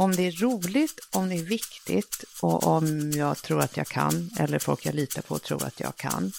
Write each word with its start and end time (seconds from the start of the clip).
Om 0.00 0.16
det 0.16 0.26
är 0.26 0.32
roligt, 0.32 1.00
om 1.10 1.28
det 1.28 1.34
är 1.34 1.42
viktigt 1.42 2.24
och 2.40 2.66
om 2.66 3.12
jag 3.12 3.36
tror 3.36 3.60
att 3.60 3.76
jag 3.76 3.86
kan 3.86 4.30
eller 4.38 4.58
folk 4.58 4.86
jag 4.86 4.94
litar 4.94 5.22
på 5.22 5.38
tror 5.38 5.64
att 5.64 5.80
jag 5.80 5.96
kan, 5.96 6.32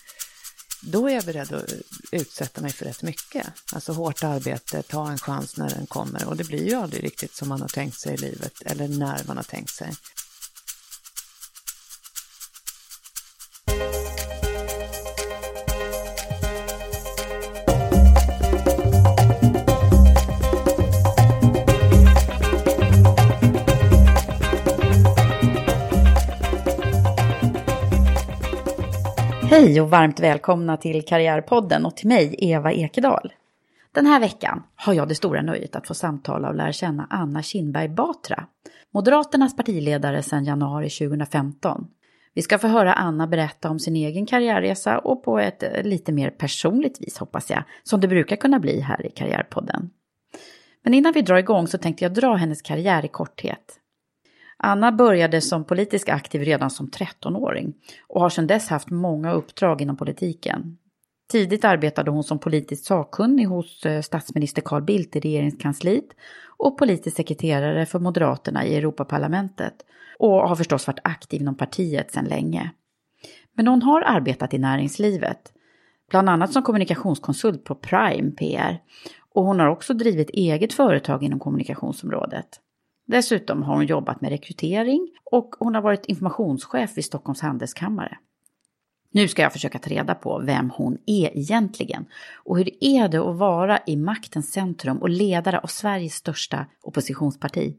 då 0.82 1.08
är 1.08 1.14
jag 1.14 1.24
beredd 1.24 1.54
att 1.54 1.74
utsätta 2.12 2.62
mig 2.62 2.72
för 2.72 2.86
rätt 2.86 3.02
mycket. 3.02 3.48
Alltså 3.74 3.94
hårt 3.94 4.24
arbete, 4.24 4.84
ta 4.84 5.10
en 5.12 5.20
chans 5.20 5.58
när 5.58 5.70
den 5.70 5.88
kommer 5.88 6.28
och 6.28 6.38
det 6.38 6.44
blir 6.44 6.70
ju 6.70 6.76
aldrig 6.76 7.04
riktigt 7.04 7.36
som 7.36 7.50
man 7.50 7.62
har 7.62 7.68
tänkt 7.68 8.00
sig 8.00 8.14
i 8.14 8.18
livet 8.18 8.62
eller 8.62 8.88
när 8.88 9.24
man 9.28 9.38
har 9.38 9.44
tänkt 9.44 9.76
sig. 9.76 9.94
Hej 29.72 29.82
och 29.82 29.90
varmt 29.90 30.20
välkomna 30.20 30.78
till 30.78 31.06
Karriärpodden 31.06 31.86
och 31.86 31.96
till 31.96 32.08
mig, 32.08 32.36
Eva 32.38 32.72
Ekedal. 32.72 33.34
Den 33.92 34.06
här 34.06 34.20
veckan 34.20 34.64
har 34.76 34.94
jag 34.94 35.08
det 35.08 35.16
stora 35.16 35.42
nöjet 35.42 35.76
att 35.76 35.88
få 35.88 35.94
samtala 35.94 36.50
och 36.50 36.56
lära 36.56 36.72
känna 36.72 37.08
Anna 37.10 37.42
Kinberg 37.42 37.90
Batra, 37.90 38.48
Moderaternas 38.94 39.56
partiledare 39.56 40.24
sedan 40.24 40.46
januari 40.46 40.90
2015. 40.90 41.88
Vi 42.34 42.42
ska 42.42 42.60
få 42.60 42.68
höra 42.68 42.94
Anna 42.94 43.28
berätta 43.28 43.70
om 43.70 43.80
sin 43.80 43.96
egen 43.96 44.26
karriärresa 44.26 45.00
och 45.00 45.24
på 45.24 45.40
ett 45.40 45.64
eh, 45.64 45.84
lite 45.84 46.12
mer 46.12 46.30
personligt 46.30 47.02
vis 47.02 47.18
hoppas 47.18 47.50
jag, 47.50 47.64
som 47.84 48.02
det 48.02 48.08
brukar 48.08 48.36
kunna 48.36 48.60
bli 48.60 48.80
här 48.80 49.06
i 49.06 49.10
Karriärpodden. 49.10 49.90
Men 50.84 50.94
innan 50.94 51.14
vi 51.14 51.22
drar 51.22 51.38
igång 51.38 51.68
så 51.68 51.78
tänkte 51.78 52.06
jag 52.06 52.14
dra 52.14 52.36
hennes 52.36 52.62
karriär 52.62 53.06
i 53.06 53.08
korthet. 53.08 53.81
Anna 54.64 54.92
började 54.92 55.42
som 55.42 55.64
politisk 55.64 56.10
aktiv 56.10 56.42
redan 56.42 56.70
som 56.70 56.88
13-åring 56.88 57.74
och 58.08 58.22
har 58.22 58.30
sedan 58.30 58.48
dess 58.48 58.70
haft 58.70 58.90
många 58.90 59.32
uppdrag 59.32 59.82
inom 59.82 59.98
politiken. 59.98 60.78
Tidigt 61.32 61.66
arbetade 61.66 62.12
hon 62.12 62.24
som 62.24 62.40
politiskt 62.40 62.86
sakkunnig 62.86 63.46
hos 63.46 63.86
eh, 63.86 64.02
statsminister 64.02 64.62
Carl 64.62 64.84
Bildt 64.84 65.16
i 65.16 65.20
regeringskansliet 65.20 66.06
och 66.58 66.78
politisk 66.78 67.16
sekreterare 67.16 67.86
för 67.86 68.00
Moderaterna 68.00 68.66
i 68.66 68.76
Europaparlamentet 68.76 69.74
och 70.20 70.50
har 70.50 70.56
förstås 70.56 70.88
varit 70.88 71.00
aktiv 71.04 71.42
inom 71.42 71.56
partiet 71.56 72.12
sedan 72.12 72.26
länge. 72.26 72.72
Men 73.54 73.68
hon 73.68 73.82
har 73.82 74.02
arbetat 74.02 74.54
i 74.54 74.58
näringslivet, 74.58 75.54
bland 76.10 76.30
annat 76.30 76.54
som 76.54 76.64
kommunikationskonsult 76.64 77.64
på 77.64 77.76
Prime 77.76 78.32
PR 78.32 78.82
och 79.34 79.44
hon 79.44 79.60
har 79.60 79.68
också 79.68 79.94
drivit 79.94 80.30
eget 80.30 80.74
företag 80.74 81.24
inom 81.24 81.40
kommunikationsområdet. 81.40 82.60
Dessutom 83.12 83.64
har 83.64 83.76
hon 83.76 83.86
jobbat 83.86 84.22
med 84.22 84.30
rekrytering 84.30 85.10
och 85.24 85.56
hon 85.60 85.76
har 85.76 85.82
varit 85.82 86.06
informationschef 86.06 86.98
vid 86.98 87.06
Stockholms 87.06 87.42
handelskammare. 87.42 88.18
Nu 89.12 89.28
ska 89.28 89.42
jag 89.42 89.54
försöka 89.54 89.80
ta 89.80 89.90
reda 89.90 90.16
på 90.16 90.42
vem 90.46 90.70
hon 90.70 90.98
är 91.06 91.38
egentligen 91.38 92.06
och 92.36 92.58
hur 92.58 92.66
det 92.66 92.86
är 92.86 93.08
det 93.08 93.18
att 93.18 93.36
vara 93.36 93.80
i 93.88 93.96
maktens 93.96 94.52
centrum 94.52 94.98
och 94.98 95.10
ledare 95.10 95.60
av 95.60 95.68
Sveriges 95.68 96.14
största 96.14 96.66
oppositionsparti. 96.82 97.76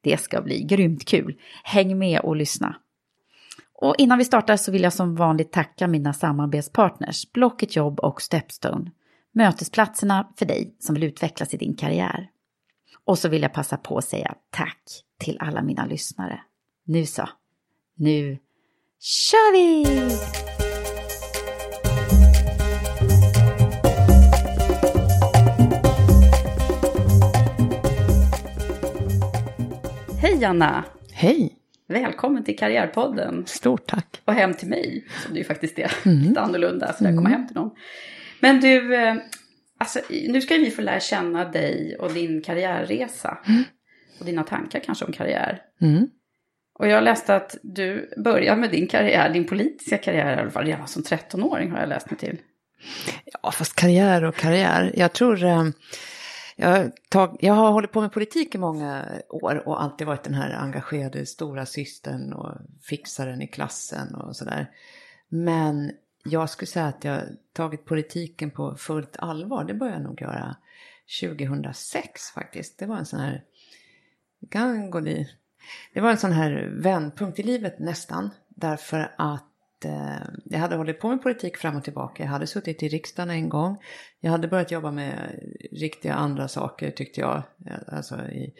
Det 0.00 0.20
ska 0.20 0.42
bli 0.42 0.62
grymt 0.62 1.04
kul. 1.04 1.36
Häng 1.64 1.98
med 1.98 2.20
och 2.20 2.36
lyssna. 2.36 2.76
Och 3.74 3.94
innan 3.98 4.18
vi 4.18 4.24
startar 4.24 4.56
så 4.56 4.72
vill 4.72 4.82
jag 4.82 4.92
som 4.92 5.14
vanligt 5.14 5.52
tacka 5.52 5.86
mina 5.86 6.12
samarbetspartners 6.12 7.32
Blocket 7.32 7.76
Jobb 7.76 8.00
och 8.00 8.22
Stepstone. 8.22 8.90
Mötesplatserna 9.32 10.32
för 10.36 10.46
dig 10.46 10.74
som 10.78 10.94
vill 10.94 11.04
utvecklas 11.04 11.54
i 11.54 11.56
din 11.56 11.74
karriär. 11.74 12.30
Och 13.04 13.18
så 13.18 13.28
vill 13.28 13.42
jag 13.42 13.52
passa 13.52 13.76
på 13.76 13.98
att 13.98 14.04
säga 14.04 14.34
tack 14.50 14.82
till 15.18 15.38
alla 15.40 15.62
mina 15.62 15.86
lyssnare. 15.86 16.40
Nu 16.86 17.06
så, 17.06 17.28
nu 17.96 18.38
kör 19.00 19.52
vi! 19.52 19.86
Hej 30.20 30.44
Anna! 30.44 30.84
Hej! 31.12 31.52
Välkommen 31.88 32.44
till 32.44 32.58
Karriärpodden. 32.58 33.46
Stort 33.46 33.86
tack! 33.86 34.22
Och 34.24 34.34
hem 34.34 34.54
till 34.54 34.68
mig, 34.68 35.06
som 35.24 35.32
det 35.34 35.38
ju 35.38 35.44
faktiskt 35.44 35.78
är. 35.78 35.92
Lite 36.04 36.40
annorlunda, 36.40 36.92
så 36.92 37.04
där 37.04 37.16
komma 37.16 37.28
hem 37.28 37.46
till 37.46 37.56
någon. 37.56 37.70
Men 38.40 38.60
du, 38.60 38.94
eh, 38.94 39.16
alltså, 39.78 40.00
nu 40.10 40.40
ska 40.40 40.54
vi 40.54 40.70
få 40.70 40.82
lära 40.82 41.00
känna 41.00 41.44
dig 41.44 41.96
och 42.00 42.12
din 42.12 42.42
karriärresa. 42.42 43.38
Och 44.18 44.26
dina 44.26 44.42
tankar 44.42 44.80
kanske 44.80 45.04
om 45.04 45.12
karriär. 45.12 45.62
Mm. 45.80 46.08
Och 46.78 46.88
jag 46.88 47.04
läste 47.04 47.36
att 47.36 47.56
du 47.62 48.12
började 48.16 48.60
med 48.60 48.70
din 48.70 48.86
karriär, 48.86 49.32
din 49.32 49.46
politiska 49.46 49.98
karriär 49.98 50.36
i 50.36 50.40
alla 50.40 50.50
fall, 50.50 50.66
redan 50.66 50.88
som 50.88 51.02
13-åring 51.02 51.70
har 51.70 51.78
jag 51.78 51.88
läst 51.88 52.10
mig 52.10 52.18
till. 52.18 52.38
Ja, 53.42 53.50
fast 53.50 53.74
karriär 53.74 54.24
och 54.24 54.34
karriär. 54.34 54.92
Jag 54.96 55.12
tror... 55.12 55.44
Eh, 55.44 55.64
jag, 56.58 56.90
tag, 57.08 57.36
jag 57.40 57.54
har 57.54 57.70
hållit 57.70 57.92
på 57.92 58.00
med 58.00 58.12
politik 58.12 58.54
i 58.54 58.58
många 58.58 59.04
år 59.28 59.68
och 59.68 59.82
alltid 59.82 60.06
varit 60.06 60.22
den 60.22 60.34
här 60.34 60.50
engagerade 60.50 61.26
stora 61.26 61.66
systern 61.66 62.32
och 62.32 62.52
fixaren 62.82 63.42
i 63.42 63.46
klassen 63.46 64.14
och 64.14 64.36
sådär. 64.36 64.70
Men 65.28 65.90
jag 66.30 66.50
skulle 66.50 66.66
säga 66.66 66.86
att 66.86 67.04
jag 67.04 67.22
tagit 67.52 67.84
politiken 67.84 68.50
på 68.50 68.76
fullt 68.76 69.16
allvar. 69.18 69.64
Det 69.64 69.74
började 69.74 69.98
jag 69.98 70.04
nog 70.04 70.20
göra 70.20 70.56
2006 71.20 72.30
faktiskt. 72.34 72.78
Det 72.78 72.86
var 72.86 72.96
en 72.96 73.06
sån 73.06 73.20
här... 73.20 73.44
Det 74.40 74.46
kan 74.46 74.90
gå 74.90 75.00
dit. 75.00 75.28
Det 75.94 76.00
var 76.00 76.10
en 76.10 76.18
sån 76.18 76.32
här 76.32 76.72
vändpunkt 76.82 77.38
i 77.38 77.42
livet 77.42 77.78
nästan. 77.78 78.30
Därför 78.48 79.14
att 79.18 79.84
eh, 79.84 80.26
jag 80.44 80.58
hade 80.58 80.76
hållit 80.76 81.00
på 81.00 81.08
med 81.08 81.22
politik 81.22 81.56
fram 81.56 81.76
och 81.76 81.84
tillbaka. 81.84 82.22
Jag 82.22 82.30
hade 82.30 82.46
suttit 82.46 82.82
i 82.82 82.88
riksdagen 82.88 83.30
en 83.30 83.48
gång. 83.48 83.78
Jag 84.20 84.30
hade 84.30 84.48
börjat 84.48 84.70
jobba 84.70 84.90
med 84.90 85.40
riktiga 85.72 86.14
andra 86.14 86.48
saker 86.48 86.90
tyckte 86.90 87.20
jag. 87.20 87.42
Eh, 87.66 87.96
alltså 87.96 88.28
i, 88.28 88.54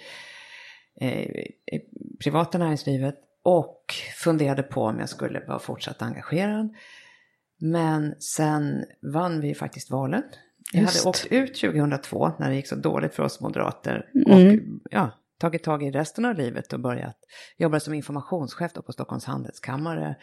eh, 1.01 1.21
i 1.21 1.81
privata 2.25 2.59
näringslivet. 2.59 3.15
Och 3.43 3.95
funderade 4.15 4.63
på 4.63 4.83
om 4.83 4.99
jag 4.99 5.09
skulle 5.09 5.41
vara 5.41 5.59
fortsatt 5.59 6.03
engagerad. 6.03 6.75
Men 7.59 8.15
sen 8.21 8.85
vann 9.13 9.41
vi 9.41 9.55
faktiskt 9.55 9.91
valet. 9.91 10.27
Jag 10.73 10.83
Just. 10.83 10.97
hade 10.97 11.09
åkt 11.09 11.27
ut 11.31 11.61
2002 11.61 12.33
när 12.39 12.49
det 12.49 12.57
gick 12.57 12.69
så 12.69 12.75
dåligt 12.75 13.15
för 13.15 13.23
oss 13.23 13.41
moderater. 13.41 14.11
Mm. 14.15 14.55
Och 14.55 14.63
ja, 14.91 15.11
tagit 15.39 15.63
tag 15.63 15.83
i 15.83 15.91
resten 15.91 16.25
av 16.25 16.35
livet 16.35 16.73
och 16.73 16.81
börjat 16.81 17.17
jobba 17.57 17.81
som 17.81 17.95
informationschef 17.95 18.73
på 18.73 18.93
Stockholms 18.93 19.25
handelskammare. 19.25 20.17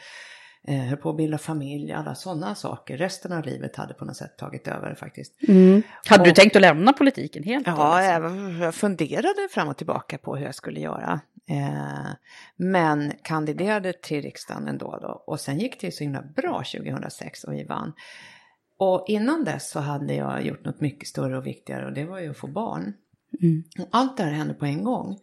Eh, 0.67 0.75
höll 0.79 0.97
på 0.97 1.09
att 1.09 1.17
bilda 1.17 1.37
familj, 1.37 1.91
alla 1.93 2.15
sådana 2.15 2.55
saker. 2.55 2.97
Resten 2.97 3.31
av 3.31 3.43
livet 3.45 3.75
hade 3.75 3.93
på 3.93 4.05
något 4.05 4.15
sätt 4.17 4.37
tagit 4.37 4.67
över 4.67 4.95
faktiskt. 4.95 5.33
Hade 6.05 6.23
du 6.23 6.29
Och- 6.29 6.35
tänkt 6.35 6.55
att 6.55 6.61
lämna 6.61 6.93
politiken 6.93 7.43
helt? 7.43 7.67
Ja, 7.67 7.97
liksom? 8.19 8.61
jag 8.61 8.75
funderade 8.75 9.47
fram 9.51 9.67
och 9.67 9.77
tillbaka 9.77 10.17
på 10.17 10.35
hur 10.35 10.45
jag 10.45 10.55
skulle 10.55 10.79
göra. 10.79 11.19
Eh, 11.49 12.11
men 12.55 13.13
kandiderade 13.23 13.93
till 13.93 14.21
riksdagen 14.21 14.67
ändå 14.67 14.99
då. 15.01 15.23
Och 15.27 15.39
sen 15.39 15.59
gick 15.59 15.79
det 15.81 15.87
ju 15.87 15.91
så 15.91 16.03
himla 16.03 16.21
bra 16.21 16.63
2006 16.63 17.43
och 17.43 17.53
vi 17.53 17.63
vann. 17.63 17.93
Och 18.77 19.05
innan 19.07 19.43
dess 19.43 19.69
så 19.69 19.79
hade 19.79 20.13
jag 20.13 20.45
gjort 20.45 20.65
något 20.65 20.81
mycket 20.81 21.07
större 21.07 21.37
och 21.37 21.45
viktigare 21.47 21.85
och 21.85 21.93
det 21.93 22.05
var 22.05 22.19
ju 22.19 22.29
att 22.29 22.37
få 22.37 22.47
barn. 22.47 22.93
Och 23.79 23.87
allt 23.91 24.17
det 24.17 24.23
här 24.23 24.31
hände 24.31 24.53
på 24.53 24.65
en 24.65 24.83
gång. 24.83 25.17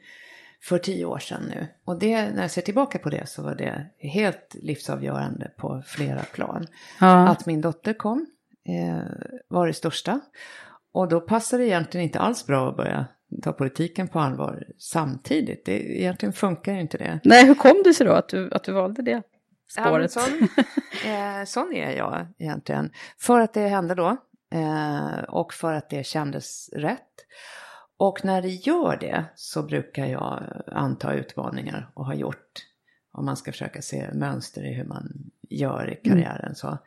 För 0.63 0.79
tio 0.79 1.05
år 1.05 1.19
sedan 1.19 1.43
nu. 1.49 1.67
Och 1.85 1.99
det, 1.99 2.31
när 2.31 2.43
jag 2.43 2.51
ser 2.51 2.63
tillbaka 2.63 2.99
på 2.99 3.11
det 3.11 3.29
så 3.29 3.43
var 3.43 3.55
det 3.55 3.87
helt 3.99 4.57
livsavgörande 4.63 5.51
på 5.57 5.83
flera 5.87 6.23
plan. 6.23 6.67
Ja. 7.01 7.29
Att 7.29 7.47
min 7.47 7.61
dotter 7.61 7.93
kom 7.93 8.27
eh, 8.69 9.03
var 9.49 9.67
det 9.67 9.73
största. 9.73 10.21
Och 10.93 11.09
då 11.09 11.21
passade 11.21 11.63
det 11.63 11.69
egentligen 11.69 12.05
inte 12.05 12.19
alls 12.19 12.47
bra 12.47 12.69
att 12.69 12.77
börja 12.77 13.07
ta 13.43 13.53
politiken 13.53 14.09
på 14.09 14.21
allvar 14.21 14.65
samtidigt. 14.79 15.65
Det, 15.65 16.01
egentligen 16.01 16.33
funkar 16.33 16.73
ju 16.73 16.81
inte 16.81 16.99
det. 16.99 17.21
Nej, 17.25 17.47
hur 17.47 17.55
kom 17.55 17.83
det 17.85 17.95
sig 17.95 18.07
då 18.07 18.13
att 18.13 18.29
du, 18.29 18.51
att 18.53 18.65
du 18.65 18.73
valde 18.73 19.03
det 19.03 19.23
Ja, 19.77 19.85
spåret? 19.85 20.13
sån, 20.13 20.49
eh, 21.05 21.45
sån 21.47 21.73
är 21.75 21.91
jag 21.97 22.27
egentligen. 22.39 22.93
För 23.19 23.41
att 23.41 23.53
det 23.53 23.69
hände 23.69 23.95
då. 23.95 24.17
Eh, 24.55 25.23
och 25.29 25.55
för 25.55 25.73
att 25.73 25.91
det 25.91 26.07
kändes 26.07 26.71
rätt. 26.73 27.07
Och 28.01 28.25
när 28.25 28.43
det 28.43 28.49
gör 28.49 28.97
det 28.97 29.25
så 29.35 29.63
brukar 29.63 30.07
jag 30.07 30.63
anta 30.67 31.15
utmaningar 31.15 31.91
och 31.95 32.07
har 32.07 32.15
gjort. 32.15 32.67
Om 33.13 33.25
man 33.25 33.37
ska 33.37 33.53
försöka 33.53 33.83
se 33.83 34.13
mönster 34.15 34.71
i 34.71 34.75
hur 34.75 34.85
man 34.85 35.31
gör 35.49 35.91
i 35.91 36.09
karriären. 36.09 36.55
Så. 36.55 36.79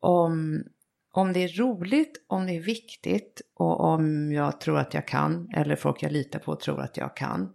Om, 0.00 0.64
om 1.12 1.32
det 1.32 1.44
är 1.44 1.48
roligt, 1.48 2.24
om 2.26 2.46
det 2.46 2.56
är 2.56 2.60
viktigt 2.60 3.42
och 3.54 3.80
om 3.80 4.32
jag 4.32 4.60
tror 4.60 4.78
att 4.78 4.94
jag 4.94 5.08
kan, 5.08 5.48
eller 5.54 5.76
folk 5.76 6.02
jag 6.02 6.12
litar 6.12 6.38
på 6.38 6.56
tror 6.56 6.80
att 6.80 6.96
jag 6.96 7.16
kan, 7.16 7.52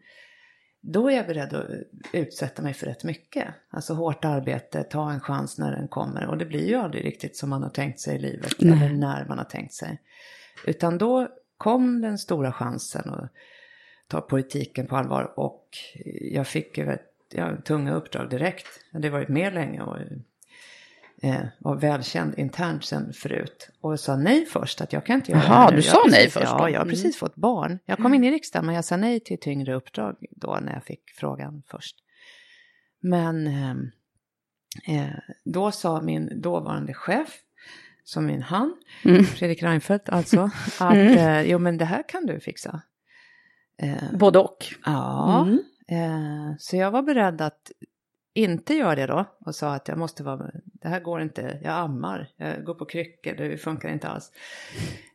då 0.82 1.10
är 1.10 1.16
jag 1.16 1.28
beredd 1.28 1.54
att 1.54 1.68
utsätta 2.14 2.62
mig 2.62 2.74
för 2.74 2.86
rätt 2.86 3.04
mycket. 3.04 3.48
Alltså 3.70 3.94
hårt 3.94 4.26
arbete, 4.26 4.84
ta 4.84 5.12
en 5.12 5.20
chans 5.20 5.58
när 5.58 5.72
den 5.72 5.88
kommer. 5.88 6.28
Och 6.28 6.38
det 6.38 6.46
blir 6.46 6.68
ju 6.68 6.76
aldrig 6.76 7.06
riktigt 7.06 7.38
som 7.38 7.50
man 7.50 7.64
har 7.64 7.70
tänkt 7.70 8.00
sig 8.00 8.16
i 8.16 8.20
livet, 8.20 8.62
eller 8.62 8.94
när 8.94 9.26
man 9.26 9.38
har 9.38 9.46
tänkt 9.46 9.74
sig. 9.74 10.02
Utan 10.66 10.98
då 10.98 11.28
kom 11.58 12.02
den 12.02 12.18
stora 12.18 12.52
chansen 12.54 13.10
att 13.10 13.32
ta 14.08 14.22
politiken 14.22 14.88
på 14.88 14.96
allvar. 14.98 15.34
Och 15.40 15.68
jag 16.22 16.48
fick 16.48 16.78
ett, 16.78 17.14
ja, 17.34 17.58
tunga 17.66 17.94
uppdrag 17.94 18.30
direkt. 18.30 18.68
Jag 18.92 18.98
hade 18.98 19.10
varit 19.10 19.30
med 19.30 19.54
länge 19.54 19.82
och 19.82 19.98
eh, 21.22 21.46
var 21.60 21.76
välkänd 21.76 22.40
internt 22.40 22.86
sen 22.86 23.14
förut. 23.14 23.70
Och 23.82 24.00
sa 24.00 24.16
nej 24.16 24.46
först, 24.46 24.82
att 24.82 24.94
jag 24.94 25.06
kan 25.06 25.16
inte 25.16 25.32
göra 25.32 25.44
Jaha, 25.44 25.66
det 25.70 25.72
nu. 25.72 25.78
du 25.78 25.84
sa 25.84 26.04
nej 26.10 26.12
precis- 26.12 26.34
först 26.34 26.52
då? 26.52 26.58
Ja, 26.60 26.70
jag 26.70 26.80
har 26.80 26.86
Mm. 26.86 26.90
precis 26.96 27.18
fått 27.18 27.36
barn. 27.36 27.80
Jag 27.86 27.98
kom 27.98 28.14
in 28.14 28.24
i 28.24 28.32
riksdagen 28.32 28.66
men 28.66 28.76
jag 28.76 28.86
sa 28.86 28.98
nej 28.98 29.20
till 29.20 29.40
tyngre 29.40 29.74
uppdrag 29.74 30.16
då 30.32 30.60
när 30.62 30.74
jag 30.74 30.84
fick 30.84 31.10
frågan 31.16 31.64
först. 31.68 31.96
Men 33.00 33.48
ehm, 33.48 33.92
eh, 34.88 35.08
då 35.44 35.72
sa 35.72 36.02
min 36.02 36.42
dåvarande 36.42 36.94
chef, 36.94 37.40
som 38.04 38.26
min 38.26 38.42
han, 38.42 38.76
Mm. 39.06 39.24
Fredrik 39.24 39.64
Reinfeldt 39.64 40.10
alltså, 40.10 40.50
att 40.80 40.94
eh, 40.96 41.42
jo 41.42 41.60
men 41.60 41.78
det 41.78 41.86
här 41.86 42.04
kan 42.10 42.26
du 42.26 42.40
fixa. 42.40 42.82
Eh, 43.78 44.14
Både 44.14 44.40
och. 44.40 44.66
Ja, 44.86 45.42
Mm. 45.48 45.60
eh, 45.88 46.56
så 46.60 46.76
jag 46.78 46.92
var 46.92 47.02
beredd 47.02 47.42
att 47.42 47.72
inte 48.34 48.74
göra 48.74 48.96
det 48.96 49.06
då 49.08 49.26
och 49.40 49.56
sa 49.56 49.74
att 49.74 49.88
jag 49.88 49.98
måste 49.98 50.24
vara, 50.24 50.52
det 50.64 50.88
här 50.88 51.00
går 51.00 51.22
inte, 51.22 51.60
jag 51.64 51.74
ammar, 51.74 52.30
jag 52.38 52.64
går 52.64 52.74
på 52.74 52.86
kryckor, 52.86 53.34
det 53.34 53.58
funkar 53.58 53.90
inte 53.90 54.08
alls. 54.08 54.32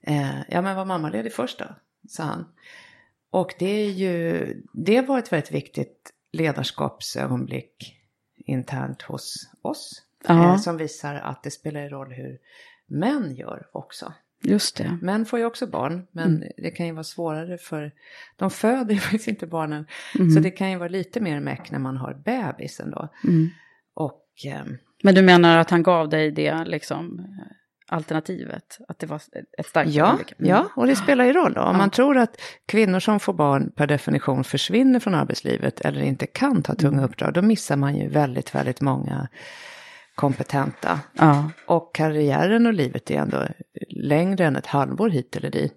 Eh, 0.03 0.41
ja 0.49 0.63
men 0.63 0.77
var 0.77 0.85
mammaledig 0.85 1.33
först 1.33 1.59
då, 1.59 1.67
sa 2.09 2.23
han. 2.23 2.45
Och 3.31 3.55
det 3.59 3.67
är 3.87 3.91
ju, 3.91 4.47
det 4.73 5.01
var 5.01 5.19
ett 5.19 5.33
väldigt 5.33 5.53
viktigt 5.53 6.11
ledarskapsögonblick 6.33 7.95
internt 8.37 9.03
hos 9.03 9.35
oss. 9.63 10.03
Ja. 10.29 10.45
Eh, 10.53 10.57
som 10.59 10.77
visar 10.77 11.15
att 11.15 11.43
det 11.43 11.51
spelar 11.51 11.89
roll 11.89 12.13
hur 12.13 12.39
män 12.89 13.35
gör 13.35 13.67
också. 13.73 14.13
Just 14.43 14.77
det. 14.77 14.99
Män 15.03 15.27
får 15.27 15.39
ju 15.39 15.45
också 15.45 15.67
barn, 15.67 16.07
men 16.13 16.45
det 16.57 16.71
kan 16.71 16.87
ju 16.87 16.93
vara 16.93 17.05
svårare 17.05 17.59
för 17.59 17.93
de 18.37 18.51
föder 18.51 18.95
ju 18.95 19.01
faktiskt 19.01 19.29
inte 19.29 19.47
barnen. 19.47 19.87
Så 20.35 20.41
det 20.41 20.51
kan 20.51 20.71
ju 20.71 20.77
vara 20.77 20.89
lite 20.89 21.21
mer 21.21 21.41
meck 21.41 21.71
när 21.71 21.79
man 21.79 21.97
har 21.97 22.15
bebisen 22.15 22.91
då. 22.91 23.09
Mm. 23.25 23.49
Och 23.95 24.25
ehm, 24.47 24.77
Men 25.03 25.15
du 25.15 25.23
menar 25.23 25.59
att 25.59 25.71
han 25.71 25.83
gav 25.83 26.09
dig 26.09 26.31
det 26.31 26.65
liksom, 26.65 27.19
eh, 27.19 27.47
alternativet? 27.97 28.79
Att 28.89 28.99
det 28.99 29.07
var 29.07 29.21
ett 29.59 29.67
starkt 29.67 29.91
ja? 29.91 30.09
Mm. 30.11 30.51
ja, 30.51 30.69
och 30.77 30.87
det 30.87 30.97
spelar 30.97 31.25
ju 31.25 31.33
roll 31.33 31.53
då. 31.53 31.61
Om 31.61 31.73
Ja. 31.73 31.79
man 31.79 31.91
tror 31.91 32.19
att 32.19 32.41
kvinnor 32.67 33.01
som 33.01 33.21
får 33.21 33.33
barn 33.33 33.73
per 33.77 33.87
definition 33.87 34.45
försvinner 34.45 35.01
från 35.01 35.15
arbetslivet 35.15 35.81
eller 35.81 36.01
inte 36.01 36.27
kan 36.27 36.63
ta 36.63 36.75
tunga 36.75 37.05
uppdrag, 37.05 37.33
då 37.35 37.43
missar 37.43 37.77
man 37.77 37.97
ju 37.97 38.09
väldigt, 38.09 38.55
väldigt 38.55 38.81
många 38.81 39.29
kompetenta. 40.19 41.01
Ja. 41.13 41.51
Och 41.67 41.95
karriären 41.95 42.67
och 42.67 42.73
livet 42.73 43.11
är 43.11 43.15
ändå 43.19 43.47
längre 43.89 44.45
än 44.45 44.57
ett 44.57 44.67
halvår 44.67 45.09
hit 45.09 45.37
eller 45.37 45.51
dit. 45.51 45.75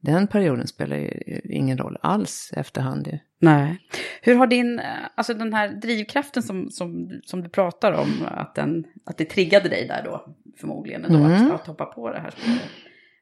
Den 0.00 0.26
perioden 0.26 0.66
spelar 0.66 0.96
ju 0.96 1.40
ingen 1.44 1.78
roll 1.78 1.98
alls 2.02 2.52
efterhand 2.56 3.06
ju. 3.06 3.18
Nej. 3.40 3.78
Hur 4.22 4.34
har 4.34 4.46
din, 4.46 4.78
eh, 4.78 4.84
alltså 5.14 5.34
den 5.34 5.54
här 5.54 5.68
drivkraften 5.68 6.42
som, 6.42 6.70
som, 6.70 7.20
som 7.24 7.42
du 7.42 7.48
pratar 7.48 7.92
om, 7.92 8.08
att, 8.26 8.54
den, 8.54 8.84
att 9.06 9.18
det 9.18 9.24
triggade 9.24 9.68
dig 9.68 9.86
där 9.86 10.02
då, 10.04 10.34
förmodligen 10.60 11.04
ändå, 11.04 11.18
Mm. 11.18 11.46
att, 11.46 11.60
att 11.60 11.66
hoppa 11.66 11.84
på 11.84 12.12
det 12.12 12.20
här 12.20 12.30
spåret. 12.30 12.70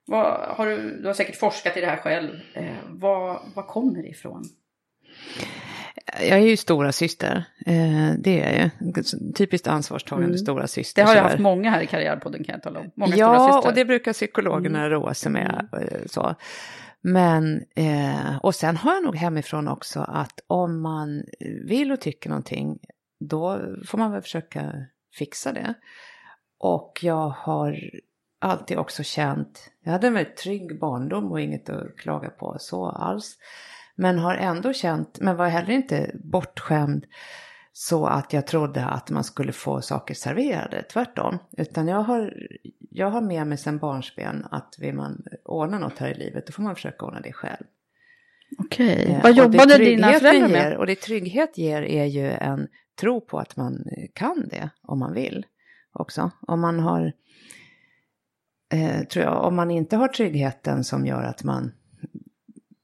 Vad, 0.06 0.56
har 0.56 0.66
du, 0.66 1.00
du 1.00 1.06
har 1.06 1.14
säkert 1.14 1.36
forskat 1.36 1.76
i 1.76 1.80
det 1.80 1.86
här 1.86 1.96
själv. 1.96 2.30
Eh, 2.54 2.74
vad, 2.88 3.38
vad 3.54 3.66
kommer 3.66 4.02
det 4.02 4.08
ifrån? 4.08 4.42
Jag 6.12 6.38
är 6.38 6.46
ju 6.46 6.56
stora 6.56 6.92
syster. 6.92 7.44
Eh, 7.66 8.12
det 8.18 8.40
är 8.42 8.52
jag 8.52 8.72
ju. 8.92 9.02
Typiskt 9.32 9.66
ansvarstagande 9.66 10.26
Mm. 10.28 10.38
stora 10.38 10.66
syster. 10.66 11.02
Det 11.02 11.08
har 11.08 11.16
jag 11.16 11.22
haft 11.22 11.38
många 11.38 11.70
här 11.70 11.80
i 11.80 11.86
Karriärpodden 11.86 12.44
kan 12.44 12.52
jag 12.52 12.62
tala 12.62 12.80
om. 12.80 12.90
Många 12.94 13.12
stora 13.12 13.26
Ja. 13.26 13.48
Mm. 13.58 13.68
och 13.68 13.74
det 13.74 13.84
brukar 13.84 14.12
psykologerna 14.12 14.90
roa 14.90 15.14
sig 15.14 15.32
med. 15.32 15.68
eh, 15.72 16.06
Så. 16.06 16.34
Men, 17.00 17.62
eh, 17.76 18.36
och 18.42 18.54
sen 18.54 18.76
har 18.76 18.94
jag 18.94 19.04
nog 19.04 19.16
hemifrån 19.16 19.68
också 19.68 20.00
att 20.00 20.40
om 20.46 20.80
man 20.80 21.24
vill 21.64 21.92
och 21.92 22.00
tycker 22.00 22.28
någonting, 22.30 22.78
då 23.20 23.60
får 23.86 23.98
man 23.98 24.12
väl 24.12 24.22
försöka 24.22 24.72
fixa 25.14 25.52
det. 25.52 25.74
Och 26.58 26.98
jag 27.02 27.28
har 27.28 27.76
alltid 28.38 28.78
också 28.78 29.02
känt, 29.02 29.70
jag 29.84 29.92
hade 29.92 30.06
en 30.06 30.14
väldigt 30.14 30.36
trygg 30.36 30.80
barndom 30.80 31.32
och 31.32 31.40
inget 31.40 31.68
att 31.68 31.96
klaga 31.96 32.30
på 32.30 32.56
så 32.60 32.86
alls. 32.88 33.36
Men 33.96 34.18
har 34.18 34.34
ändå 34.34 34.72
känt, 34.72 35.18
men 35.20 35.36
var 35.36 35.48
heller 35.48 35.70
inte 35.70 36.10
bortskämd 36.14 37.06
så 37.72 38.06
att 38.06 38.32
jag 38.32 38.46
trodde 38.46 38.84
att 38.84 39.10
man 39.10 39.24
skulle 39.24 39.52
få 39.52 39.82
saker 39.82 40.14
serverade, 40.14 40.82
tvärtom. 40.82 41.38
Utan 41.56 41.88
jag 41.88 42.02
har, 42.02 42.34
jag 42.90 43.10
har 43.10 43.20
med 43.20 43.46
mig 43.46 43.58
sedan 43.58 43.78
barnsben 43.78 44.46
att 44.50 44.74
vill 44.78 44.94
man 44.94 45.22
ordna 45.44 45.78
något 45.78 45.98
här 45.98 46.10
i 46.10 46.14
livet, 46.14 46.46
då 46.46 46.52
får 46.52 46.62
man 46.62 46.74
försöka 46.74 47.06
ordna 47.06 47.20
det 47.20 47.32
själv. 47.32 47.64
Okej. 48.58 49.04
Eh, 49.04 49.22
Vad 49.22 49.32
jobbade 49.32 49.78
dina 49.78 50.12
föräldrar 50.12 50.48
med? 50.48 50.70
Ger, 50.70 50.76
och 50.76 50.86
det 50.86 50.94
trygghet 51.00 51.58
ger 51.58 51.82
är 51.82 52.04
ju 52.04 52.30
en 52.30 52.68
tro 53.00 53.20
på 53.20 53.38
att 53.38 53.56
man 53.56 53.84
kan 54.14 54.48
det 54.50 54.70
om 54.82 54.98
man 54.98 55.14
vill 55.14 55.46
också. 55.92 56.30
Om 56.40 56.60
man 56.60 56.80
har, 56.80 57.12
eh, 58.72 59.00
tror 59.00 59.24
jag, 59.24 59.44
om 59.44 59.56
man 59.56 59.70
inte 59.70 59.96
har 59.96 60.08
tryggheten 60.08 60.84
som 60.84 61.06
gör 61.06 61.22
att 61.22 61.44
man 61.44 61.72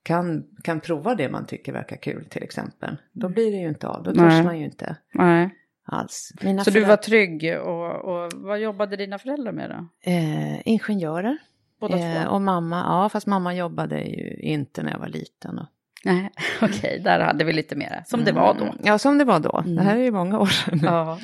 kan, 0.03 0.45
kan 0.63 0.81
prova 0.81 1.15
det 1.15 1.29
man 1.29 1.47
tycker 1.47 1.73
verkar 1.73 1.97
kul 1.97 2.25
till 2.25 2.43
exempel. 2.43 2.97
Då 3.13 3.29
blir 3.29 3.51
det 3.53 3.57
ju 3.59 3.69
inte 3.69 3.89
av, 3.89 4.03
då 4.03 4.15
törs 4.15 4.45
man 4.45 4.59
ju 4.59 4.65
inte 4.65 4.97
Nej. 5.15 5.51
alls. 5.85 6.33
Mina 6.43 6.65
Så 6.65 6.71
du 6.71 6.81
var 6.81 6.87
föräldrar- 6.87 6.97
trygg 7.03 7.61
och, 7.61 7.95
och 8.05 8.33
vad 8.35 8.61
jobbade 8.61 8.97
dina 8.97 9.19
föräldrar 9.19 9.53
med 9.53 9.71
då? 9.71 10.11
eh, 10.11 10.69
ingenjörer. 10.69 11.39
Båda 11.81 11.99
Eh, 11.99 12.25
och 12.27 12.43
mamma, 12.43 12.77
ja 12.89 13.09
fast 13.09 13.27
mamma 13.27 13.55
jobbade 13.55 14.01
ju 14.01 14.37
inte 14.41 14.83
när 14.83 14.93
jag 14.93 14.99
var 14.99 15.09
liten. 15.09 15.59
Och, 15.59 15.67
Nej, 16.05 16.31
okej, 16.63 17.01
där 17.05 17.21
hade 17.21 17.45
vi 17.45 17.53
lite 17.53 17.77
mer. 17.77 18.03
Som 18.07 18.25
det 18.25 18.33
var 18.33 18.55
då. 18.55 18.65
Mm. 18.65 18.77
Ja, 18.85 18.99
som 18.99 19.19
det 19.19 19.25
var 19.25 19.41
då. 19.41 19.59
Mm. 19.65 19.77
Det 19.77 19.83
här 19.83 19.97
är 19.97 20.03
ju 20.03 20.11
många 20.11 20.39
år 20.39 20.47
sedan. 20.47 20.81
Ja. 20.83 21.19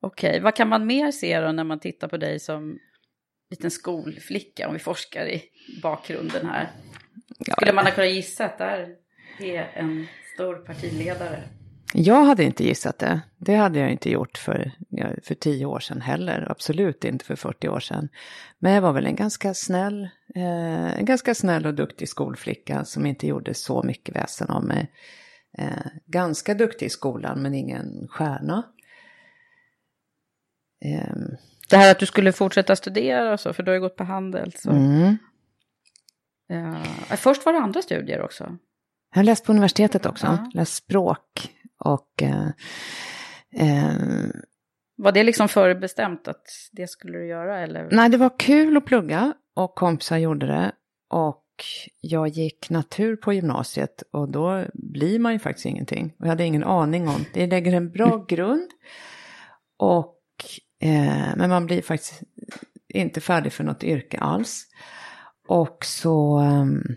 Okej, 0.00 0.40
vad 0.40 0.54
kan 0.56 0.68
man 0.68 0.86
mer 0.86 1.10
se 1.10 1.40
då 1.40 1.52
när 1.52 1.64
man 1.64 1.80
tittar 1.80 2.08
på 2.08 2.16
dig 2.16 2.40
som 2.40 2.78
liten 3.50 3.70
skolflicka, 3.70 4.66
om 4.68 4.72
vi 4.74 4.78
forskar 4.80 5.26
i 5.26 5.42
bakgrunden 5.82 6.46
här? 6.46 6.68
Skulle 7.56 7.72
man 7.72 7.86
ha 7.86 7.92
kunnat 7.92 8.10
gissa 8.10 8.44
att 8.44 8.58
där 8.58 8.88
är 9.40 9.70
en 9.74 10.06
stor 10.34 10.54
partiledare? 10.54 11.42
Jag 11.94 12.24
hade 12.24 12.44
inte 12.44 12.64
gissat 12.64 12.98
det. 12.98 13.20
Det 13.36 13.54
hade 13.54 13.78
jag 13.78 13.90
inte 13.90 14.10
gjort 14.10 14.38
för, 14.38 14.70
för 15.22 15.34
tio 15.34 15.66
år 15.66 15.80
sedan 15.80 16.00
heller. 16.00 16.46
Absolut 16.50 17.04
inte 17.04 17.24
för 17.24 17.36
40 17.36 17.68
år 17.68 17.80
sedan. 17.80 18.08
Men 18.58 18.72
jag 18.72 18.82
var 18.82 18.92
väl 18.92 19.06
en 19.06 19.16
ganska 19.16 19.54
snäll, 19.54 20.08
eh, 20.34 20.98
en 20.98 21.04
ganska 21.04 21.34
snäll 21.34 21.66
och 21.66 21.74
duktig 21.74 22.08
skolflicka 22.08 22.84
som 22.84 23.06
inte 23.06 23.26
gjorde 23.26 23.54
så 23.54 23.82
mycket 23.82 24.16
väsen 24.16 24.50
av 24.50 24.64
mig. 24.64 24.90
Eh, 25.58 25.86
ganska 26.06 26.54
duktig 26.54 26.86
i 26.86 26.90
skolan 26.90 27.42
men 27.42 27.54
ingen 27.54 28.08
stjärna. 28.08 28.62
Eh, 30.84 31.16
det 31.70 31.76
här 31.76 31.90
att 31.90 31.98
du 31.98 32.06
skulle 32.06 32.32
fortsätta 32.32 32.76
studera 32.76 33.32
och 33.32 33.40
så, 33.40 33.52
för 33.52 33.62
du 33.62 33.70
har 33.70 33.74
ju 33.74 33.80
gått 33.80 33.96
på 33.96 34.04
handel. 34.04 34.52
Så. 34.56 34.70
Mm. 34.70 35.16
Uh, 36.50 36.82
först 37.16 37.46
var 37.46 37.52
det 37.52 37.58
andra 37.58 37.82
studier 37.82 38.22
också. 38.22 38.56
Jag 39.10 39.18
har 39.18 39.24
läst 39.24 39.44
på 39.44 39.52
universitetet 39.52 40.06
också, 40.06 40.26
ja. 40.26 40.50
läst 40.54 40.74
språk 40.74 41.50
och... 41.78 42.22
Uh, 42.22 42.48
uh, 43.62 44.30
var 44.96 45.12
det 45.12 45.22
liksom 45.22 45.48
förbestämt 45.48 46.28
att 46.28 46.46
det 46.72 46.86
skulle 46.86 47.18
du 47.18 47.26
göra 47.26 47.60
eller? 47.60 47.88
Nej, 47.90 48.08
det 48.08 48.16
var 48.16 48.38
kul 48.38 48.76
att 48.76 48.84
plugga 48.84 49.34
och 49.56 49.74
kompisar 49.74 50.16
gjorde 50.16 50.46
det. 50.46 50.72
Och 51.08 51.44
jag 52.00 52.28
gick 52.28 52.70
natur 52.70 53.16
på 53.16 53.32
gymnasiet 53.32 54.02
och 54.10 54.28
då 54.28 54.64
blir 54.74 55.18
man 55.18 55.32
ju 55.32 55.38
faktiskt 55.38 55.66
ingenting. 55.66 56.14
Och 56.18 56.24
jag 56.24 56.28
hade 56.28 56.44
ingen 56.44 56.64
aning 56.64 57.08
om. 57.08 57.24
Det 57.34 57.46
lägger 57.46 57.72
en 57.72 57.90
bra 57.90 58.24
grund. 58.28 58.70
Och, 59.76 60.18
eh, 60.80 61.36
men 61.36 61.50
man 61.50 61.66
blir 61.66 61.82
faktiskt 61.82 62.22
inte 62.88 63.20
färdig 63.20 63.52
för 63.52 63.64
något 63.64 63.84
yrke 63.84 64.18
alls. 64.18 64.66
Och 65.50 65.84
så 65.84 66.38
ehm, 66.38 66.96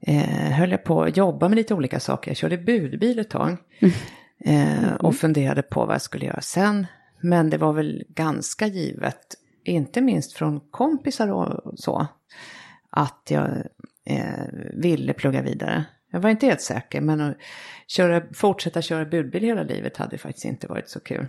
eh, 0.00 0.52
höll 0.52 0.70
jag 0.70 0.84
på 0.84 1.02
att 1.02 1.16
jobba 1.16 1.48
med 1.48 1.56
lite 1.56 1.74
olika 1.74 2.00
saker. 2.00 2.30
Jag 2.30 2.36
körde 2.36 2.58
budbil 2.58 3.18
ett 3.18 3.30
tag. 3.30 3.56
Mm. 3.78 3.92
Eh, 4.44 4.94
och 4.94 5.16
funderade 5.16 5.62
på 5.62 5.86
vad 5.86 5.94
jag 5.94 6.02
skulle 6.02 6.26
göra 6.26 6.40
sen. 6.40 6.86
Men 7.20 7.50
det 7.50 7.58
var 7.58 7.72
väl 7.72 8.04
ganska 8.08 8.66
givet, 8.66 9.34
inte 9.64 10.00
minst 10.00 10.32
från 10.32 10.60
kompisar 10.60 11.28
och 11.28 11.78
så, 11.78 12.06
att 12.90 13.28
jag 13.28 13.48
eh, 14.04 14.44
ville 14.74 15.12
plugga 15.12 15.42
vidare. 15.42 15.84
Jag 16.12 16.20
var 16.20 16.30
inte 16.30 16.46
helt 16.46 16.60
säker, 16.60 17.00
men 17.00 17.20
att 17.20 17.36
köra, 17.86 18.22
fortsätta 18.32 18.82
köra 18.82 19.04
budbil 19.04 19.42
hela 19.42 19.62
livet 19.62 19.96
hade 19.96 20.18
faktiskt 20.18 20.44
inte 20.44 20.66
varit 20.66 20.88
så 20.88 21.00
kul. 21.00 21.26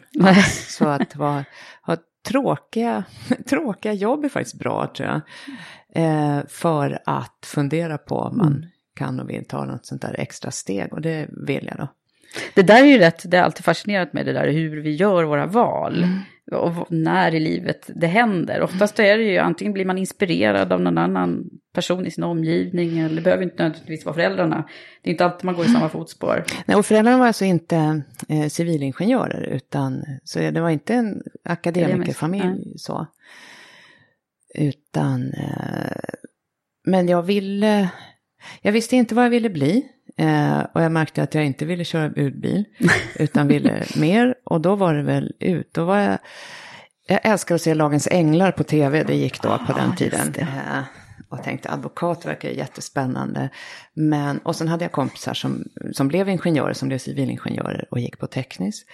så 0.67 0.87
att 0.87 1.13
ha 1.13 1.43
tråkiga, 2.23 3.03
tråkiga 3.49 3.93
jobb 3.93 4.25
är 4.25 4.29
faktiskt 4.29 4.59
bra 4.59 4.93
tror 4.95 5.09
jag. 5.09 5.21
Eh, 5.95 6.39
för 6.47 6.99
att 7.05 7.45
fundera 7.45 7.97
på 7.97 8.15
om 8.15 8.37
man 8.37 8.53
mm. 8.53 8.69
kan 8.95 9.19
och 9.19 9.29
vill 9.29 9.45
ta 9.45 9.65
något 9.65 9.85
sånt 9.85 10.01
där 10.01 10.15
extra 10.19 10.51
steg 10.51 10.93
och 10.93 11.01
det 11.01 11.27
vill 11.47 11.65
jag 11.67 11.77
då. 11.77 11.87
Det 12.55 12.61
där 12.61 12.83
är 12.83 12.87
ju 12.87 12.97
rätt, 12.97 13.23
det 13.25 13.37
har 13.37 13.43
alltid 13.43 13.65
fascinerat 13.65 14.13
mig 14.13 14.23
det 14.23 14.33
där 14.33 14.47
hur 14.47 14.81
vi 14.81 14.95
gör 14.95 15.23
våra 15.23 15.45
val. 15.45 16.03
Mm. 16.03 16.19
Och 16.51 16.91
när 16.91 17.35
i 17.35 17.39
livet 17.39 17.89
det 17.95 18.07
händer. 18.07 18.61
Oftast 18.61 18.99
är 18.99 19.17
det 19.17 19.23
ju 19.23 19.37
antingen 19.37 19.73
blir 19.73 19.85
man 19.85 19.97
inspirerad 19.97 20.73
av 20.73 20.81
någon 20.81 20.97
annan 20.97 21.43
person 21.73 22.05
i 22.05 22.11
sin 22.11 22.23
omgivning. 22.23 22.99
Eller 22.99 23.15
det 23.15 23.21
behöver 23.21 23.43
inte 23.43 23.63
nödvändigtvis 23.63 24.05
vara 24.05 24.15
föräldrarna. 24.15 24.67
Det 25.01 25.09
är 25.09 25.11
inte 25.11 25.25
alltid 25.25 25.45
man 25.45 25.55
går 25.55 25.65
i 25.65 25.69
samma 25.69 25.89
fotspår. 25.89 26.43
Nej, 26.65 26.77
och 26.77 26.85
föräldrarna 26.85 27.17
var 27.17 27.27
alltså 27.27 27.45
inte 27.45 28.01
eh, 28.29 28.47
civilingenjörer. 28.47 29.41
Utan, 29.41 30.03
så 30.23 30.39
det 30.39 30.61
var 30.61 30.69
inte 30.69 30.93
en 30.93 31.21
akademikerfamilj 31.45 32.73
så. 32.77 33.07
Utan, 34.55 35.33
eh, 35.33 36.13
men 36.85 37.07
jag 37.07 37.23
ville, 37.23 37.89
jag 38.61 38.71
visste 38.71 38.95
inte 38.95 39.15
vad 39.15 39.25
jag 39.25 39.29
ville 39.29 39.49
bli. 39.49 39.85
Eh, 40.17 40.59
och 40.73 40.81
jag 40.81 40.91
märkte 40.91 41.23
att 41.23 41.33
jag 41.33 41.45
inte 41.45 41.65
ville 41.65 41.83
köra 41.83 42.09
budbil, 42.09 42.65
utan 43.15 43.47
ville 43.47 43.83
mer. 43.95 44.35
Och 44.45 44.61
då 44.61 44.75
var 44.75 44.93
det 44.93 45.03
väl 45.03 45.33
ut, 45.39 45.73
då 45.73 45.85
var 45.85 45.97
jag, 45.97 46.17
jag 47.07 47.19
älskar 47.23 47.55
att 47.55 47.61
se 47.61 47.73
Lagens 47.73 48.07
Änglar 48.11 48.51
på 48.51 48.63
tv, 48.63 49.03
det 49.03 49.15
gick 49.15 49.41
då 49.41 49.59
på 49.67 49.73
den 49.73 49.95
tiden. 49.95 50.33
Eh, 50.37 50.83
och 51.29 51.43
tänkte 51.43 51.69
advokat 51.69 52.25
verkar 52.25 52.49
jättespännande. 52.49 53.49
Men, 53.93 54.37
och 54.37 54.55
sen 54.55 54.67
hade 54.67 54.85
jag 54.85 54.91
kompisar 54.91 55.33
som, 55.33 55.63
som 55.93 56.07
blev 56.07 56.29
ingenjörer, 56.29 56.73
som 56.73 56.87
blev 56.87 56.97
civilingenjörer 56.97 57.87
och 57.91 57.99
gick 57.99 58.19
på 58.19 58.27
tekniskt. 58.27 58.89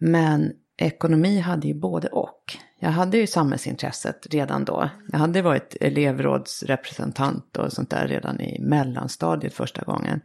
Men 0.00 0.52
ekonomi 0.76 1.38
hade 1.38 1.68
ju 1.68 1.74
både 1.74 2.08
och. 2.08 2.56
Jag 2.78 2.90
hade 2.90 3.18
ju 3.18 3.26
samhällsintresset 3.26 4.26
redan 4.30 4.64
då. 4.64 4.90
Jag 5.12 5.18
hade 5.18 5.42
varit 5.42 5.76
elevrådsrepresentant 5.80 7.56
och 7.56 7.72
sånt 7.72 7.90
där 7.90 8.08
redan 8.08 8.40
i 8.40 8.60
mellanstadiet 8.60 9.54
första 9.54 9.82
gången. 9.82 10.20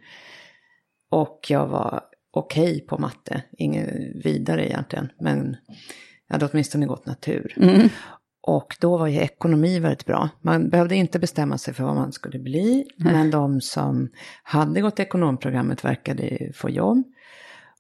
Och 1.10 1.46
jag 1.50 1.68
var 1.68 2.04
okej 2.32 2.72
okay 2.72 2.82
på 2.82 2.98
matte, 2.98 3.44
inget 3.52 3.90
vidare 4.26 4.70
egentligen. 4.70 5.10
Men 5.20 5.58
jag 6.28 6.36
hade 6.36 6.46
åtminstone 6.46 6.86
gått 6.86 7.06
natur. 7.06 7.54
Mm. 7.58 7.90
Och 8.42 8.78
då 8.80 8.98
var 8.98 9.08
ju 9.08 9.20
ekonomi 9.20 9.80
väldigt 9.80 10.06
bra. 10.06 10.30
Man 10.42 10.70
behövde 10.70 10.96
inte 10.96 11.20
bestämma 11.20 11.58
sig 11.58 11.74
för 11.74 11.84
vad 11.84 11.96
man 11.96 12.12
skulle 12.12 12.40
bli. 12.40 12.86
Mm. 13.00 13.14
Men 13.14 13.32
de 13.32 13.62
som 13.62 14.10
hade 14.44 14.82
gått 14.82 15.00
ekonomprogrammet 15.00 15.86
verkade 15.86 16.52
få 16.54 16.70
jobb. 16.70 17.04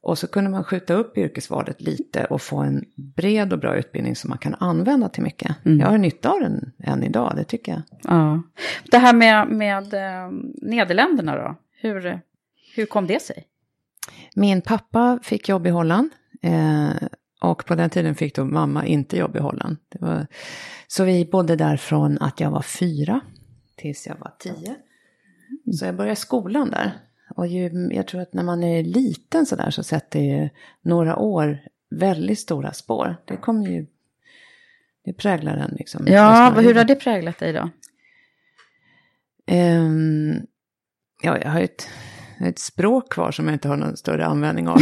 Och 0.02 0.18
så 0.18 0.28
kunde 0.28 0.50
man 0.50 0.64
skjuta 0.64 0.94
upp 0.94 1.18
yrkesvalet 1.18 1.82
lite 1.82 2.26
och 2.26 2.42
få 2.42 2.58
en 2.58 2.86
bred 2.96 3.54
och 3.54 3.60
bra 3.60 3.76
utbildning 3.76 4.16
som 4.16 4.30
man 4.30 4.38
kan 4.38 4.56
använda 4.56 5.10
till 5.10 5.24
mycket. 5.24 5.66
Mm. 5.66 5.80
Jag 5.80 5.88
har 5.88 5.98
nytta 5.98 6.30
av 6.30 6.40
den 6.40 6.72
än 6.84 7.04
idag, 7.04 7.34
det 7.36 7.44
tycker 7.44 7.72
jag. 7.72 7.82
Ja. 8.04 8.44
Det 8.92 8.98
här 8.98 9.14
med, 9.14 9.48
med 9.48 9.94
eh, 9.94 10.32
Nederländerna 10.62 11.36
då, 11.36 11.56
hur, 11.82 12.22
hur 12.76 12.86
kom 12.86 13.08
det 13.08 13.22
sig? 13.22 13.46
Min 14.36 14.62
pappa 14.62 15.20
fick 15.24 15.50
jobb 15.50 15.68
i 15.68 15.70
Holland. 15.70 16.10
Eh, 16.42 17.08
och 17.42 17.66
på 17.66 17.76
den 17.76 17.90
tiden 17.90 18.16
fick 18.16 18.36
då 18.36 18.46
mamma 18.46 18.86
inte 18.86 19.18
jobb 19.18 19.36
i 19.36 19.40
Holland. 19.40 19.78
Var, 20.00 20.28
så 20.88 21.04
vi 21.04 21.26
bodde 21.26 21.56
där 21.56 21.78
från 21.78 22.18
att 22.18 22.40
jag 22.40 22.52
var 22.52 22.62
fyra 22.62 23.22
tills 23.76 24.08
jag 24.08 24.16
var 24.20 24.32
tio. 24.40 24.76
Så 25.74 25.86
jag 25.86 25.96
började 25.96 26.16
skolan 26.16 26.70
där. 26.70 26.94
Och 27.36 27.48
ju, 27.48 27.90
jag 27.92 28.08
tror 28.08 28.22
att 28.22 28.34
när 28.34 28.44
man 28.44 28.64
är 28.64 28.84
liten 28.84 29.46
sådär 29.46 29.70
så 29.70 29.84
sätter 29.84 30.20
ju 30.20 30.50
några 30.82 31.16
år 31.16 31.60
väldigt 31.90 32.40
stora 32.40 32.74
spår. 32.74 33.16
Det 33.26 33.38
kommer 33.38 33.68
ju, 33.68 33.86
det 35.06 35.14
präglar 35.14 35.58
en 35.58 35.76
liksom. 35.78 36.08
Ja, 36.08 36.50
hur 36.58 36.76
har 36.76 36.84
det 36.84 36.96
präglat 36.96 37.38
dig 37.38 37.54
då? 37.54 37.70
Um, 39.52 40.48
ja, 41.22 41.38
jag 41.38 41.50
har 41.50 41.62
ett, 41.62 41.90
ett 42.40 42.60
språk 42.60 43.14
kvar 43.14 43.32
som 43.32 43.46
jag 43.46 43.56
inte 43.56 43.68
har 43.68 43.78
någon 43.78 43.98
större 43.98 44.26
användning 44.26 44.68
av. 44.68 44.78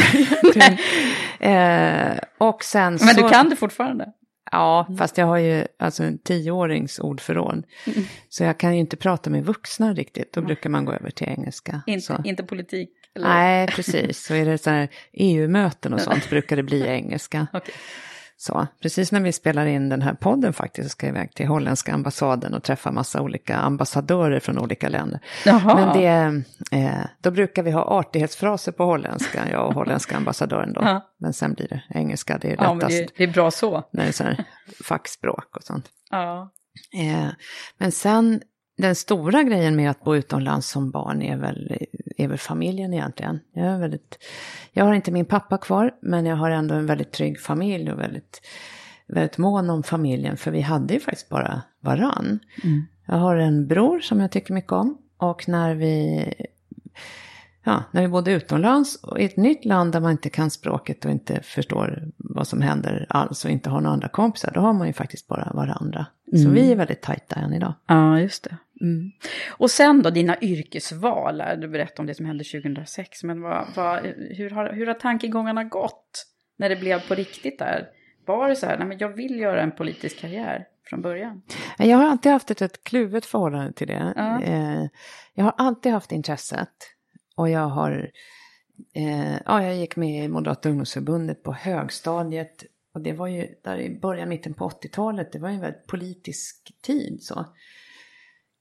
uh, 1.45 2.19
och 2.47 2.63
sen 2.63 2.91
Men 2.91 2.99
så, 2.99 3.21
du 3.21 3.29
kan 3.29 3.49
det 3.49 3.55
fortfarande? 3.55 4.13
Ja, 4.51 4.85
mm. 4.85 4.97
fast 4.97 5.17
jag 5.17 5.25
har 5.25 5.37
ju 5.37 5.65
alltså 5.79 6.03
en 6.03 6.17
tioårings 6.17 6.99
ordförråd. 6.99 7.63
Mm. 7.85 8.03
Så 8.29 8.43
jag 8.43 8.57
kan 8.57 8.73
ju 8.73 8.79
inte 8.79 8.97
prata 8.97 9.29
med 9.29 9.45
vuxna 9.45 9.93
riktigt, 9.93 10.33
då 10.33 10.41
brukar 10.41 10.69
man 10.69 10.85
gå 10.85 10.93
över 10.93 11.09
till 11.09 11.27
engelska. 11.27 11.81
Inte, 11.87 12.21
inte 12.23 12.43
politik? 12.43 12.89
Eller? 13.15 13.27
Nej, 13.27 13.67
precis. 13.67 14.25
Så 14.25 14.33
är 14.33 14.45
det 14.45 14.57
så 14.57 14.69
här 14.69 14.87
EU-möten 15.13 15.93
och 15.93 16.01
sånt 16.07 16.29
brukar 16.29 16.55
det 16.55 16.63
bli 16.63 16.87
engelska. 16.87 17.47
Okay. 17.53 17.73
Så, 18.39 18.67
precis 18.81 19.11
när 19.11 19.21
vi 19.21 19.31
spelar 19.31 19.65
in 19.65 19.89
den 19.89 20.01
här 20.01 20.13
podden 20.13 20.53
faktiskt 20.53 20.85
så 20.85 20.89
ska 20.89 21.05
jag 21.05 21.15
iväg 21.15 21.33
till 21.33 21.47
holländska 21.47 21.93
ambassaden 21.93 22.53
och 22.53 22.63
träffa 22.63 22.91
massa 22.91 23.21
olika 23.21 23.55
ambassadörer 23.55 24.39
från 24.39 24.59
olika 24.59 24.89
länder. 24.89 25.19
Jaha. 25.45 25.75
Men 25.75 25.97
det, 25.97 26.43
eh, 26.77 27.05
då 27.21 27.31
brukar 27.31 27.63
vi 27.63 27.71
ha 27.71 27.81
artighetsfraser 27.81 28.71
på 28.71 28.83
holländska, 28.83 29.51
jag 29.51 29.67
och 29.67 29.73
holländska 29.73 30.17
ambassadören 30.17 30.73
då. 30.73 30.81
Ja. 30.81 31.13
Men 31.17 31.33
sen 31.33 31.53
blir 31.53 31.67
det 31.67 31.83
engelska, 31.89 32.37
det 32.37 32.47
är 32.47 32.57
lättast. 32.57 32.81
Ja, 32.81 32.87
det, 32.87 33.07
det, 33.17 33.23
är 33.23 33.33
bra 33.33 33.51
så. 33.51 33.83
När 33.91 34.03
det 34.03 34.09
är 34.09 34.13
så 34.13 34.23
här 34.23 34.43
fackspråk 34.83 35.57
och 35.57 35.63
sånt. 35.63 35.85
Ja. 36.11 36.51
Eh, 36.93 37.29
men 37.77 37.91
sen 37.91 38.41
den 38.77 38.95
stora 38.95 39.43
grejen 39.43 39.75
med 39.75 39.91
att 39.91 40.03
bo 40.03 40.15
utomlands 40.15 40.69
som 40.69 40.91
barn 40.91 41.21
är 41.21 41.37
väl, 41.37 41.77
är 42.17 42.27
väl 42.27 42.37
familjen 42.37 42.93
egentligen. 42.93 43.39
Jag, 43.53 43.65
är 43.65 43.79
väldigt, 43.79 44.23
jag 44.71 44.85
har 44.85 44.93
inte 44.93 45.11
min 45.11 45.25
pappa 45.25 45.57
kvar, 45.57 45.91
men 46.01 46.25
jag 46.25 46.35
har 46.35 46.49
ändå 46.51 46.75
en 46.75 46.85
väldigt 46.85 47.11
trygg 47.11 47.39
familj 47.39 47.91
och 47.91 47.99
väldigt, 47.99 48.41
väldigt 49.07 49.37
mån 49.37 49.69
om 49.69 49.83
familjen. 49.83 50.37
För 50.37 50.51
vi 50.51 50.61
hade 50.61 50.93
ju 50.93 50.99
faktiskt 50.99 51.29
bara 51.29 51.61
varann. 51.79 52.39
Mm. 52.63 52.85
Jag 53.05 53.15
har 53.15 53.35
en 53.35 53.67
bror 53.67 53.99
som 53.99 54.19
jag 54.19 54.31
tycker 54.31 54.53
mycket 54.53 54.71
om. 54.71 54.97
Och 55.17 55.49
när 55.49 55.75
vi 55.75 56.23
ja, 57.67 57.83
när 57.91 58.01
vi 58.01 58.07
bodde 58.07 58.31
utomlands 58.31 59.03
och 59.03 59.19
i 59.19 59.25
ett 59.25 59.37
nytt 59.37 59.65
land 59.65 59.91
där 59.91 59.99
man 59.99 60.11
inte 60.11 60.29
kan 60.29 60.49
språket 60.49 61.05
och 61.05 61.11
inte 61.11 61.41
förstår 61.43 62.03
vad 62.17 62.47
som 62.47 62.61
händer 62.61 63.05
alls 63.09 63.45
och 63.45 63.51
inte 63.51 63.69
har 63.69 63.81
några 63.81 63.93
andra 63.93 64.07
kompisar, 64.07 64.51
då 64.53 64.59
har 64.59 64.73
man 64.73 64.87
ju 64.87 64.93
faktiskt 64.93 65.27
bara 65.27 65.51
varandra. 65.53 66.05
Mm. 66.33 66.43
Så 66.43 66.49
vi 66.49 66.71
är 66.71 66.75
väldigt 66.75 67.01
tajta 67.01 67.35
än 67.35 67.53
idag. 67.53 67.73
Ja, 67.87 68.19
just 68.19 68.43
det. 68.43 68.57
Mm. 68.81 69.11
Och 69.49 69.71
sen 69.71 70.01
då 70.01 70.09
dina 70.09 70.41
yrkesval, 70.41 71.43
du 71.57 71.67
berättade 71.67 71.99
om 71.99 72.05
det 72.05 72.13
som 72.13 72.25
hände 72.25 72.43
2006, 72.43 73.23
men 73.23 73.41
vad, 73.41 73.65
vad, 73.75 74.05
hur, 74.37 74.49
har, 74.49 74.73
hur 74.73 74.87
har 74.87 74.93
tankegångarna 74.93 75.63
gått 75.63 76.25
när 76.57 76.69
det 76.69 76.75
blev 76.75 77.07
på 77.07 77.15
riktigt 77.15 77.59
där? 77.59 77.87
Var 78.25 78.49
det 78.49 78.55
så 78.55 78.65
här, 78.65 78.77
nej 78.77 78.87
men 78.87 78.97
jag 78.97 79.09
vill 79.09 79.39
göra 79.39 79.61
en 79.61 79.71
politisk 79.71 80.19
karriär 80.19 80.65
från 80.89 81.01
början? 81.01 81.41
Jag 81.77 81.97
har 81.97 82.09
alltid 82.09 82.31
haft 82.31 82.51
ett, 82.51 82.61
ett 82.61 82.83
kluvet 82.83 83.25
förhållande 83.25 83.73
till 83.73 83.87
det. 83.87 84.13
Ja. 84.15 84.41
Eh, 84.41 84.85
jag 85.33 85.43
har 85.43 85.53
alltid 85.57 85.91
haft 85.91 86.11
intresset 86.11 86.96
och 87.37 87.49
jag 87.49 87.67
har 87.67 88.11
Eh, 88.93 89.39
ja, 89.45 89.63
jag 89.63 89.75
gick 89.75 89.95
med 89.95 90.25
i 90.25 90.27
Moderata 90.27 90.69
ungdomsförbundet 90.69 91.43
på 91.43 91.53
högstadiet. 91.53 92.63
Och 92.93 93.01
det 93.01 93.13
var 93.13 93.27
ju 93.27 93.47
där 93.63 93.77
i 93.77 93.99
början, 93.99 94.29
mitten 94.29 94.53
på 94.53 94.69
80-talet, 94.69 95.31
det 95.31 95.39
var 95.39 95.49
ju 95.49 95.55
en 95.55 95.61
väldigt 95.61 95.87
politisk 95.87 96.71
tid 96.81 97.23
så. 97.23 97.45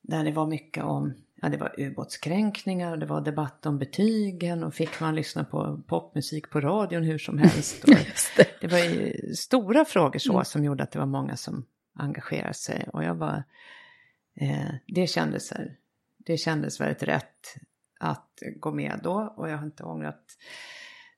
Där 0.02 0.25
det 0.25 0.33
var 0.33 0.47
mycket 0.47 0.85
om, 0.85 1.14
ja 1.42 1.49
det 1.49 1.56
var 1.56 1.75
ubåtskränkningar 1.78 2.92
och 2.92 2.99
det 2.99 3.06
var 3.06 3.21
debatt 3.21 3.66
om 3.66 3.78
betygen 3.78 4.64
och 4.64 4.75
fick 4.75 5.00
man 5.00 5.14
lyssna 5.14 5.45
på 5.45 5.83
popmusik 5.87 6.50
på 6.50 6.61
radion 6.61 7.02
hur 7.02 7.18
som 7.18 7.38
helst. 7.38 7.87
Det. 8.37 8.61
det 8.61 8.66
var 8.66 8.78
ju 8.78 9.12
stora 9.35 9.85
frågor 9.85 10.18
så 10.18 10.45
som 10.45 10.64
gjorde 10.64 10.83
att 10.83 10.92
det 10.92 10.99
var 10.99 11.06
många 11.06 11.37
som 11.37 11.66
engagerade 11.95 12.54
sig. 12.54 12.88
Och 12.92 13.04
jag 13.04 13.18
bara, 13.18 13.45
eh, 14.40 14.75
det 14.87 15.06
kändes 15.06 15.50
här, 15.50 15.76
det 16.18 16.37
kändes 16.37 16.80
väldigt 16.80 17.02
rätt 17.02 17.56
att 18.00 18.42
gå 18.56 18.72
med 18.72 19.00
då 19.02 19.34
och 19.36 19.48
jag 19.50 19.56
har 19.56 19.66
inte 19.66 19.82
ångrat 19.82 20.22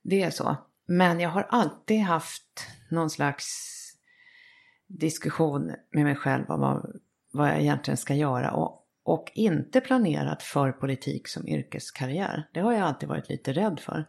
det 0.02 0.34
så. 0.34 0.56
Men 0.86 1.20
jag 1.20 1.30
har 1.30 1.46
alltid 1.50 2.00
haft 2.00 2.66
någon 2.90 3.10
slags 3.10 3.46
diskussion 4.86 5.72
med 5.90 6.04
mig 6.04 6.14
själv 6.14 6.50
om 6.50 6.60
vad, 6.60 7.00
vad 7.32 7.48
jag 7.48 7.60
egentligen 7.60 7.96
ska 7.96 8.14
göra 8.14 8.50
och, 8.50 8.86
och 9.02 9.32
inte 9.34 9.80
planerat 9.80 10.42
för 10.42 10.72
politik 10.72 11.28
som 11.28 11.48
yrkeskarriär. 11.48 12.48
Det 12.52 12.60
har 12.60 12.72
jag 12.72 12.82
alltid 12.82 13.08
varit 13.08 13.28
lite 13.28 13.52
rädd 13.52 13.80
för. 13.80 14.04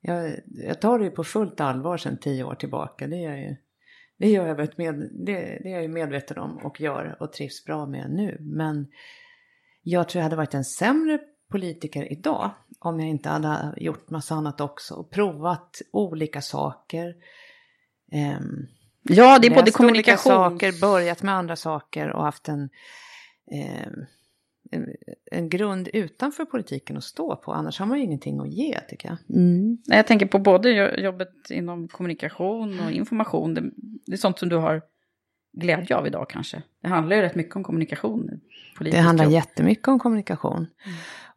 Jag, 0.00 0.40
jag 0.46 0.80
tar 0.80 0.98
det 0.98 1.04
ju 1.04 1.10
på 1.10 1.24
fullt 1.24 1.60
allvar 1.60 1.96
sedan 1.96 2.18
tio 2.18 2.44
år 2.44 2.54
tillbaka. 2.54 3.06
Det 3.06 3.24
är 3.24 3.36
ju, 3.36 3.56
det 4.16 4.30
gör 4.30 4.46
jag 4.46 4.78
med, 4.78 4.94
det, 5.12 5.32
det 5.62 5.68
är 5.68 5.72
jag 5.72 5.82
ju 5.82 5.88
medveten 5.88 6.38
om 6.38 6.58
och 6.58 6.80
gör 6.80 7.16
och 7.20 7.32
trivs 7.32 7.64
bra 7.64 7.86
med 7.86 8.10
nu. 8.10 8.38
Men 8.40 8.86
jag 9.82 10.08
tror 10.08 10.20
jag 10.20 10.24
hade 10.24 10.36
varit 10.36 10.54
en 10.54 10.64
sämre 10.64 11.18
politiker 11.50 12.12
idag 12.12 12.50
om 12.78 13.00
jag 13.00 13.08
inte 13.08 13.28
hade 13.28 13.74
gjort 13.76 14.10
massa 14.10 14.34
annat 14.34 14.60
också 14.60 14.94
och 14.94 15.10
provat 15.10 15.82
olika 15.92 16.40
saker. 16.40 17.14
Ehm, 18.12 18.66
Ja, 19.08 19.38
det 19.38 19.46
är 19.46 19.54
både 19.54 19.70
kommunikation... 19.70 20.32
olika 20.32 20.50
saker, 20.50 20.80
börjat 20.80 21.22
med 21.22 21.34
andra 21.34 21.56
saker 21.56 22.10
och 22.10 22.24
haft 22.24 22.48
en, 22.48 22.68
ehm, 23.52 23.92
en, 24.70 24.86
en 25.30 25.48
grund 25.48 25.88
utanför 25.92 26.44
politiken 26.44 26.96
att 26.96 27.04
stå 27.04 27.36
på. 27.36 27.52
Annars 27.52 27.78
har 27.78 27.86
man 27.86 27.98
ju 27.98 28.04
ingenting 28.04 28.40
att 28.40 28.52
ge 28.52 28.80
tycker 28.88 29.08
jag. 29.08 29.36
Mm. 29.36 29.78
Jag 29.84 30.06
tänker 30.06 30.26
på 30.26 30.38
både 30.38 30.70
jo- 30.70 31.04
jobbet 31.04 31.32
inom 31.50 31.88
kommunikation 31.88 32.80
och 32.80 32.90
information. 32.90 33.54
Det, 33.54 33.70
det 34.06 34.12
är 34.12 34.16
sånt 34.16 34.38
som 34.38 34.48
du 34.48 34.56
har 34.56 34.82
glädje 35.52 35.96
av 35.96 36.06
idag 36.06 36.30
kanske. 36.30 36.62
Det 36.82 36.88
handlar 36.88 37.16
ju 37.16 37.22
rätt 37.22 37.34
mycket 37.34 37.56
om 37.56 37.64
kommunikation. 37.64 38.40
Det 38.80 38.96
handlar 38.98 39.24
jobb. 39.24 39.32
jättemycket 39.32 39.88
om 39.88 39.98
kommunikation. 39.98 40.66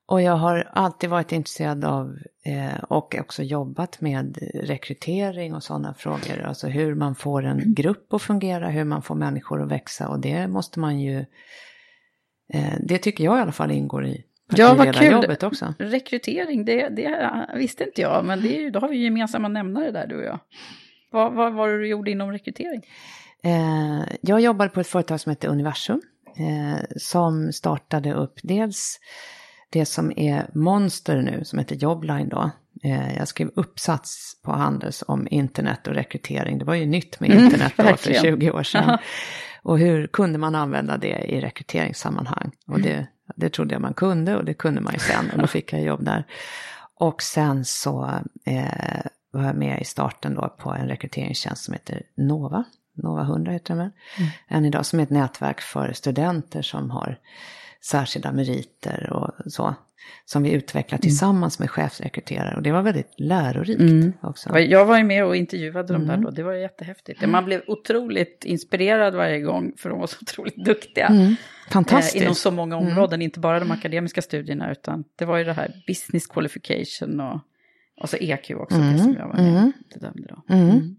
Och 0.07 0.21
jag 0.21 0.35
har 0.35 0.69
alltid 0.73 1.09
varit 1.09 1.31
intresserad 1.31 1.85
av 1.85 2.17
eh, 2.45 2.83
och 2.83 3.15
också 3.19 3.43
jobbat 3.43 4.01
med 4.01 4.37
rekrytering 4.53 5.55
och 5.55 5.63
sådana 5.63 5.93
frågor. 5.93 6.41
Alltså 6.45 6.67
hur 6.67 6.95
man 6.95 7.15
får 7.15 7.45
en 7.45 7.61
grupp 7.73 8.13
att 8.13 8.21
fungera, 8.21 8.69
hur 8.69 8.83
man 8.83 9.01
får 9.01 9.15
människor 9.15 9.61
att 9.63 9.71
växa 9.71 10.09
och 10.09 10.19
det 10.19 10.47
måste 10.47 10.79
man 10.79 10.99
ju... 10.99 11.25
Eh, 12.53 12.73
det 12.79 12.97
tycker 12.97 13.23
jag 13.23 13.37
i 13.37 13.41
alla 13.41 13.51
fall 13.51 13.71
ingår 13.71 14.05
i 14.05 14.23
Ja, 14.55 14.73
vad 14.73 14.85
kul. 14.85 14.93
partiledarjobbet 14.93 15.43
också. 15.43 15.73
Rekrytering, 15.79 16.65
det, 16.65 16.89
det 16.89 17.29
visste 17.55 17.83
inte 17.83 18.01
jag. 18.01 18.25
Men 18.25 18.41
det 18.41 18.57
är, 18.57 18.71
då 18.71 18.79
har 18.79 18.89
vi 18.89 18.97
ju 18.97 19.03
gemensamma 19.03 19.47
nämnare 19.47 19.91
där, 19.91 20.07
du 20.07 20.17
och 20.17 20.23
jag. 20.23 20.39
Vad, 21.11 21.33
vad 21.33 21.53
var 21.53 21.69
det 21.69 21.77
du 21.77 21.87
gjorde 21.87 22.11
inom 22.11 22.31
rekrytering? 22.31 22.81
Eh, 23.43 24.01
jag 24.21 24.41
jobbade 24.41 24.69
på 24.69 24.79
ett 24.79 24.87
företag 24.87 25.19
som 25.19 25.29
heter 25.29 25.47
Universum. 25.47 26.01
Eh, 26.37 26.85
som 26.97 27.53
startade 27.53 28.13
upp 28.13 28.39
dels 28.43 28.99
det 29.69 29.85
som 29.85 30.13
är 30.17 30.49
Monster 30.53 31.21
nu, 31.21 31.43
som 31.43 31.59
heter 31.59 31.75
Jobline 31.75 32.29
då. 32.29 32.51
Eh, 32.83 33.17
jag 33.17 33.27
skrev 33.27 33.49
uppsats 33.55 34.33
på 34.45 34.51
Handels 34.51 35.03
om 35.07 35.27
internet 35.31 35.87
och 35.87 35.93
rekrytering. 35.93 36.57
Det 36.57 36.65
var 36.65 36.75
ju 36.75 36.85
nytt 36.85 37.19
med 37.19 37.31
Mm, 37.31 37.43
internet 37.43 37.73
då 37.77 37.83
för 37.83 37.89
verkligen. 37.89 38.21
20 38.23 38.51
år 38.51 38.63
sedan. 38.63 38.83
Aha. 38.83 38.97
Och 39.63 39.79
hur 39.79 40.07
kunde 40.07 40.37
man 40.37 40.55
använda 40.55 40.97
det 40.97 41.07
i 41.25 41.41
rekryteringssammanhang? 41.41 42.51
Och 42.67 42.77
Mm. 42.77 42.81
det, 42.89 43.07
det 43.35 43.49
trodde 43.49 43.73
jag 43.75 43.81
man 43.81 43.93
kunde 43.93 44.35
och 44.35 44.45
det 44.45 44.53
kunde 44.53 44.81
man 44.81 44.93
ju 44.93 44.99
sen. 44.99 45.29
Och 45.33 45.39
då 45.39 45.47
fick 45.47 45.73
jag 45.73 45.81
jobb 45.81 46.05
där. 46.05 46.25
Och 46.95 47.21
sen 47.21 47.65
så 47.65 48.09
eh, 48.45 49.01
var 49.31 49.43
jag 49.43 49.55
med 49.55 49.81
i 49.81 49.85
starten 49.85 50.33
då 50.35 50.55
på 50.59 50.71
en 50.73 50.87
rekryteringstjänst 50.87 51.63
som 51.63 51.73
heter 51.73 52.01
Nova. 52.17 52.63
Nova 53.03 53.21
100 53.21 53.51
heter 53.51 53.67
den 53.75 53.77
väl. 53.77 53.91
Än 54.47 54.65
idag 54.65 54.85
som 54.85 54.99
är 54.99 55.03
ett 55.03 55.09
nätverk 55.09 55.61
för 55.61 55.93
studenter 55.93 56.61
som 56.61 56.91
har 56.91 57.19
särskilda 57.87 58.31
meriter 58.31 59.09
och 59.13 59.51
så. 59.51 59.75
Som 60.25 60.43
vi 60.43 60.51
utvecklar 60.51 60.99
tillsammans 60.99 61.59
med 61.59 61.69
chefsrekryterare. 61.69 62.55
Och 62.55 62.61
det 62.61 62.71
var 62.71 62.81
väldigt 62.81 63.13
lärorikt 63.17 64.15
också. 64.21 64.59
Jag 64.59 64.85
var 64.85 64.97
ju 64.97 65.03
med 65.03 65.25
och 65.25 65.35
intervjuade 65.35 65.93
dem 65.93 66.01
Mm. 66.01 66.15
där 66.15 66.23
då, 66.23 66.31
det 66.31 66.43
var 66.43 66.53
jättehäftigt. 66.53 67.27
Man 67.27 67.45
blev 67.45 67.61
otroligt 67.67 68.45
inspirerad 68.45 69.15
varje 69.15 69.39
gång, 69.41 69.73
för 69.77 69.89
de 69.89 69.99
var 69.99 70.07
så 70.07 70.17
otroligt 70.21 70.65
duktiga. 70.65 71.07
Mm. 71.07 71.27
Eh, 71.27 71.71
Fantastiskt. 71.71 72.23
inom 72.23 72.35
så 72.35 72.51
många 72.51 72.77
områden, 72.77 73.21
inte 73.21 73.39
bara 73.39 73.59
de 73.59 73.71
akademiska 73.71 74.21
studierna, 74.21 74.71
utan 74.71 75.03
det 75.15 75.25
var 75.25 75.37
ju 75.37 75.43
det 75.43 75.53
här 75.53 75.83
business 75.87 76.27
qualification 76.27 77.19
och, 77.19 77.39
och 78.01 78.09
så 78.09 78.17
EQ 78.17 78.51
också, 78.51 78.77
det 78.77 78.99
som 78.99 79.15
jag 79.19 79.27
var 79.27 79.33
med 79.33 79.57
mm. 79.57 79.71
bedömde 79.93 80.27
då. 80.29 80.53
Mm. 80.53 80.95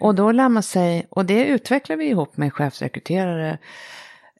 Och 0.00 0.14
då 0.14 0.32
lär 0.32 0.48
man 0.48 0.62
sig, 0.62 1.06
och 1.10 1.24
det 1.24 1.46
utvecklar 1.46 1.96
vi 1.96 2.08
ihop 2.08 2.36
med 2.36 2.52
chefsrekryterare 2.52 3.58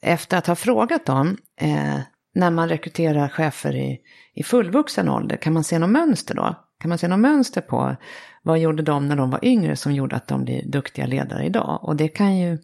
efter 0.05 0.37
att 0.37 0.47
ha 0.47 0.55
frågat 0.55 1.05
dem, 1.05 1.37
eh, 1.61 1.99
när 2.35 2.51
man 2.51 2.69
rekryterar 2.69 3.29
chefer 3.29 3.75
i, 3.75 3.99
i 4.33 4.43
fullvuxen 4.43 5.09
ålder, 5.09 5.37
kan 5.37 5.53
man 5.53 5.63
se 5.63 5.79
något 5.79 5.89
mönster 5.89 6.35
då? 6.35 6.55
Kan 6.79 6.89
man 6.89 6.97
se 6.97 7.07
något 7.07 7.19
mönster 7.19 7.61
på 7.61 7.95
vad 8.43 8.59
gjorde 8.59 8.83
de 8.83 9.07
när 9.07 9.15
de 9.15 9.29
var 9.29 9.45
yngre 9.45 9.75
som 9.75 9.93
gjorde 9.93 10.15
att 10.15 10.27
de 10.27 10.43
blir 10.43 10.65
duktiga 10.65 11.05
ledare 11.05 11.45
idag? 11.45 11.79
Och 11.81 11.95
det 11.95 12.07
kan 12.07 12.37
ju, 12.37 12.57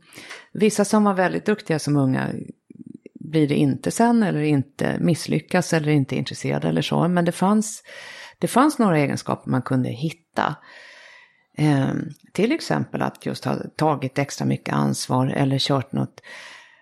vissa 0.54 0.86
som 0.86 1.04
var 1.04 1.14
väldigt 1.14 1.46
duktiga 1.46 1.80
som 1.80 1.98
unga 1.98 2.30
blir 3.20 3.48
det 3.48 3.56
inte 3.56 3.92
sen 3.92 4.24
eller 4.24 4.42
inte 4.42 4.98
misslyckas 5.00 5.74
eller 5.74 5.92
inte 5.92 6.16
intresserade 6.16 6.68
eller 6.68 6.82
så. 6.82 7.08
Men 7.08 7.26
det 7.26 7.32
fanns, 7.32 7.84
det 8.40 8.48
fanns 8.48 8.80
några 8.80 8.98
egenskaper 8.98 9.52
man 9.52 9.62
kunde 9.62 9.90
hitta. 9.90 10.56
Eh, 11.58 11.92
till 12.34 12.52
exempel 12.52 13.02
att 13.02 13.26
just 13.26 13.46
ha 13.46 13.56
tagit 13.76 14.20
extra 14.20 14.46
mycket 14.46 14.76
ansvar 14.76 15.28
eller 15.28 15.60
kört 15.60 15.92
något 15.92 16.22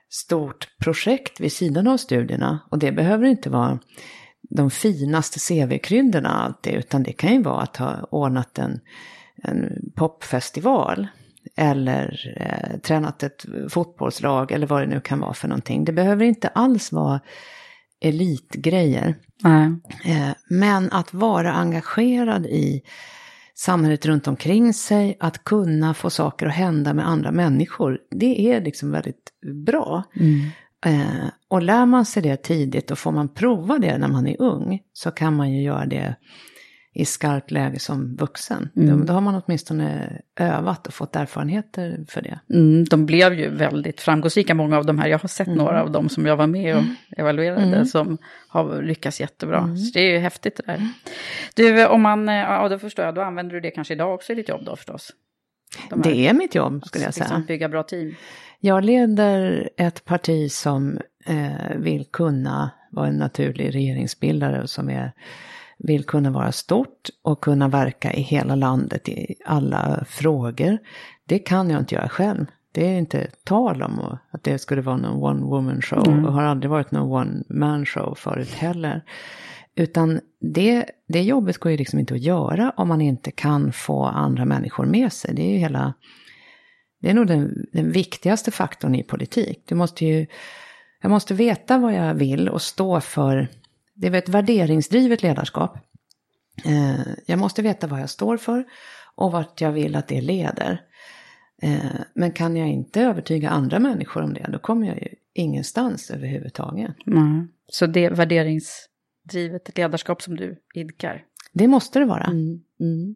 stort 0.09 0.67
projekt 0.77 1.39
vid 1.39 1.51
sidan 1.51 1.87
av 1.87 1.97
studierna. 1.97 2.59
Och 2.69 2.79
det 2.79 2.91
behöver 2.91 3.27
inte 3.27 3.49
vara 3.49 3.79
de 4.49 4.71
finaste 4.71 5.39
CV-kryddorna 5.39 6.29
alltid, 6.29 6.73
utan 6.73 7.03
det 7.03 7.13
kan 7.13 7.33
ju 7.33 7.41
vara 7.41 7.61
att 7.61 7.77
ha 7.77 8.07
ordnat 8.11 8.59
en, 8.59 8.79
en 9.43 9.91
popfestival. 9.95 11.07
Eller 11.55 12.33
eh, 12.37 12.79
tränat 12.79 13.23
ett 13.23 13.45
fotbollslag 13.69 14.51
eller 14.51 14.67
vad 14.67 14.81
det 14.81 14.87
nu 14.87 15.01
kan 15.01 15.19
vara 15.19 15.33
för 15.33 15.47
någonting. 15.47 15.85
Det 15.85 15.91
behöver 15.91 16.25
inte 16.25 16.47
alls 16.47 16.91
vara 16.91 17.19
elitgrejer. 18.01 19.15
Nej. 19.43 19.71
Eh, 20.05 20.31
Men 20.49 20.91
att 20.91 21.13
vara 21.13 21.53
engagerad 21.53 22.45
i 22.45 22.81
samhället 23.59 24.05
runt 24.05 24.27
omkring 24.27 24.73
sig, 24.73 25.17
att 25.19 25.43
kunna 25.43 25.93
få 25.93 26.09
saker 26.09 26.45
att 26.45 26.53
hända 26.53 26.93
med 26.93 27.07
andra 27.07 27.31
människor, 27.31 27.99
det 28.11 28.51
är 28.51 28.61
liksom 28.61 28.91
väldigt 28.91 29.31
bra. 29.65 30.03
Eh, 30.85 31.27
och 31.47 31.61
lär 31.61 31.85
man 31.85 32.05
sig 32.05 32.23
det 32.23 32.37
tidigt 32.37 32.91
och 32.91 32.99
får 32.99 33.11
man 33.11 33.33
prova 33.33 33.77
det 33.79 33.97
när 33.97 34.07
man 34.07 34.27
är 34.27 34.41
ung, 34.41 34.79
så 34.93 35.11
kan 35.11 35.35
man 35.35 35.51
ju 35.51 35.63
göra 35.63 35.85
det 35.85 36.15
i 36.99 37.05
skarpt 37.05 37.51
läge 37.51 37.79
som 37.79 38.15
vuxen. 38.15 38.69
Då, 38.73 38.95
då 38.95 39.13
har 39.13 39.21
man 39.21 39.41
åtminstone 39.45 40.19
övat 40.39 40.87
och 40.87 40.93
fått 40.93 41.15
erfarenheter 41.15 42.05
för 42.09 42.21
det. 42.21 42.39
Mm, 42.53 42.83
de 42.85 43.05
blev 43.05 43.33
ju 43.33 43.49
väldigt 43.49 44.01
framgångsrika, 44.01 44.53
många 44.55 44.77
av 44.77 44.85
de 44.85 44.99
här. 44.99 45.07
Jag 45.07 45.19
har 45.19 45.27
sett 45.29 45.47
några 45.47 45.81
av 45.81 45.91
dem 45.91 46.09
som 46.09 46.25
jag 46.25 46.37
var 46.37 46.47
med 46.47 46.77
och 46.77 46.83
evaluerade 47.17 47.85
som 47.85 48.17
har 48.47 48.81
lyckats 48.81 49.21
jättebra. 49.21 49.75
Så 49.77 49.91
det 49.93 49.99
är 49.99 50.11
ju 50.11 50.17
häftigt 50.17 50.55
det 50.55 50.63
där. 50.65 50.87
Du, 51.55 51.85
om 51.87 52.01
man, 52.01 52.29
eh, 52.29 52.35
ja 52.35 52.69
då 52.69 52.79
förstår 52.79 53.05
jag, 53.05 53.15
då 53.15 53.21
använder 53.21 53.53
du 53.55 53.61
det 53.61 53.71
kanske 53.71 53.93
idag 53.93 54.13
också 54.13 54.31
i 54.31 54.35
ditt 54.35 54.49
jobb 54.49 54.65
då 54.65 54.75
förstås? 54.75 55.11
De 55.89 56.03
här- 56.03 56.11
Det 56.11 56.27
är 56.27 56.33
mitt 56.33 56.55
jobb 56.55 56.85
skulle 56.85 57.03
jag 57.03 57.13
säga. 57.13 57.23
Liksom 57.25 57.45
bygga 57.45 57.69
bra 57.69 57.83
team. 57.83 58.15
Jag 58.59 58.83
leder 58.85 59.69
ett 59.77 60.05
parti 60.05 60.51
som 60.51 60.99
eh, 61.25 61.75
vill 61.77 62.05
kunna 62.05 62.71
vara 62.91 63.07
en 63.07 63.17
naturlig 63.17 63.75
regeringsbildare 63.75 64.61
och 64.61 64.69
som 64.69 64.89
är, 64.89 65.11
vill 65.79 66.03
kunna 66.03 66.31
vara 66.31 66.51
stort 66.51 67.09
och 67.23 67.41
kunna 67.41 67.67
verka 67.67 68.13
i 68.13 68.21
hela 68.21 68.55
landet 68.55 69.09
i 69.09 69.35
alla 69.45 70.05
frågor. 70.07 70.77
Det 71.25 71.39
kan 71.39 71.69
jag 71.69 71.79
inte 71.79 71.95
göra 71.95 72.09
själv. 72.09 72.45
Det 72.71 72.87
är 72.87 72.97
inte 72.97 73.27
tal 73.43 73.83
om 73.83 74.17
att 74.31 74.43
det 74.43 74.59
skulle 74.59 74.81
vara 74.81 74.97
någon 74.97 75.23
one 75.23 75.45
woman 75.45 75.81
show 75.81 76.25
och 76.25 76.33
har 76.33 76.43
aldrig 76.43 76.69
varit 76.69 76.91
någon 76.91 77.11
one 77.11 77.43
man 77.49 77.85
show 77.85 78.15
förut 78.15 78.53
heller. 78.53 79.03
Utan 79.75 80.19
det, 80.41 80.85
det 81.07 81.21
jobbet 81.21 81.57
går 81.57 81.71
ju 81.71 81.77
liksom 81.77 81.99
inte 81.99 82.13
att 82.13 82.19
göra 82.19 82.73
om 82.77 82.87
man 82.87 83.01
inte 83.01 83.31
kan 83.31 83.71
få 83.71 84.03
andra 84.03 84.45
människor 84.45 84.85
med 84.85 85.13
sig. 85.13 85.35
Det 85.35 85.41
är 85.41 85.51
ju 85.51 85.57
hela 85.57 85.93
det 87.01 87.09
är 87.09 87.13
nog 87.13 87.27
den, 87.27 87.65
den 87.73 87.91
viktigaste 87.91 88.51
faktorn 88.51 88.95
i 88.95 89.03
politik. 89.03 89.63
Du 89.65 89.75
måste 89.75 90.05
ju, 90.05 90.25
jag 91.01 91.11
måste 91.11 91.33
veta 91.33 91.77
vad 91.77 91.93
jag 91.93 92.13
vill 92.13 92.49
och 92.49 92.61
stå 92.61 93.01
för. 93.01 93.47
Det 93.99 94.07
är 94.07 94.15
ett 94.15 94.29
värderingsdrivet 94.29 95.23
ledarskap. 95.23 95.77
Eh, 96.65 96.99
jag 97.25 97.39
måste 97.39 97.61
veta 97.61 97.87
vad 97.87 98.01
jag 98.01 98.09
står 98.09 98.37
för 98.37 98.63
och 99.15 99.31
vart 99.31 99.61
jag 99.61 99.71
vill 99.71 99.95
att 99.95 100.07
det 100.07 100.21
leder. 100.21 100.81
Eh, 101.61 101.99
men 102.13 102.31
kan 102.31 102.55
jag 102.55 102.69
inte 102.69 103.01
övertyga 103.01 103.49
andra 103.49 103.79
människor 103.79 104.21
om 104.21 104.33
det, 104.33 104.49
då 104.51 104.59
kommer 104.59 104.87
jag 104.87 104.97
ju 105.01 105.07
ingenstans 105.33 106.11
överhuvudtaget. 106.11 106.95
Mm. 107.07 107.47
Så 107.67 107.85
det 107.85 108.05
är 108.05 108.11
värderingsdrivet 108.11 109.77
ledarskap 109.77 110.21
som 110.21 110.35
du 110.35 110.61
idkar? 110.73 111.25
Det 111.53 111.67
måste 111.67 111.99
det 111.99 112.05
vara. 112.05 112.23
Mm. 112.23 112.61
Mm. 112.79 113.15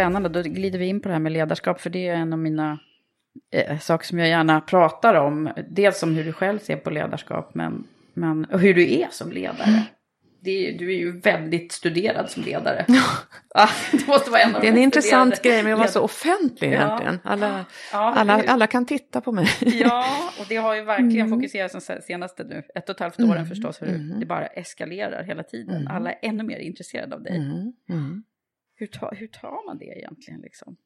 Spännande, 0.00 0.28
då 0.28 0.42
glider 0.42 0.78
vi 0.78 0.86
in 0.86 1.00
på 1.00 1.08
det 1.08 1.12
här 1.14 1.20
med 1.20 1.32
ledarskap, 1.32 1.80
för 1.80 1.90
det 1.90 2.08
är 2.08 2.14
en 2.14 2.32
av 2.32 2.38
mina 2.38 2.78
eh, 3.52 3.78
saker 3.78 4.06
som 4.06 4.18
jag 4.18 4.28
gärna 4.28 4.60
pratar 4.60 5.14
om. 5.14 5.50
Dels 5.70 6.02
om 6.02 6.14
hur 6.14 6.24
du 6.24 6.32
själv 6.32 6.58
ser 6.58 6.76
på 6.76 6.90
ledarskap, 6.90 7.54
men, 7.54 7.84
men 8.14 8.44
och 8.44 8.60
hur 8.60 8.74
du 8.74 8.94
är 8.94 9.08
som 9.10 9.32
ledare. 9.32 9.82
Det 10.42 10.50
är, 10.68 10.78
du 10.78 10.92
är 10.94 10.98
ju 10.98 11.20
väldigt 11.20 11.72
studerad 11.72 12.30
som 12.30 12.42
ledare. 12.42 12.84
Ja. 13.54 13.68
det 13.92 14.06
måste 14.06 14.30
vara 14.30 14.40
en 14.40 14.54
av 14.54 14.60
Det 14.60 14.66
är 14.66 14.72
en 14.72 14.78
intressant 14.78 15.36
studerade 15.36 15.56
grej 15.56 15.64
med 15.64 15.72
att 15.72 15.78
vara 15.78 15.88
så 15.88 16.00
offentlig 16.00 16.72
Ja. 16.72 16.76
egentligen. 16.80 17.18
Alla, 17.24 17.64
Ja, 17.92 17.98
alla, 18.16 18.44
alla 18.46 18.66
kan 18.66 18.86
titta 18.86 19.20
på 19.20 19.32
mig. 19.32 19.46
Ja, 19.60 20.04
och 20.40 20.46
det 20.48 20.56
har 20.56 20.74
ju 20.74 20.84
verkligen 20.84 21.26
Mm. 21.26 21.38
fokuserats 21.38 21.86
de 21.86 22.02
senaste 22.02 22.44
nu, 22.44 22.62
ett 22.74 22.88
och 22.88 22.94
ett 22.94 23.00
halvt 23.00 23.20
åren 23.20 23.46
förstås, 23.46 23.82
hur 23.82 24.14
det 24.20 24.26
bara 24.26 24.46
eskalerar 24.46 25.22
hela 25.22 25.42
tiden. 25.42 25.76
Mm. 25.76 25.88
Alla 25.96 26.12
är 26.12 26.18
ännu 26.22 26.42
mer 26.42 26.58
intresserade 26.58 27.14
av 27.14 27.22
dig. 27.22 27.36
Mm, 27.36 27.72
mm. 27.88 28.22
Hur, 28.80 28.86
ta, 28.86 29.10
hur 29.14 29.26
tar 29.26 29.66
man 29.66 29.78
det 29.78 29.84
egentligen 29.84 30.40
liksom? 30.40 30.76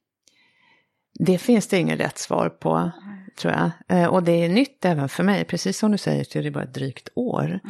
Det 1.18 1.38
finns 1.38 1.66
det 1.66 1.78
inget 1.78 2.00
rätt 2.00 2.18
svar 2.18 2.48
på, 2.48 2.90
tror 3.36 3.52
jag. 3.52 3.70
Eh, 3.88 4.06
Och 4.08 4.22
det 4.22 4.32
är 4.32 4.48
nytt 4.48 4.84
även 4.84 5.08
för 5.08 5.22
mig, 5.24 5.44
precis 5.44 5.78
som 5.78 5.92
du 5.92 5.98
säger, 5.98 6.24
så 6.24 6.38
är 6.38 6.42
det 6.42 6.50
bara 6.50 6.64
ett 6.64 6.74
drygt 6.74 7.08
år. 7.14 7.60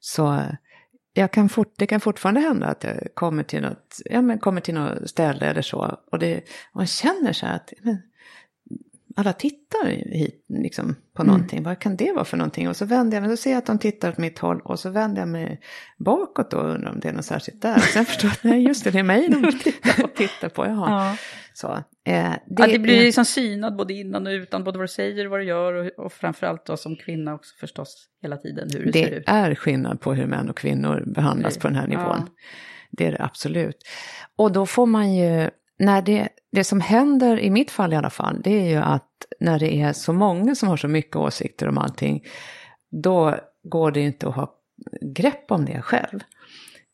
Så 0.00 0.42
jag 1.14 1.30
kan 1.30 1.48
fort, 1.48 1.74
det 1.76 1.86
kan 1.86 2.00
fortfarande 2.00 2.40
hända 2.40 2.66
att 2.66 2.84
jag 2.84 3.14
kommer 3.14 3.42
till 3.42 3.62
något, 3.62 4.00
ja, 4.04 4.22
men 4.22 4.38
kommer 4.38 4.60
till 4.60 4.74
något 4.74 5.10
ställe 5.10 5.46
eller 5.46 5.62
så. 5.62 5.98
Och 6.12 6.18
det, 6.18 6.36
och 6.38 6.76
man 6.76 6.86
känner 6.86 7.32
så 7.32 7.46
här 7.46 7.56
att 7.56 7.72
men, 7.82 8.02
alla 9.16 9.32
tittar 9.32 9.86
hit 9.86 10.44
liksom, 10.48 10.96
på 11.16 11.24
någonting. 11.24 11.62
Vad 11.62 11.78
kan 11.78 11.96
det 11.96 12.12
vara 12.12 12.24
för 12.24 12.36
någonting? 12.36 12.68
Och 12.68 12.76
så 12.76 12.84
vänder 12.84 13.16
jag 13.16 13.22
mig, 13.26 13.36
så 13.36 13.42
ser 13.42 13.50
jag 13.50 13.58
att 13.58 13.66
de 13.66 13.78
tittar 13.78 14.08
åt 14.08 14.18
mitt 14.18 14.38
håll. 14.38 14.60
Och 14.64 14.78
så 14.78 14.90
vänder 14.90 15.22
jag 15.22 15.28
mig 15.28 15.60
bakåt 15.98 16.50
då 16.50 16.56
och 16.58 16.70
undrar 16.70 16.90
om 16.90 17.00
det 17.00 17.08
är 17.08 17.12
något 17.12 17.24
särskilt 17.24 17.62
där. 17.62 17.76
Och 17.76 17.82
sen 17.82 18.04
förstår 18.04 18.28
jag 18.28 18.32
att 18.32 18.44
nej, 18.44 18.62
just 18.62 18.84
det, 18.84 18.90
det 18.90 18.98
är 18.98 19.02
mig 19.02 19.28
de 19.28 19.58
tittar, 19.62 20.04
och 20.04 20.14
tittar 20.14 20.48
på. 20.48 20.66
Jaha. 20.66 20.90
Ja. 20.90 21.16
Så, 21.54 21.72
eh, 21.72 21.82
Det, 22.04 22.38
ja, 22.46 22.66
det 22.66 22.78
blir 22.78 23.02
liksom 23.02 23.24
synad 23.24 23.76
både 23.76 23.94
innan 23.94 24.26
och 24.26 24.30
utan, 24.30 24.64
både 24.64 24.78
vad 24.78 24.84
du 24.84 24.92
säger 24.92 25.24
och 25.24 25.30
vad 25.30 25.40
du 25.40 25.44
gör 25.44 25.72
och, 25.72 26.04
och 26.06 26.12
framförallt 26.12 26.66
då 26.66 26.76
som 26.76 26.96
kvinna 26.96 27.34
också 27.34 27.54
förstås 27.60 28.06
hela 28.22 28.36
tiden 28.36 28.68
hur 28.72 28.84
det, 28.86 28.92
ser 28.92 29.10
Det 29.10 29.16
ut. 29.16 29.24
är 29.26 29.54
skillnad 29.54 30.00
på 30.00 30.14
hur 30.14 30.26
män 30.26 30.50
och 30.50 30.56
kvinnor 30.56 31.04
behandlas 31.06 31.58
på 31.58 31.68
den 31.68 31.76
här 31.76 31.86
nivån. 31.86 32.04
Ja. 32.26 32.26
Det 32.90 33.06
är 33.06 33.12
det 33.12 33.22
absolut. 33.24 33.76
Och 34.36 34.52
då 34.52 34.66
får 34.66 34.86
man 34.86 35.14
ju, 35.14 35.50
när 35.84 36.02
det, 36.02 36.28
det 36.52 36.64
som 36.64 36.80
händer, 36.80 37.40
i 37.40 37.50
mitt 37.50 37.70
fall 37.70 37.92
i 37.92 37.96
alla 37.96 38.10
fall, 38.10 38.40
det 38.44 38.50
är 38.60 38.68
ju 38.70 38.76
att 38.76 39.08
när 39.40 39.58
det 39.58 39.74
är 39.74 39.92
så 39.92 40.12
många 40.12 40.54
som 40.54 40.68
har 40.68 40.76
så 40.76 40.88
mycket 40.88 41.16
åsikter 41.16 41.68
om 41.68 41.78
allting, 41.78 42.24
då 42.90 43.34
går 43.62 43.90
det 43.90 44.00
inte 44.00 44.28
att 44.28 44.34
ha 44.34 44.54
grepp 45.14 45.50
om 45.50 45.64
det 45.64 45.82
själv. 45.82 46.20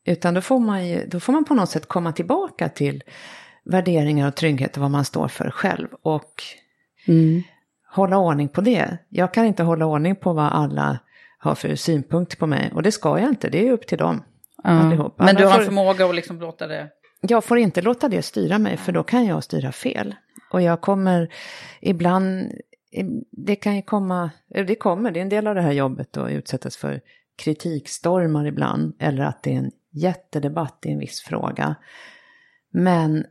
Utan 0.07 0.35
då 0.35 0.41
får 0.41 0.59
man, 0.61 0.89
ju, 0.89 1.07
då 1.07 1.21
får 1.21 1.33
man 1.33 1.45
på 1.45 1.55
något 1.55 1.71
sätt 1.71 1.87
komma 1.89 2.13
tillbaka 2.13 2.69
till 2.69 3.03
värderingar 3.65 4.29
och 4.29 4.35
trygghet 4.35 4.77
och 4.77 4.83
vad 4.83 4.91
man 4.91 5.05
står 5.05 5.29
för 5.29 5.51
själv. 5.51 5.89
Och 6.03 6.43
hålla 7.95 8.19
ordning 8.19 8.49
på 8.49 8.61
det. 8.61 8.99
Jag 9.09 9.35
kan 9.35 9.47
inte 9.47 9.63
hålla 9.63 9.87
ordning 9.87 10.17
på 10.17 10.33
vad 10.33 10.53
alla 10.53 10.99
har 11.39 11.55
för 11.55 11.75
synpunkter 11.75 12.37
på 12.37 12.47
mig. 12.47 12.71
Och 12.75 12.83
det 12.83 12.93
ska 12.93 13.19
jag 13.21 13.29
inte, 13.29 13.49
det 13.49 13.69
är 13.69 13.73
upp 13.73 13.87
till 13.87 13.99
dem. 13.99 14.23
allihop. 14.65 15.15
Men 15.19 15.29
Alla 15.29 15.39
du 15.39 15.45
har 15.45 15.53
får- 15.53 15.61
en 15.61 15.67
förmåga 15.67 16.07
att 16.07 16.15
liksom 16.15 16.41
låta 16.41 16.67
det... 16.67 16.89
jag 17.21 17.45
får 17.45 17.59
inte 17.59 17.83
låta 17.83 18.09
det 18.09 18.23
styra 18.23 18.59
mig 18.59 18.77
för 18.77 18.93
då 18.93 19.03
kan 19.03 19.27
jag 19.27 19.45
styra 19.45 19.73
fel. 19.73 20.15
Och 20.51 20.63
jag 20.63 20.81
kommer 20.81 21.35
ibland, 21.81 22.53
det 23.31 23.57
kan 23.57 23.77
ju 23.77 23.83
komma, 23.83 24.31
eller 24.51 24.65
det 24.65 24.75
kommer, 24.75 25.11
det 25.11 25.21
är 25.21 25.23
en 25.23 25.29
del 25.29 25.47
av 25.47 25.55
det 25.55 25.63
här 25.63 25.73
jobbet 25.73 26.17
att 26.17 26.31
utsättas 26.31 26.77
för 26.77 27.01
kritikstormar 27.37 28.47
ibland. 28.47 28.97
Eller 28.99 29.25
att 29.25 29.43
det 29.43 29.53
är 29.53 29.59
en 29.59 29.71
jättedebatt 29.91 30.79
i 30.87 30.91
en 30.91 30.99
viss 30.99 31.21
fråga. 31.21 31.75
Men 32.71 33.27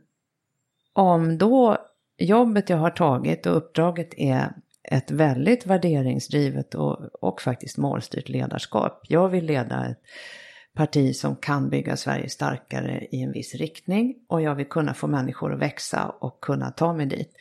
om 0.92 1.38
då 1.38 1.76
jobbet 2.18 2.70
jag 2.70 2.76
har 2.76 2.90
tagit 2.90 3.46
och 3.46 3.56
uppdraget 3.56 4.14
är 4.16 4.52
ett 4.82 5.10
väldigt 5.10 5.66
värderingsdrivet 5.66 6.74
och, 6.74 7.24
och 7.24 7.42
faktiskt 7.42 7.78
målstyrt 7.78 8.28
ledarskap. 8.28 9.00
Jag 9.08 9.28
vill 9.28 9.44
leda 9.44 9.86
ett 9.86 10.00
parti 10.78 11.16
som 11.16 11.36
kan 11.36 11.70
bygga 11.70 11.96
Sverige 11.96 12.28
starkare 12.28 13.06
i 13.10 13.22
en 13.22 13.32
viss 13.32 13.54
riktning 13.54 14.14
och 14.28 14.42
jag 14.42 14.54
vill 14.54 14.66
kunna 14.66 14.94
få 14.94 15.06
människor 15.06 15.54
att 15.54 15.60
växa 15.60 16.08
och 16.08 16.40
kunna 16.40 16.70
ta 16.70 16.92
mig 16.92 17.06
dit. 17.06 17.32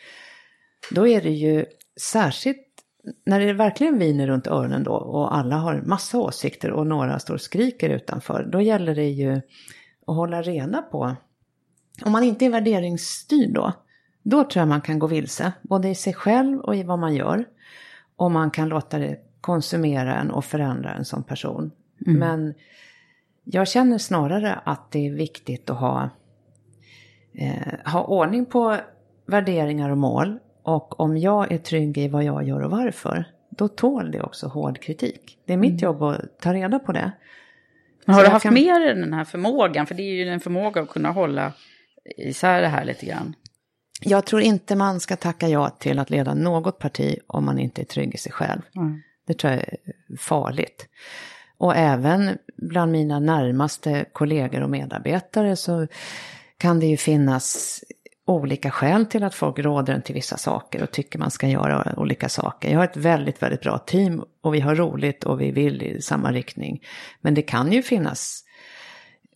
Då 0.92 1.08
är 1.08 1.22
det 1.22 1.30
ju 1.30 1.66
särskilt 2.02 2.68
när 3.26 3.40
det 3.40 3.54
verkligen 3.54 4.00
viner 4.00 4.28
runt 4.28 4.48
öronen 4.48 4.84
då 4.84 4.92
och 4.92 5.36
alla 5.36 5.56
har 5.56 5.82
massa 5.82 6.18
åsikter 6.18 6.72
och 6.72 6.88
några 6.88 7.20
står 7.20 7.34
och 7.34 7.42
skriker 7.42 7.90
utanför. 7.90 8.50
Då 8.52 8.62
gäller 8.62 8.96
det 8.96 9.10
ju 9.10 9.36
att 10.08 10.16
hålla 10.16 10.42
reda 10.42 10.82
på. 10.82 11.16
Om 12.06 12.12
man 12.12 12.24
inte 12.24 12.46
är 12.46 12.50
värderingsstyrd 12.50 13.54
då, 13.54 13.74
då 14.24 14.44
tror 14.44 14.62
jag 14.62 14.68
man 14.68 14.82
kan 14.82 15.00
gå 15.00 15.08
vilse. 15.08 15.52
Både 15.62 15.90
i 15.90 15.96
sig 15.96 16.14
själv 16.14 16.60
och 16.60 16.76
i 16.76 16.84
vad 16.84 17.00
man 17.00 17.16
gör. 17.16 17.46
Och 18.16 18.32
man 18.32 18.52
kan 18.52 18.70
låta 18.70 19.00
det 19.00 19.20
konsumera 19.42 20.16
en 20.16 20.32
och 20.32 20.46
förändra 20.46 20.94
en 20.94 21.06
som 21.06 21.24
person. 21.24 21.72
Men 21.98 22.54
jag 23.52 23.68
känner 23.68 23.98
snarare 23.98 24.60
att 24.64 24.92
det 24.92 25.08
är 25.08 25.12
viktigt 25.12 25.70
att 25.70 25.78
ha, 25.78 26.10
eh, 27.34 27.92
ha 27.92 28.04
ordning 28.04 28.46
på 28.46 28.78
värderingar 29.28 29.90
och 29.90 29.98
mål. 29.98 30.40
Och 30.64 31.00
om 31.00 31.18
jag 31.18 31.52
är 31.52 31.58
trygg 31.58 31.98
i 31.98 32.08
vad 32.08 32.24
jag 32.24 32.48
gör 32.48 32.62
och 32.62 32.72
varför, 32.72 33.26
då 33.50 33.68
tål 33.68 34.12
det 34.12 34.22
också 34.22 34.48
hård 34.48 34.80
kritik. 34.82 35.38
Det 35.46 35.54
är 35.54 35.58
mitt 35.58 35.82
jobb 35.82 36.04
att 36.04 36.40
ta 36.40 36.54
reda 36.54 36.80
på 36.80 36.92
det. 36.92 37.12
Men 38.06 38.16
Så 38.16 38.20
har 38.20 38.26
du 38.26 38.30
haft 38.32 38.44
kan- 38.44 38.54
med 38.54 38.82
dig 38.82 38.96
den 38.96 39.14
här 39.14 39.24
förmågan? 39.24 39.86
För 39.88 39.96
det 39.96 40.04
är 40.04 40.26
ju 40.26 40.30
en 40.30 40.40
förmåga 40.40 40.82
att 40.82 40.90
kunna 40.90 41.12
hålla 41.12 41.54
isär 42.18 42.62
det 42.62 42.68
här 42.68 42.86
lite 42.86 43.06
grann. 43.06 43.34
Jag 44.02 44.26
tror 44.26 44.42
inte 44.42 44.76
man 44.76 45.00
ska 45.00 45.16
tacka 45.16 45.48
ja 45.48 45.70
till 45.70 46.00
att 46.00 46.10
leda 46.10 46.34
något 46.34 46.80
parti 46.80 47.18
om 47.28 47.46
man 47.46 47.60
inte 47.60 47.82
är 47.82 47.86
trygg 47.86 48.16
i 48.16 48.18
sig 48.18 48.32
själv. 48.32 48.62
Det 49.28 49.34
tror 49.34 49.54
jag 49.54 49.62
är 49.62 49.78
farligt. 50.20 50.88
Och 51.58 51.76
även 51.76 52.38
bland 52.56 52.92
mina 52.92 53.20
närmaste 53.20 54.06
kollegor 54.14 54.62
och 54.62 54.70
medarbetare 54.70 55.56
så 55.56 55.88
kan 56.58 56.80
det 56.80 56.86
ju 56.86 56.98
finnas 56.98 57.80
olika 58.26 58.72
skäl 58.72 59.06
till 59.06 59.24
att 59.24 59.36
folk 59.36 59.60
råder 59.60 59.94
en 59.94 60.02
till 60.02 60.16
vissa 60.16 60.38
saker 60.38 60.84
och 60.84 60.92
tycker 60.92 61.20
man 61.20 61.32
ska 61.32 61.48
göra 61.48 61.94
olika 61.98 62.30
saker. 62.30 62.72
Jag 62.72 62.78
har 62.78 62.86
ett 62.86 62.98
väldigt, 62.98 63.42
väldigt 63.42 63.62
bra 63.62 63.78
team 63.78 64.24
och 64.42 64.54
vi 64.54 64.60
har 64.60 64.76
roligt 64.76 65.24
och 65.24 65.42
vi 65.42 65.52
vill 65.52 65.84
i 65.84 66.02
samma 66.02 66.32
riktning. 66.32 66.84
Men 67.22 67.34
det 67.34 67.42
kan 67.42 67.72
ju 67.72 67.84
finnas 67.84 68.44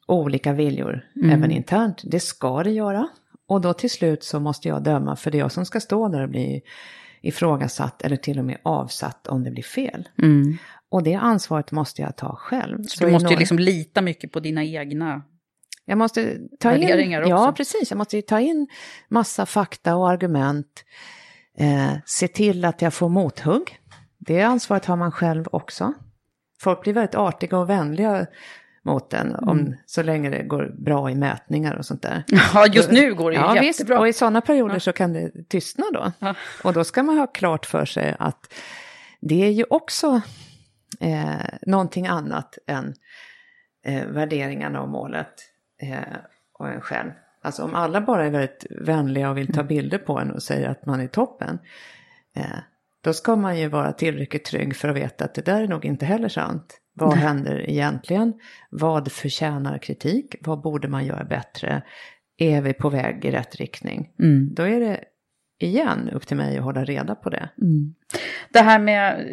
olika 0.08 0.54
viljor 0.54 1.06
även 1.32 1.52
internt. 1.52 2.02
Det 2.04 2.20
ska 2.20 2.64
det 2.64 2.72
göra. 2.72 3.08
Och 3.48 3.62
då 3.62 3.74
till 3.74 3.90
slut 3.90 4.24
så 4.24 4.40
måste 4.40 4.68
jag 4.68 4.84
döma 4.84 5.16
för 5.16 5.32
det 5.32 5.38
är 5.38 5.40
jag 5.40 5.52
som 5.52 5.66
ska 5.66 5.80
stå 5.80 6.08
där 6.08 6.24
och 6.24 6.30
bli 6.30 6.62
ifrågasatt 7.22 8.02
eller 8.02 8.16
till 8.16 8.40
och 8.40 8.46
med 8.46 8.58
avsatt 8.64 9.28
om 9.28 9.44
det 9.44 9.52
blir 9.52 9.64
fel. 9.64 10.10
Och 10.92 11.04
det 11.04 11.14
ansvaret 11.14 11.72
måste 11.72 12.02
jag 12.02 12.16
ta 12.16 12.36
själv. 12.36 12.84
Så 12.84 13.04
i 13.04 13.08
du 13.08 13.12
måste 13.12 13.26
ju 13.26 13.30
några- 13.30 13.40
liksom 13.40 13.60
lita 13.60 14.02
mycket 14.02 14.32
på 14.32 14.40
dina 14.40 14.64
egna. 14.64 15.22
jag 15.86 15.98
måste 15.98 16.38
ta 16.60 16.74
in, 16.76 16.82
Värderingar 16.82 17.22
ja 17.28 17.36
också. 17.50 17.54
precis, 17.56 17.92
jag 17.92 17.98
måste 17.98 18.16
ju 18.16 18.22
ta 18.22 18.40
in 18.40 18.68
massa 19.10 19.46
fakta 19.46 19.96
och 19.96 20.10
argument. 20.10 20.84
Eh, 21.58 21.92
se 22.06 22.28
till 22.28 22.66
att 22.66 22.82
jag 22.82 22.94
får 22.94 23.10
mothugg. 23.10 23.80
Det 24.18 24.42
ansvaret 24.42 24.86
har 24.86 24.96
man 24.96 25.12
själv 25.12 25.46
också. 25.52 25.94
Folk 26.62 26.82
blir 26.82 26.94
väldigt 26.94 27.16
artiga 27.16 27.58
och 27.58 27.70
vänliga 27.70 28.26
mot 28.86 29.14
en, 29.14 29.36
om, 29.36 29.60
Mm. 29.60 29.74
så 29.86 30.04
länge 30.04 30.30
det 30.30 30.44
går 30.44 30.76
bra 30.78 31.10
i 31.12 31.16
mätningar 31.16 31.76
och 31.76 31.86
sånt 31.86 32.02
där. 32.02 32.24
Ja, 32.54 32.68
just 32.68 32.92
nu 32.92 33.14
går 33.14 33.32
det 33.32 33.38
ju 33.38 33.42
Ja 33.44 33.64
jättebra. 33.64 33.96
visst, 33.96 34.00
och 34.02 34.08
i 34.08 34.14
sådana 34.14 34.42
perioder 34.42 34.80
så 34.80 34.94
kan 34.94 35.14
det 35.14 35.32
tystna 35.50 35.86
då. 35.94 36.12
Ja. 36.20 36.36
Och 36.64 36.74
då 36.74 36.84
ska 36.84 37.04
man 37.04 37.18
ha 37.18 37.28
klart 37.28 37.66
för 37.66 37.86
sig 37.86 38.16
att 38.20 38.54
det 39.22 39.44
är 39.46 39.50
ju 39.52 39.64
också 39.70 40.22
eh, 41.00 41.58
någonting 41.62 42.08
annat 42.08 42.58
än 42.68 42.94
eh, 43.86 44.08
värderingarna 44.08 44.82
och 44.82 44.90
målet 44.90 45.34
eh, 45.82 46.18
och 46.54 46.70
en 46.70 46.82
själv. 46.82 47.12
Alltså 47.44 47.64
om 47.64 47.76
alla 47.76 48.02
bara 48.02 48.26
är 48.26 48.30
väldigt 48.30 48.66
vänliga 48.70 49.30
och 49.30 49.38
vill 49.38 49.54
ta 49.54 49.64
bilder 49.64 49.98
på 49.98 50.20
en 50.20 50.32
och 50.32 50.44
säger 50.44 50.70
att 50.70 50.86
man 50.86 51.00
är 51.00 51.08
toppen. 51.08 51.60
Eh, 52.36 52.58
då 53.04 53.14
ska 53.14 53.36
man 53.36 53.60
ju 53.60 53.68
vara 53.68 53.92
tillräckligt 53.92 54.46
trygg 54.46 54.76
för 54.76 54.90
att 54.90 54.96
veta 54.96 55.26
att 55.26 55.34
det 55.34 55.46
där 55.46 55.64
är 55.64 55.68
nog 55.68 55.86
inte 55.86 56.06
heller 56.06 56.30
sant. 56.30 56.78
Vad 56.94 57.14
händer 57.14 57.70
egentligen? 57.70 58.34
Vad 58.70 59.12
förtjänar 59.12 59.78
kritik? 59.78 60.36
Vad 60.42 60.62
borde 60.62 60.88
man 60.88 61.06
göra 61.06 61.24
bättre? 61.24 61.82
Är 62.38 62.62
vi 62.62 62.74
på 62.74 62.90
väg 62.90 63.26
i 63.26 63.32
rätt 63.32 63.56
riktning? 63.56 64.10
Då 64.56 64.64
är 64.64 64.80
det 64.80 65.04
igen 65.64 66.10
upp 66.10 66.28
till 66.28 66.38
mig 66.38 66.58
att 66.58 66.64
hålla 66.64 66.84
reda 66.84 67.16
på 67.16 67.30
det. 67.30 67.50
Mm. 67.62 67.96
Det 68.50 68.60
här 68.60 68.80
med, 68.80 69.28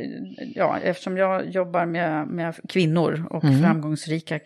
ja, 0.55 0.79
eftersom 0.79 1.17
jag 1.17 1.51
jobbar 1.51 1.87
med, 1.87 2.27
med 2.27 2.55
kvinnor 2.69 3.27
och 3.31 3.45
mm. 3.45 3.63
framgångsrika 3.63 4.41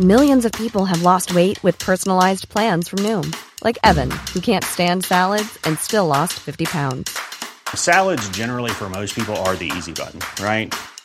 Millions 0.00 0.44
of 0.44 0.52
people 0.52 0.86
have 0.86 1.02
lost 1.02 1.34
weight 1.34 1.62
with 1.62 1.78
personalized 1.78 2.48
plans 2.48 2.88
from 2.88 3.00
Noom. 3.00 3.30
Like 3.62 3.78
Evan, 3.84 4.10
who 4.32 4.40
can't 4.40 4.64
stand 4.64 5.04
salads 5.04 5.58
and 5.64 5.78
still 5.78 6.06
lost 6.06 6.32
50 6.40 6.64
pounds. 6.64 7.16
Salads 7.74 8.28
generally 8.30 8.70
for 8.70 8.88
most 8.88 9.14
people 9.14 9.36
are 9.36 9.54
the 9.54 9.70
easy 9.76 9.92
button, 9.92 10.20
right? 10.42 10.74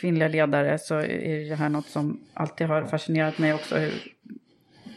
Kvinnliga 0.00 0.28
ledare 0.28 0.78
så 0.78 0.94
är 0.94 1.48
det 1.48 1.54
här 1.54 1.68
något 1.68 1.86
som 1.86 2.20
alltid 2.34 2.66
har 2.66 2.84
fascinerat 2.84 3.38
mig 3.38 3.54
också. 3.54 3.76
Hur 3.76 3.92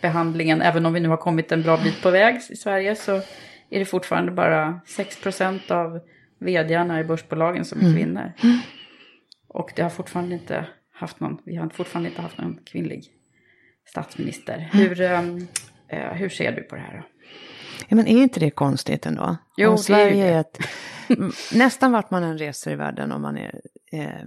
behandlingen, 0.01 0.61
även 0.61 0.85
om 0.85 0.93
vi 0.93 0.99
nu 0.99 1.09
har 1.09 1.17
kommit 1.17 1.51
en 1.51 1.61
bra 1.61 1.77
bit 1.77 2.01
på 2.01 2.11
väg 2.11 2.35
i 2.49 2.55
Sverige 2.55 2.95
så 2.95 3.15
är 3.69 3.79
det 3.79 3.85
fortfarande 3.85 4.31
bara 4.31 4.81
6% 4.87 5.71
av 5.71 5.99
vdarna 6.39 6.99
i 6.99 7.03
börsbolagen 7.03 7.65
som 7.65 7.79
är 7.79 7.85
mm. 7.85 7.95
kvinnor. 7.95 8.33
Mm. 8.43 8.57
Och 9.47 9.71
det 9.75 9.81
har 9.81 9.89
fortfarande 9.89 10.35
inte 10.35 10.65
haft 10.93 11.19
någon, 11.19 11.37
vi 11.45 11.55
har 11.55 11.69
fortfarande 11.69 12.09
inte 12.09 12.21
haft 12.21 12.37
någon 12.37 12.59
kvinnlig 12.65 13.03
statsminister. 13.85 14.69
Mm. 14.73 14.87
Hur, 14.87 15.01
um, 15.01 15.47
uh, 15.93 16.13
hur 16.13 16.29
ser 16.29 16.51
du 16.51 16.63
på 16.63 16.75
det 16.75 16.81
här 16.81 16.97
då? 16.97 17.03
Ja, 17.87 17.95
men 17.95 18.07
är 18.07 18.21
inte 18.21 18.39
det 18.39 18.49
konstigt 18.49 19.05
ändå? 19.05 19.37
Jo, 19.57 19.77
Sverige 19.77 20.25
är 20.25 20.39
ett... 20.39 20.57
nästan 21.53 21.91
vart 21.91 22.11
man 22.11 22.23
än 22.23 22.37
reser 22.37 22.71
i 22.71 22.75
världen 22.75 23.11
om 23.11 23.21
man 23.21 23.37
är 23.37 23.61
eh, 23.91 24.25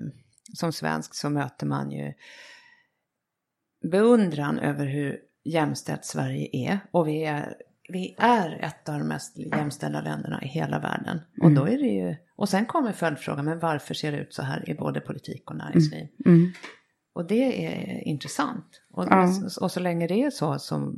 som 0.54 0.72
svensk 0.72 1.14
så 1.14 1.30
möter 1.30 1.66
man 1.66 1.90
ju 1.90 2.12
beundran 3.90 4.58
över 4.58 4.86
hur 4.86 5.18
jämställt 5.44 6.04
Sverige 6.04 6.48
är. 6.52 6.78
Och 6.90 7.08
vi 7.08 7.24
är, 7.24 7.54
vi 7.88 8.14
är 8.18 8.58
ett 8.64 8.88
av 8.88 8.98
de 8.98 9.08
mest 9.08 9.38
jämställda 9.38 10.00
länderna 10.00 10.42
i 10.42 10.46
hela 10.46 10.78
världen. 10.78 11.20
Och 11.38 11.44
Mm. 11.50 11.54
då 11.54 11.68
är 11.68 11.78
det 11.78 11.88
ju, 11.88 12.16
och 12.36 12.48
sen 12.48 12.66
kommer 12.66 12.92
följdfrågan, 12.92 13.44
men 13.44 13.58
varför 13.58 13.94
ser 13.94 14.12
det 14.12 14.18
ut 14.18 14.34
så 14.34 14.42
här 14.42 14.70
i 14.70 14.74
både 14.74 15.00
politik 15.00 15.50
och 15.50 15.56
näringsliv? 15.56 16.08
Mm. 16.26 16.52
Och 17.12 17.26
det 17.26 17.66
är 17.66 18.00
intressant. 18.08 18.82
Och, 18.90 19.04
Ja. 19.10 19.28
och 19.60 19.72
så 19.72 19.80
länge 19.80 20.06
det 20.06 20.22
är 20.22 20.30
så 20.30 20.58
så 20.58 20.94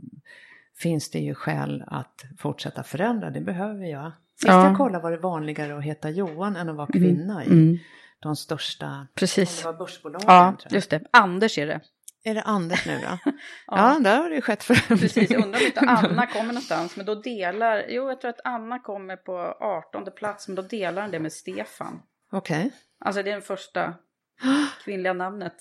finns 0.78 1.10
det 1.10 1.18
ju 1.18 1.34
skäl 1.34 1.84
att 1.86 2.24
fortsätta 2.38 2.82
förändra. 2.82 3.30
Det 3.30 3.40
behöver 3.40 3.80
vi. 3.80 3.92
Sist 4.36 4.48
Ja. 4.48 4.68
jag 4.68 4.76
kollade 4.76 5.02
var 5.02 5.10
det 5.10 5.18
vanligare 5.18 5.76
att 5.78 5.84
heta 5.84 6.10
Johan 6.10 6.56
än 6.56 6.68
att 6.68 6.76
vara 6.76 6.88
Mm. 6.94 7.02
kvinna 7.16 7.44
i 7.44 7.46
Mm. 7.46 7.78
De 8.26 8.36
största 8.36 9.06
Precis. 9.14 9.58
det 9.58 9.64
var 9.64 9.72
börsbolagen. 9.78 10.26
Ja, 10.28 10.56
just 10.70 10.90
det. 10.90 11.02
Anders 11.10 11.58
är 11.58 11.66
det. 11.66 11.80
Är 12.24 12.34
det 12.34 12.42
Anders 12.42 12.86
nu 12.86 12.98
då? 12.98 13.32
ja. 13.66 13.98
där 14.00 14.22
har 14.22 14.30
det 14.30 14.40
skett 14.40 14.62
förändring. 14.64 14.98
Precis, 14.98 15.30
jag 15.30 15.44
undrar 15.44 15.60
om 15.60 15.66
inte 15.66 15.80
Anna 15.88 16.26
kommer 16.26 16.46
någonstans. 16.46 16.96
Men 16.96 17.06
då 17.06 17.14
delar, 17.14 17.84
jo 17.88 18.08
jag 18.08 18.20
tror 18.20 18.28
att 18.30 18.40
Anna 18.44 18.78
kommer 18.78 19.16
på 19.16 19.38
18 19.60 20.04
plats. 20.16 20.48
Men 20.48 20.54
då 20.56 20.62
delar 20.62 21.02
han 21.02 21.10
det 21.10 21.18
med 21.20 21.32
Stefan. 21.32 22.02
Okej. 22.32 22.70
Alltså 23.00 23.22
det 23.22 23.30
är 23.30 23.32
den 23.32 23.42
första 23.42 23.94
kvinnliga 24.84 25.12
namnet. 25.12 25.54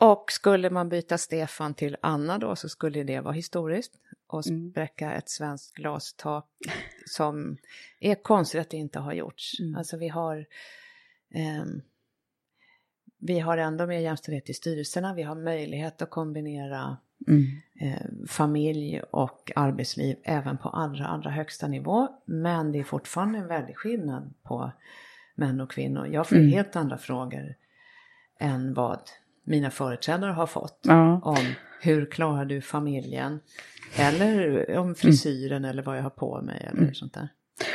Och 0.00 0.24
skulle 0.32 0.70
man 0.70 0.88
byta 0.88 1.18
Stefan 1.18 1.74
till 1.74 1.96
Anna 2.02 2.38
då 2.38 2.56
så 2.56 2.68
skulle 2.68 3.02
det 3.02 3.20
vara 3.20 3.34
historiskt 3.34 3.92
och 4.28 4.46
Mm. 4.46 4.70
spräcka 4.70 5.12
ett 5.12 5.28
svenskt 5.30 5.74
glastak 5.74 6.46
som 7.06 7.56
är 8.00 8.14
konstigt 8.14 8.60
att 8.60 8.70
det 8.70 8.76
inte 8.76 8.98
har 8.98 9.12
gjorts. 9.12 9.60
Mm. 9.60 9.76
Alltså 9.76 9.96
vi 9.96 10.08
har 10.08 10.46
vi 13.18 13.38
har 13.38 13.58
ändå 13.58 13.86
mer 13.86 13.98
jämställdhet 13.98 14.50
i 14.50 14.54
styrelserna, 14.54 15.14
vi 15.14 15.22
har 15.22 15.34
möjlighet 15.34 16.02
att 16.02 16.10
kombinera 16.10 16.96
Mm. 17.28 17.44
eh, 17.80 18.26
familj 18.28 19.02
och 19.10 19.52
arbetsliv 19.56 20.16
även 20.22 20.58
på 20.58 20.68
allra, 20.68 21.06
allra 21.06 21.30
högsta 21.30 21.68
nivå. 21.68 22.08
Men 22.24 22.72
det 22.72 22.78
är 22.78 22.84
fortfarande 22.84 23.38
en 23.38 23.46
väldig 23.46 23.76
skillnad 23.76 24.34
på 24.42 24.72
män 25.34 25.60
och 25.60 25.70
kvinnor. 25.70 26.06
Jag 26.06 26.28
får 26.28 26.36
Mm. 26.36 26.48
helt 26.48 26.76
andra 26.76 26.98
frågor 26.98 27.54
än 28.38 28.74
vad 28.74 29.00
mina 29.44 29.70
företrädare 29.70 30.32
har 30.32 30.46
fått. 30.46 30.78
Ja. 30.82 31.20
Om 31.24 31.36
hur 31.82 32.06
klarar 32.06 32.44
du 32.44 32.60
familjen? 32.60 33.40
Eller 33.98 34.76
om 34.78 34.94
frisyren 34.94 35.64
eller 35.64 35.82
vad 35.82 35.98
jag 35.98 36.02
har 36.02 36.10
på 36.10 36.42
mig 36.42 36.66
eller 36.70 36.80
Mm. 36.82 36.94
sånt 36.94 37.14
där. 37.14 37.28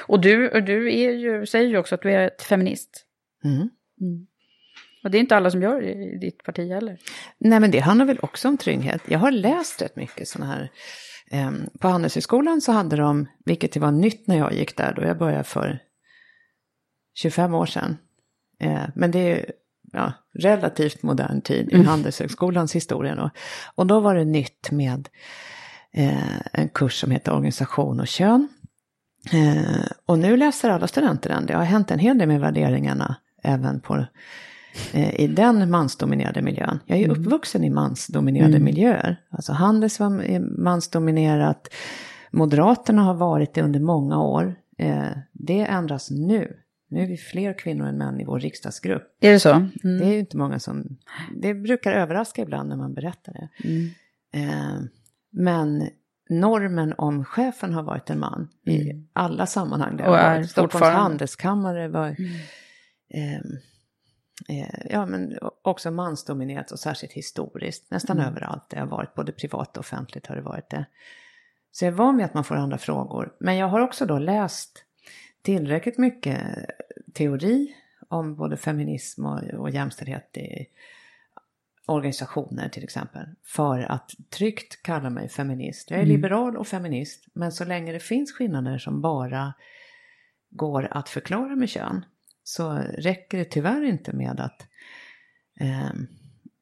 Och 0.08 0.20
du, 0.22 0.50
och 0.50 0.63
du 0.63 0.94
är 1.00 1.12
ju, 1.12 1.46
säger 1.46 1.68
ju 1.70 1.78
också 1.78 1.96
att 1.96 2.02
du 2.02 2.12
är 2.12 2.28
ett 2.28 2.41
feminist. 2.41 3.06
Mm. 3.45 3.69
Mm. 4.01 4.27
Och 5.03 5.12
det 5.12 5.17
är 5.17 5.19
inte 5.19 5.38
alla 5.38 5.51
som 5.51 5.62
gör 5.62 5.81
det 5.81 5.93
i 5.93 6.17
ditt 6.17 6.43
parti 6.43 6.69
heller. 6.69 6.97
Nej, 7.38 7.60
men 7.60 7.71
det 7.71 7.79
handlar 7.79 8.05
väl 8.05 8.19
också 8.21 8.47
om 8.47 8.58
trygghet. 8.58 9.01
Jag 9.08 9.19
har 9.19 9.31
läst 9.31 9.81
rätt 9.81 9.95
mycket 9.95 10.27
sådana 10.27 10.53
här. 10.53 10.71
Eh, 11.31 11.51
på 11.79 11.88
Handelshögskolan 11.88 12.62
så 12.62 12.71
hade 12.71 12.95
de, 12.95 13.27
vilket 13.45 13.77
var 13.77 13.91
nytt 13.91 14.27
när 14.27 14.38
jag 14.38 14.53
gick 14.53 14.77
där, 14.77 14.93
då 14.93 15.01
jag 15.01 15.17
började 15.17 15.43
för 15.43 15.79
25 17.15 17.53
år 17.53 17.65
sedan. 17.65 17.97
Eh, 18.60 18.84
men 18.95 19.12
det 19.12 19.19
är 19.19 19.51
ja, 19.93 20.13
relativt 20.34 21.03
modern 21.03 21.41
tid 21.41 21.69
i 21.71 21.73
Mm. 21.73 21.88
Handelshögskolans 21.88 22.75
historia. 22.75 23.15
Då. 23.15 23.29
Och 23.75 23.88
då 23.88 23.99
var 23.99 24.15
det 24.15 24.25
nytt 24.25 24.71
med 24.71 25.10
eh, 25.93 26.39
en 26.53 26.69
kurs 26.69 26.99
som 26.99 27.12
heter 27.12 27.34
organisation 27.34 27.99
och 27.99 28.08
kön. 28.08 28.47
Eh, 29.34 29.86
och 30.05 30.19
nu 30.19 30.38
läser 30.38 30.69
alla 30.69 30.88
studenter 30.88 31.29
den. 31.29 31.45
Det 31.45 31.53
har 31.53 31.63
hänt 31.63 31.91
en 31.91 31.99
hel 31.99 32.17
del 32.17 32.27
med 32.27 32.39
värderingarna 32.39 33.15
även 33.45 33.79
på, 33.79 34.05
eh, 34.93 35.19
i 35.19 35.27
den 35.27 35.69
mansdominerade 35.71 36.41
miljön. 36.41 36.79
Jag 36.86 36.97
är 36.97 37.01
ju 37.01 37.08
uppvuxen 37.10 37.63
i 37.63 37.69
mansdominerade 37.69 38.55
Mm. 38.55 38.63
miljöer. 38.63 39.21
Alltså 39.29 39.53
Handels 39.53 39.99
var 39.99 40.21
är 40.23 40.39
mansdominerat. 40.39 41.67
Moderaterna 42.31 43.01
har 43.01 43.13
varit 43.13 43.53
det 43.53 43.62
under 43.62 43.79
många 43.79 44.21
år. 44.21 44.55
Eh, 44.77 45.08
det 45.34 45.60
ändras 45.62 46.10
nu. 46.12 46.60
Nu 46.89 47.03
är 47.03 47.08
vi 47.08 47.17
fler 47.17 47.58
kvinnor 47.60 47.88
än 47.88 47.97
män 47.97 48.19
i 48.21 48.25
vår 48.25 48.39
riksdagsgrupp. 48.39 49.03
Är 49.21 49.31
det 49.31 49.39
så? 49.39 49.51
Mm. 49.51 49.71
Det 49.84 50.05
är 50.05 50.12
ju 50.13 50.19
inte 50.19 50.38
många 50.38 50.60
som... 50.60 50.97
Det 51.41 51.53
brukar 51.53 51.91
överraska 51.93 52.41
ibland 52.41 52.69
när 52.69 52.75
man 52.75 52.93
berättar 52.93 53.34
det. 53.34 53.49
Mm. 53.67 53.89
Eh, 54.34 54.81
men 55.31 55.89
normen 56.29 56.93
om 56.97 57.25
chefen 57.25 57.73
har 57.73 57.84
varit 57.84 58.10
en 58.10 58.19
man 58.19 58.47
i 58.65 58.91
alla 59.13 59.45
sammanhang. 59.45 59.97
Det 59.97 60.03
har 60.03 60.10
Mm. 60.17 60.25
Och 60.31 60.36
varit. 60.38 60.49
Stockholms 60.49 60.86
handelskammare 60.95 61.88
var... 61.88 62.15
Eh, 63.15 63.39
eh, 64.49 64.86
ja, 64.89 65.06
men 65.06 65.38
också 65.62 65.91
mansdominerat 65.91 66.71
och 66.71 66.80
särskilt 66.80 67.13
historiskt. 67.13 67.91
Nästan 67.91 68.17
Mm. 68.19 68.30
överallt 68.30 68.69
det 68.69 68.80
har 68.80 68.88
varit, 68.88 69.13
både 69.15 69.32
privat 69.32 69.78
och 69.78 69.82
offentligt 69.82 70.28
har 70.28 70.36
det 70.36 70.41
varit 70.41 70.69
det. 70.69 70.86
Så 71.71 71.86
jag 71.86 71.91
är 71.91 71.95
van 71.97 72.17
vid 72.17 72.25
att 72.25 72.34
man 72.34 72.43
får 72.43 72.56
andra 72.56 72.78
frågor. 72.78 73.34
Men 73.39 73.58
jag 73.58 73.67
har 73.67 73.80
också 73.80 74.06
då 74.06 74.19
läst 74.19 74.86
tillräckligt 75.41 75.97
mycket 75.97 76.41
teori 77.13 77.75
om 78.10 78.36
både 78.36 78.58
feminism 78.58 79.25
och, 79.25 79.43
och 79.43 79.69
jämställdhet 79.69 80.38
i 80.38 80.65
organisationer 81.86 82.69
till 82.69 82.84
exempel. 82.84 83.25
För 83.43 83.80
att 83.80 84.12
tryggt 84.30 84.84
kalla 84.84 85.10
mig 85.10 85.30
feminist. 85.30 85.91
Jag 85.91 85.99
är 85.99 86.04
Mm. 86.04 86.15
liberal 86.15 86.58
och 86.58 86.67
feminist. 86.67 87.25
Men 87.34 87.51
så 87.51 87.65
länge 87.65 87.91
det 87.91 87.99
finns 87.99 88.32
skillnader 88.34 88.78
som 88.78 89.01
bara 89.01 89.54
går 90.49 90.88
att 90.91 91.10
förklara 91.10 91.56
med 91.56 91.69
kön. 91.69 92.06
Så 92.47 92.73
räcker 92.97 93.38
det 93.38 93.45
tyvärr 93.45 93.84
inte 93.84 94.13
med 94.13 94.39
att 94.39 94.67
ehm, 95.60 96.08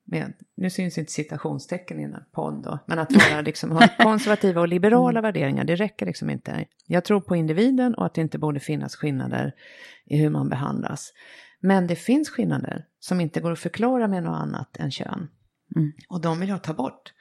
med, 0.06 0.34
nu 0.56 0.70
syns 0.70 0.98
inte 0.98 1.12
citationstecken 1.12 2.00
i 2.00 2.04
den 2.04 2.14
här 2.14 2.26
podd 2.32 2.64
då, 2.64 2.80
men 2.86 3.00
att 3.00 3.12
vara 3.12 3.42
liksom, 3.46 3.72
ha 3.72 3.88
konservativa 3.98 4.62
och 4.62 4.68
liberala 4.68 5.22
värderingar, 5.22 5.64
det 5.64 5.76
räcker 5.76 6.06
liksom 6.06 6.30
inte. 6.30 6.66
Jag 6.88 7.04
tror 7.06 7.22
på 7.22 7.36
individen 7.36 7.96
och 7.96 8.06
att 8.06 8.14
det 8.14 8.22
inte 8.22 8.38
borde 8.40 8.60
finnas 8.60 8.96
skillnader 8.96 9.54
i 10.06 10.18
hur 10.18 10.30
man 10.30 10.50
behandlas. 10.50 11.14
Men 11.60 11.88
det 11.88 11.96
finns 11.96 12.30
skillnader 12.30 12.86
som 13.00 13.22
inte 13.22 13.40
går 13.40 13.52
att 13.52 13.60
förklara 13.60 14.08
med 14.08 14.24
något 14.24 14.42
annat 14.42 14.78
än 14.78 14.92
kön. 14.92 15.30
Mm. 15.76 15.92
Och 16.10 16.22
de 16.22 16.40
vill 16.40 16.50
jag 16.50 16.64
ta 16.64 16.74
bort. 16.74 17.14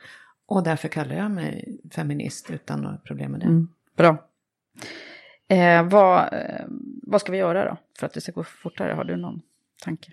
Och 0.46 0.62
därför 0.62 0.88
kallar 0.88 1.14
jag 1.14 1.30
mig 1.30 1.80
feminist 1.90 2.50
utan 2.50 2.80
några 2.80 2.96
problem 2.96 3.30
med 3.30 3.40
det. 3.40 3.46
Mm. 3.46 3.68
Bra. 3.96 4.28
Eh, 5.52 5.82
vad, 5.82 6.32
eh, 6.32 6.64
vad 7.02 7.20
ska 7.20 7.32
vi 7.32 7.38
göra 7.38 7.64
då 7.64 7.76
för 7.98 8.06
att 8.06 8.12
det 8.12 8.20
ska 8.20 8.32
gå 8.32 8.44
fortare? 8.44 8.92
Har 8.92 9.04
du 9.04 9.16
någon 9.16 9.42
tanke? 9.84 10.12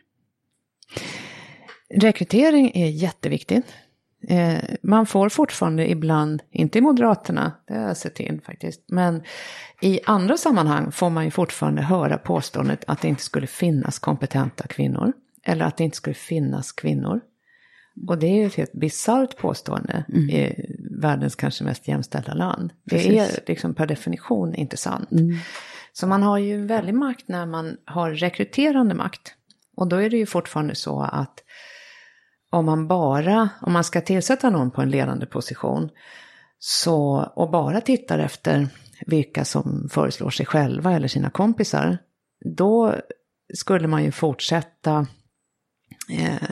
Rekrytering 1.89 2.71
är 2.73 2.89
jätteviktigt. 2.89 3.65
Eh, 4.27 4.59
man 4.81 5.05
får 5.05 5.29
fortfarande 5.29 5.91
ibland, 5.91 6.41
inte 6.51 6.77
i 6.77 6.81
Moderaterna, 6.81 7.51
det 7.67 7.73
har 7.73 7.87
jag 7.87 7.97
sett 7.97 8.15
till 8.15 8.41
faktiskt, 8.45 8.83
men 8.87 9.23
i 9.81 9.99
andra 10.05 10.37
sammanhang 10.37 10.91
får 10.91 11.09
man 11.09 11.25
ju 11.25 11.31
fortfarande 11.31 11.81
höra 11.81 12.17
påståendet 12.17 12.83
att 12.87 13.01
det 13.01 13.07
inte 13.07 13.23
skulle 13.23 13.47
finnas 13.47 13.99
kompetenta 13.99 14.67
kvinnor. 14.67 15.13
Eller 15.43 15.65
att 15.65 15.77
det 15.77 15.83
inte 15.83 15.97
skulle 15.97 16.13
finnas 16.13 16.71
kvinnor. 16.71 17.21
Och 18.07 18.17
det 18.17 18.27
är 18.27 18.35
ju 18.35 18.45
ett 18.45 18.55
helt 18.55 18.73
bisarrt 18.73 19.37
påstående 19.37 20.05
i 20.09 20.55
världens 21.01 21.35
kanske 21.35 21.63
mest 21.63 21.87
jämställda 21.87 22.33
land. 22.33 22.71
Det 22.83 22.95
Precis. 22.95 23.37
är 23.37 23.39
liksom 23.47 23.73
per 23.73 23.87
definition 23.87 24.55
inte 24.55 24.77
sant. 24.77 25.09
Så 25.93 26.07
man 26.07 26.23
har 26.23 26.37
ju 26.37 26.65
väldig 26.65 26.93
makt 26.93 27.27
när 27.27 27.45
man 27.45 27.77
har 27.85 28.11
rekryterande 28.11 28.95
makt. 28.95 29.33
Och 29.77 29.87
då 29.87 29.95
är 29.95 30.09
det 30.09 30.17
ju 30.17 30.25
fortfarande 30.25 30.75
så 30.75 31.01
att 31.01 31.43
om 32.49 32.65
man 32.65 32.87
bara, 32.87 33.49
om 33.61 33.73
man 33.73 33.83
ska 33.83 34.01
tillsätta 34.01 34.49
någon 34.49 34.71
på 34.71 34.81
en 34.81 34.89
ledande 34.89 35.25
position 35.25 35.89
så, 36.59 37.31
och 37.35 37.51
bara 37.51 37.81
tittar 37.81 38.19
efter 38.19 38.67
vilka 39.05 39.45
som 39.45 39.89
föreslår 39.91 40.29
sig 40.29 40.45
själva 40.45 40.93
eller 40.93 41.07
sina 41.07 41.29
kompisar, 41.29 41.97
då 42.55 42.95
skulle 43.53 43.87
man 43.87 44.03
ju 44.03 44.11
fortsätta 44.11 45.07
eh, 46.09 46.49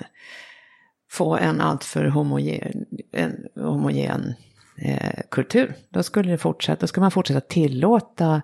få 1.10 1.38
en 1.38 1.62
alltför 1.62 2.06
homogen, 2.06 2.86
en 3.12 3.48
homogen 3.56 4.34
eh, 4.78 5.22
kultur. 5.32 5.74
Då 5.90 6.04
skulle, 6.04 6.32
det 6.32 6.38
fortsätta, 6.38 6.80
då 6.80 6.88
skulle 6.88 7.02
man 7.02 7.12
fortsätta 7.12 7.42
tillåta 7.42 8.42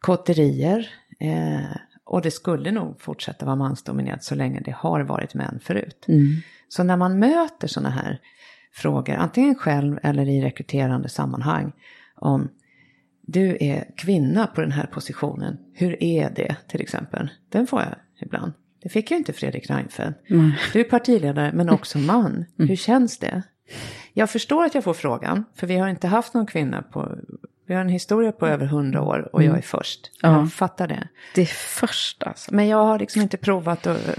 kotterier 0.00 0.90
eh, 1.20 1.76
och 2.04 2.22
det 2.22 2.30
skulle 2.30 2.70
nog 2.70 3.00
fortsätta 3.00 3.46
vara 3.46 3.56
mansdominerat 3.56 4.24
så 4.24 4.34
länge 4.34 4.60
det 4.60 4.74
har 4.78 5.00
varit 5.00 5.34
män 5.34 5.60
förut. 5.62 6.04
Så 6.68 6.82
när 6.82 6.96
man 6.96 7.18
möter 7.18 7.68
sådana 7.68 7.90
här 7.90 8.20
frågor, 8.72 9.14
antingen 9.14 9.54
själv 9.54 9.98
eller 10.02 10.28
i 10.28 10.42
rekryterande 10.42 11.08
sammanhang, 11.08 11.72
om 12.14 12.48
du 13.22 13.56
är 13.60 13.90
kvinna 13.96 14.46
på 14.46 14.60
den 14.60 14.72
här 14.72 14.86
positionen, 14.86 15.58
hur 15.72 16.02
är 16.02 16.30
det 16.30 16.56
till 16.68 16.80
exempel? 16.80 17.30
Den 17.48 17.66
får 17.66 17.80
jag 17.80 17.94
ibland. 18.20 18.52
Det 18.82 18.88
fick 18.88 19.10
jag 19.10 19.18
inte 19.20 19.32
Fredrik 19.32 19.70
Reinfeldt. 19.70 20.18
Du 20.72 20.80
är 20.80 20.84
partiledare 20.84 21.50
men 21.54 21.68
också 21.70 21.98
man. 21.98 22.44
Hur 22.58 22.76
känns 22.76 23.18
det? 23.18 23.42
Jag 24.12 24.30
förstår 24.30 24.64
att 24.64 24.74
jag 24.74 24.84
får 24.84 24.94
frågan, 24.94 25.44
för 25.54 25.66
vi 25.66 25.76
har 25.76 25.88
inte 25.88 26.08
haft 26.08 26.34
någon 26.34 26.46
kvinna 26.46 26.82
på... 26.82 27.14
Vi 27.66 27.74
har 27.74 27.80
en 27.80 27.88
historia 27.88 28.32
på 28.32 28.46
över 28.46 28.66
hundra 28.66 29.02
år 29.02 29.30
och 29.32 29.42
jag 29.42 29.58
är 29.58 29.62
först. 29.62 30.10
Ja. 30.22 30.38
Jag 30.38 30.52
fattar 30.52 30.88
det. 30.88 31.08
Det 31.34 31.42
är 31.42 31.46
först 31.86 32.22
alltså. 32.22 32.54
Men 32.54 32.68
jag 32.68 32.84
har 32.84 32.98
liksom 32.98 33.22
inte 33.22 33.36
provat 33.36 33.86
att, 33.86 34.18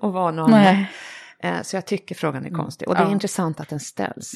vara 0.00 0.30
någon 0.30 0.50
Nej. 0.50 0.90
Eh, 1.38 1.62
Så 1.62 1.76
jag 1.76 1.86
tycker 1.86 2.14
frågan 2.14 2.46
är 2.46 2.50
konstig. 2.50 2.88
Och 2.88 2.94
det 2.94 3.00
är 3.00 3.04
Ja. 3.06 3.12
intressant 3.12 3.60
att 3.60 3.68
den 3.68 3.80
ställs. 3.80 4.34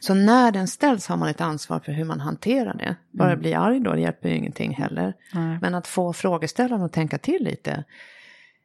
Så 0.00 0.14
när 0.14 0.52
den 0.52 0.68
ställs 0.68 1.06
har 1.08 1.16
man 1.16 1.28
ett 1.28 1.40
ansvar 1.40 1.80
för 1.80 1.92
hur 1.92 2.04
man 2.04 2.20
hanterar 2.20 2.74
det. 2.74 2.96
Bara 3.10 3.36
bli 3.36 3.54
arg 3.54 3.80
då, 3.80 3.92
det 3.92 4.00
hjälper 4.00 4.28
ju 4.28 4.36
ingenting 4.36 4.74
heller. 4.74 5.14
Nej. 5.34 5.58
Men 5.62 5.74
att 5.74 5.86
få 5.86 6.12
frågeställaren 6.12 6.82
att 6.82 6.92
tänka 6.92 7.18
till 7.18 7.44
lite 7.44 7.84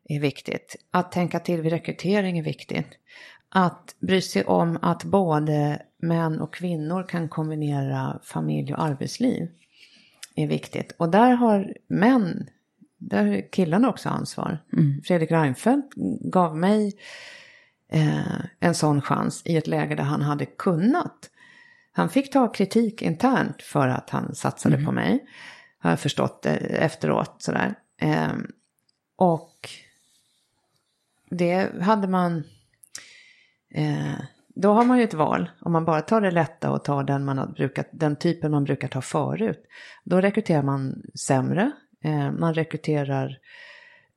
är 0.10 0.20
viktigt. 0.20 0.76
Att 0.92 1.12
tänka 1.12 1.40
till 1.40 1.62
vid 1.62 1.72
rekrytering 1.72 2.38
är 2.38 2.44
viktigt. 2.44 2.88
Att 3.50 3.96
bry 4.00 4.22
sig 4.22 4.44
om 4.44 4.80
att 4.82 5.04
både 5.04 5.82
män 5.98 6.42
och 6.42 6.54
kvinnor 6.54 7.04
kan 7.10 7.30
kombinera 7.30 8.20
familj 8.24 8.74
och 8.74 8.84
arbetsliv 8.84 9.48
är 10.36 10.48
viktigt. 10.48 10.92
Och 10.98 11.10
där 11.10 11.32
har 11.32 11.74
män, 11.88 12.50
där 12.98 13.26
har 13.26 13.52
killarna 13.52 13.90
också 13.90 14.10
ansvar. 14.10 14.64
Fredrik 15.04 15.32
Reinfeldt 15.32 15.94
gav 16.22 16.58
mig 16.58 16.94
eh, 17.92 18.42
en 18.60 18.76
sån 18.76 19.02
chans 19.02 19.42
i 19.46 19.58
ett 19.58 19.68
läge 19.68 19.96
där 19.96 20.04
han 20.04 20.22
hade 20.22 20.46
kunnat. 20.46 21.30
Han 21.92 22.10
fick 22.10 22.32
ta 22.32 22.52
kritik 22.52 23.02
internt 23.02 23.62
för 23.62 23.88
att 23.88 24.10
han 24.10 24.36
satsade 24.36 24.86
på 24.86 24.92
mig. 24.92 25.26
Har 25.80 25.90
jag 25.90 26.00
förstått 26.00 26.42
det 26.42 26.56
efteråt 26.58 27.36
sådär. 27.40 27.76
Eh, 28.02 28.34
och 29.18 29.70
det 31.30 31.82
hade 31.82 32.08
man... 32.08 32.44
Eh, 33.72 34.20
då 34.48 34.74
har 34.74 34.86
man 34.86 34.98
ju 34.98 35.04
ett 35.04 35.14
val. 35.14 35.50
Om 35.62 35.72
man 35.72 35.86
bara 35.86 36.02
tar 36.02 36.22
det 36.22 36.32
lätta 36.32 36.72
och 36.72 36.84
tar 36.84 37.04
den, 37.04 37.26
man 37.26 37.38
har 37.38 37.48
brukat, 37.48 37.88
den 37.92 38.16
typen 38.16 38.52
man 38.52 38.64
brukar 38.64 38.88
ta 38.88 39.02
förut. 39.02 39.64
Då 40.04 40.22
rekryterar 40.22 40.64
man 40.64 41.02
sämre. 41.16 41.72
Eh, 42.04 42.32
man 42.32 42.54
rekryterar 42.54 43.38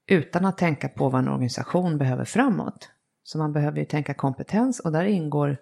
utan 0.07 0.45
att 0.45 0.59
tänka 0.59 0.89
på 0.89 1.09
vad 1.09 1.21
en 1.21 1.29
organisation 1.29 1.99
behöver 1.99 2.25
framåt. 2.25 2.91
Så 3.25 3.39
man 3.39 3.53
behöver 3.53 3.79
ju 3.79 3.85
tänka 3.85 4.15
kompetens 4.15 4.81
och 4.81 4.93
där 4.93 5.05
ingår 5.05 5.57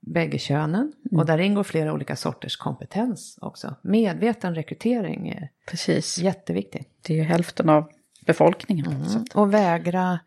bägge 0.00 0.38
könen. 0.38 0.92
Och 1.10 1.26
där 1.26 1.38
ingår 1.38 1.62
flera 1.62 1.92
olika 1.92 2.16
sorters 2.16 2.56
kompetens 2.56 3.38
också. 3.40 3.74
Medveten 3.82 4.54
rekrytering 4.54 5.28
är 5.28 5.50
Precis. 5.66 6.18
jätteviktigt. 6.18 6.88
Det 7.02 7.12
är 7.12 7.16
ju 7.16 7.22
hälften 7.22 7.68
av 7.68 7.90
befolkningen. 8.26 8.86
Mm. 8.86 9.24
Och 9.34 9.54
vägra 9.54 10.20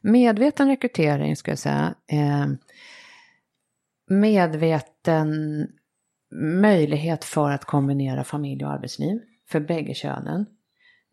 medveten 0.00 0.68
rekrytering 0.68 1.36
ska 1.36 1.50
jag 1.50 1.58
säga. 1.58 1.94
Eh, 2.06 2.46
medveten 4.10 5.68
möjlighet 6.60 7.24
för 7.24 7.50
att 7.50 7.64
kombinera 7.64 8.24
familj 8.24 8.64
och 8.64 8.70
arbetsliv. 8.70 9.20
för 9.48 9.60
bägge 9.60 9.94
könen. 9.94 10.46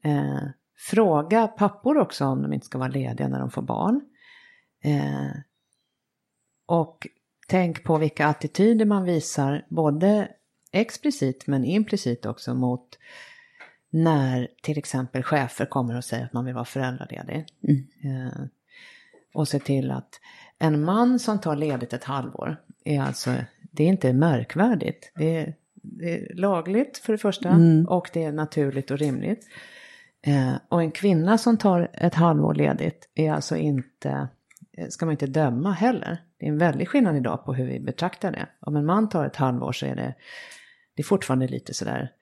Eh, 0.03 0.43
fråga 0.77 1.47
pappor 1.47 1.97
också 1.97 2.25
om 2.25 2.41
de 2.41 2.53
inte 2.53 2.65
ska 2.65 2.77
vara 2.77 2.89
lediga 2.89 3.27
när 3.27 3.39
de 3.39 3.51
får 3.51 3.61
barn. 3.61 4.01
Eh, 4.83 5.31
och 6.65 7.07
tänk 7.47 7.83
på 7.83 7.97
vilka 7.97 8.27
attityder 8.27 8.85
man 8.85 9.03
visar, 9.03 9.65
både 9.69 10.27
explicit 10.71 11.47
men 11.47 11.65
implicit 11.65 12.25
också 12.25 12.53
mot 12.53 12.97
när 13.89 14.47
till 14.61 14.77
exempel 14.77 15.23
chefer 15.23 15.65
kommer 15.65 15.97
och 15.97 16.03
säger 16.03 16.25
att 16.25 16.33
man 16.33 16.45
vill 16.45 16.53
vara 16.53 16.65
föräldraledig. 16.65 17.45
Mm. 17.67 17.85
Eh, 18.03 18.41
och 19.33 19.47
se 19.47 19.59
till 19.59 19.91
att 19.91 20.19
en 20.59 20.83
man 20.83 21.19
som 21.19 21.39
tar 21.39 21.55
ledigt 21.55 21.93
ett 21.93 22.03
halvår 22.03 22.57
är 22.83 23.01
alltså, 23.01 23.33
det 23.71 23.83
är 23.83 23.87
inte 23.87 24.13
märkvärdigt. 24.13 25.11
Det 25.15 25.37
är, 25.37 25.55
det 25.73 26.13
är 26.13 26.35
lagligt 26.35 26.97
för 26.97 27.13
det 27.13 27.17
första 27.17 27.49
mm. 27.49 27.85
och 27.87 28.09
det 28.13 28.23
är 28.23 28.31
naturligt 28.31 28.91
och 28.91 28.97
rimligt. 28.97 29.47
Eh, 30.21 30.53
och 30.69 30.81
en 30.81 30.91
kvinna 30.91 31.37
som 31.37 31.57
tar 31.57 31.91
ett 31.93 32.15
halvår 32.15 32.53
ledigt 32.53 33.09
är 33.15 33.31
alltså 33.31 33.57
inte, 33.57 34.27
ska 34.89 35.05
man 35.05 35.13
inte 35.13 35.27
döma 35.27 35.71
heller. 35.71 36.23
Det 36.37 36.45
är 36.45 36.49
en 36.49 36.57
väldig 36.57 36.87
skillnad 36.87 37.17
idag 37.17 37.45
på 37.45 37.53
hur 37.53 37.65
vi 37.65 37.79
betraktar 37.79 38.31
det. 38.31 38.47
Om 38.59 38.75
en 38.75 38.85
man 38.85 39.09
tar 39.09 39.25
ett 39.25 39.35
halvår 39.35 39.71
så 39.71 39.85
är 39.85 39.95
det, 39.95 40.13
det 40.95 41.01
är 41.01 41.05
fortfarande 41.05 41.47
lite 41.47 41.73
sådär 41.73 42.01
eh, 42.01 42.18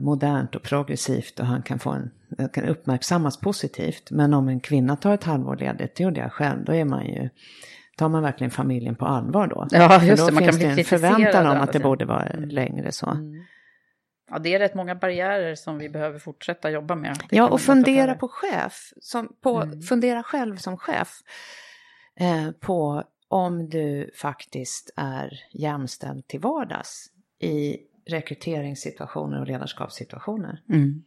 modernt 0.00 0.54
och 0.54 0.62
progressivt 0.62 1.40
och 1.40 1.46
han 1.46 1.62
kan, 1.62 1.78
få 1.78 1.90
en, 1.90 2.10
kan 2.52 2.64
uppmärksammas 2.64 3.40
positivt. 3.40 4.10
Men 4.10 4.34
om 4.34 4.48
en 4.48 4.60
kvinna 4.60 4.96
tar 4.96 5.14
ett 5.14 5.24
halvår 5.24 5.56
ledigt, 5.56 5.94
det 5.96 6.02
gjorde 6.04 6.20
jag 6.20 6.32
själv, 6.32 6.64
då 6.64 6.74
är 6.74 6.84
man 6.84 7.06
ju 7.06 7.28
tar 7.96 8.08
man 8.08 8.22
verkligen 8.22 8.50
familjen 8.50 8.94
på 8.94 9.06
allvar 9.06 9.46
då? 9.46 9.66
Ja, 9.70 10.02
just 10.04 10.24
För 10.24 10.30
det. 10.30 10.30
då 10.30 10.34
Man 10.34 10.42
finns 10.42 10.58
kan 10.58 10.68
det 10.74 10.78
en 10.80 10.84
förväntan 10.84 11.46
om 11.46 11.56
att 11.62 11.72
det 11.72 11.80
borde 11.80 12.04
vara 12.04 12.22
Mm. 12.22 12.48
längre 12.48 12.92
så. 12.92 13.10
Mm. 13.10 13.44
Ja, 14.30 14.38
det 14.38 14.54
är 14.54 14.58
rätt 14.58 14.74
många 14.74 14.94
barriärer 14.94 15.54
som 15.54 15.78
vi 15.78 15.88
behöver 15.88 16.18
fortsätta 16.18 16.70
jobba 16.70 16.94
med. 16.94 17.16
Det 17.30 17.36
Ja, 17.36 17.48
och 17.48 17.60
fundera 17.60 18.14
på 18.14 18.28
chef, 18.28 18.92
som, 19.00 19.36
på, 19.42 19.60
Mm. 19.60 19.80
fundera 19.82 20.22
själv 20.22 20.56
som 20.56 20.76
chef 20.76 21.08
eh, 22.20 22.50
på 22.60 23.02
om 23.28 23.68
du 23.70 24.10
faktiskt 24.16 24.90
är 24.96 25.32
jämställd 25.52 26.26
till 26.26 26.40
vardags 26.40 27.06
i 27.40 27.76
rekryteringssituationer 28.06 29.40
och 29.40 29.46
ledarskapssituationer. 29.46 30.62
Mm. 30.68 31.02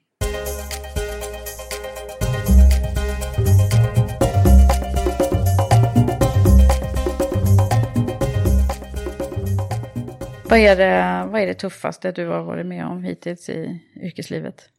Vad 10.49 10.59
är, 10.59 10.75
det, 10.75 11.25
vad 11.31 11.41
är 11.41 11.47
det 11.47 11.53
tuffaste 11.53 12.11
du 12.11 12.27
har 12.27 12.43
varit 12.43 12.65
med 12.65 12.85
om 12.85 13.03
hittills 13.03 13.49
i 13.49 13.81
yrkeslivet? 13.95 14.69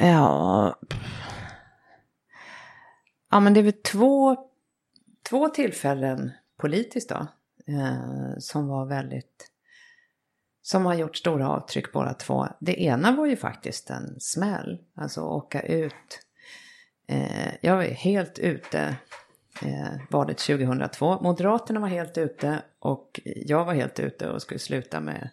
Ja, 0.00 0.76
ja 3.30 3.40
men 3.40 3.54
det 3.54 3.60
är 3.60 3.64
väl 3.64 3.72
två, 3.72 4.36
två 5.28 5.48
tillfällen 5.48 6.30
politiskt 6.56 7.08
då. 7.08 7.26
Eh, 7.66 8.38
som 8.38 8.68
var 8.68 8.86
väldigt, 8.86 9.51
som 10.62 10.86
har 10.86 10.94
gjort 10.94 11.16
stora 11.16 11.48
avtryck 11.48 11.92
båda 11.92 12.14
två. 12.14 12.46
Det 12.60 12.82
ena 12.82 13.12
var 13.12 13.26
ju 13.26 13.36
faktiskt 13.36 13.90
en 13.90 14.20
smäll, 14.20 14.78
alltså 14.94 15.20
åka 15.20 15.60
ut. 15.60 16.20
Eh, 17.06 17.54
jag 17.60 17.76
var 17.76 17.82
helt 17.82 18.38
ute 18.38 18.96
eh, 19.62 19.92
valet 20.10 20.38
2002. 20.38 21.20
Moderaterna 21.20 21.80
var 21.80 21.88
helt 21.88 22.18
ute 22.18 22.62
och 22.78 23.20
jag 23.24 23.64
var 23.64 23.74
helt 23.74 24.00
ute 24.00 24.28
och 24.28 24.42
skulle 24.42 24.60
sluta 24.60 25.00
med 25.00 25.28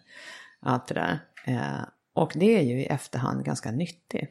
allt 0.60 0.86
det 0.86 0.94
där. 0.94 1.18
Eh, 1.44 1.80
och 2.12 2.32
det 2.34 2.58
är 2.58 2.62
ju 2.62 2.80
i 2.80 2.86
efterhand 2.86 3.44
ganska 3.44 3.70
nyttigt. 3.70 4.30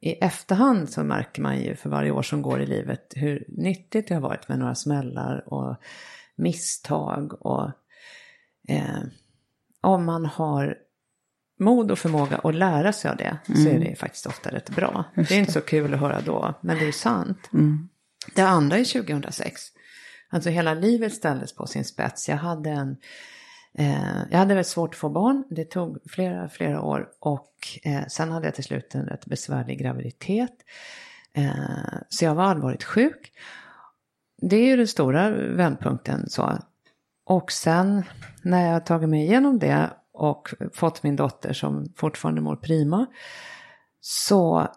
I 0.00 0.12
efterhand 0.12 0.90
så 0.90 1.04
märker 1.04 1.42
man 1.42 1.60
ju 1.60 1.76
för 1.76 1.90
varje 1.90 2.10
år 2.10 2.22
som 2.22 2.42
går 2.42 2.62
i 2.62 2.66
livet 2.66 3.12
hur 3.16 3.44
nyttigt 3.48 4.08
det 4.08 4.14
har 4.14 4.20
varit 4.20 4.48
med 4.48 4.58
några 4.58 4.74
smällar 4.74 5.54
och 5.54 5.76
misstag 6.36 7.46
och 7.46 7.70
eh, 8.68 9.02
om 9.82 10.04
man 10.04 10.26
har 10.26 10.76
mod 11.60 11.90
och 11.90 11.98
förmåga 11.98 12.36
att 12.38 12.54
lära 12.54 12.92
sig 12.92 13.10
av 13.10 13.16
det 13.16 13.38
så 13.46 13.52
är 13.68 13.70
Mm. 13.74 13.80
det 13.84 13.96
faktiskt 13.96 14.26
ofta 14.26 14.50
rätt 14.50 14.70
bra. 14.70 15.04
Just 15.16 15.28
det 15.28 15.34
är 15.34 15.38
inte 15.38 15.52
så 15.52 15.60
kul 15.60 15.94
att 15.94 16.00
höra 16.00 16.20
då, 16.20 16.54
men 16.60 16.78
det 16.78 16.88
är 16.88 16.92
sant. 16.92 17.38
Mm. 17.52 17.88
Det 18.34 18.42
andra 18.42 18.76
är 18.78 18.84
2006. 18.84 19.62
Alltså 20.30 20.50
hela 20.50 20.74
livet 20.74 21.14
ställdes 21.14 21.54
på 21.54 21.66
sin 21.66 21.84
spets. 21.84 22.28
Jag 22.28 22.36
hade 22.36 22.70
en 22.70 22.96
Eh, 23.74 24.18
jag 24.30 24.38
hade 24.38 24.54
väldigt 24.54 24.66
svårt 24.66 24.94
att 24.94 24.96
få 25.00 25.08
barn. 25.08 25.44
Det 25.50 25.64
tog 25.64 25.98
flera, 26.10 26.48
flera 26.48 26.82
år. 26.82 27.08
Och 27.20 27.52
eh, 27.82 28.06
sen 28.08 28.30
hade 28.30 28.46
jag 28.46 28.54
till 28.54 28.64
slut 28.64 28.94
en 28.94 29.06
rätt 29.06 29.26
besvärlig 29.26 29.78
graviditet. 29.78 30.52
Eh, 31.32 31.50
så 32.08 32.24
jag 32.24 32.34
var 32.34 32.44
allvarligt 32.44 32.84
sjuk. 32.84 33.32
Det 34.42 34.56
är 34.56 34.66
ju 34.66 34.76
den 34.76 34.88
stora 34.88 35.30
vändpunkten. 35.30 36.28
Så. 36.30 36.58
Och 37.32 37.52
sen 37.52 38.02
när 38.42 38.72
jag 38.72 38.86
tagit 38.86 39.08
mig 39.08 39.22
igenom 39.22 39.58
det 39.58 39.90
och 40.12 40.48
fått 40.72 41.02
min 41.02 41.16
dotter 41.16 41.52
som 41.52 41.92
fortfarande 41.96 42.40
mår 42.40 42.56
prima. 42.56 43.06
Så 44.00 44.68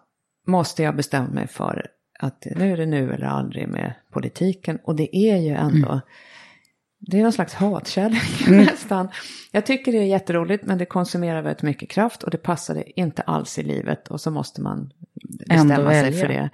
måste 0.47 0.84
jag 0.84 0.95
bestämma 0.95 1.28
mig 1.30 1.47
för 1.47 1.88
att 2.20 2.45
nu 2.56 2.74
är 2.74 2.78
det 2.78 2.86
nu 2.86 3.14
eller 3.14 3.26
aldrig 3.26 3.68
med 3.68 3.93
politiken. 4.12 4.80
Och 4.84 4.95
det 4.95 5.16
är 5.16 5.38
ju 5.38 5.49
ändå 5.49 6.01
det 6.99 7.20
är 7.20 7.24
någon 7.24 7.32
slags 7.34 7.53
hatkärlek 7.53 8.47
nästan. 8.47 9.10
Jag 9.51 9.66
tycker 9.66 9.91
det 9.91 9.97
är 9.97 10.06
jätteroligt 10.06 10.66
men 10.66 10.78
det 10.78 10.86
konsumerar 10.86 11.41
väldigt 11.41 11.64
mycket 11.64 11.89
kraft 11.89 12.24
och 12.24 12.32
det 12.32 12.38
passade 12.38 12.99
inte 12.99 13.22
alls 13.22 13.60
i 13.60 13.64
livet 13.64 14.08
och 14.08 14.22
så 14.22 14.32
måste 14.32 14.62
man 14.62 14.93
bestämma 15.39 15.74
Ändå 15.74 15.89
sig 15.89 16.03
välja. 16.03 16.20
för 16.22 16.28
det. 16.28 16.49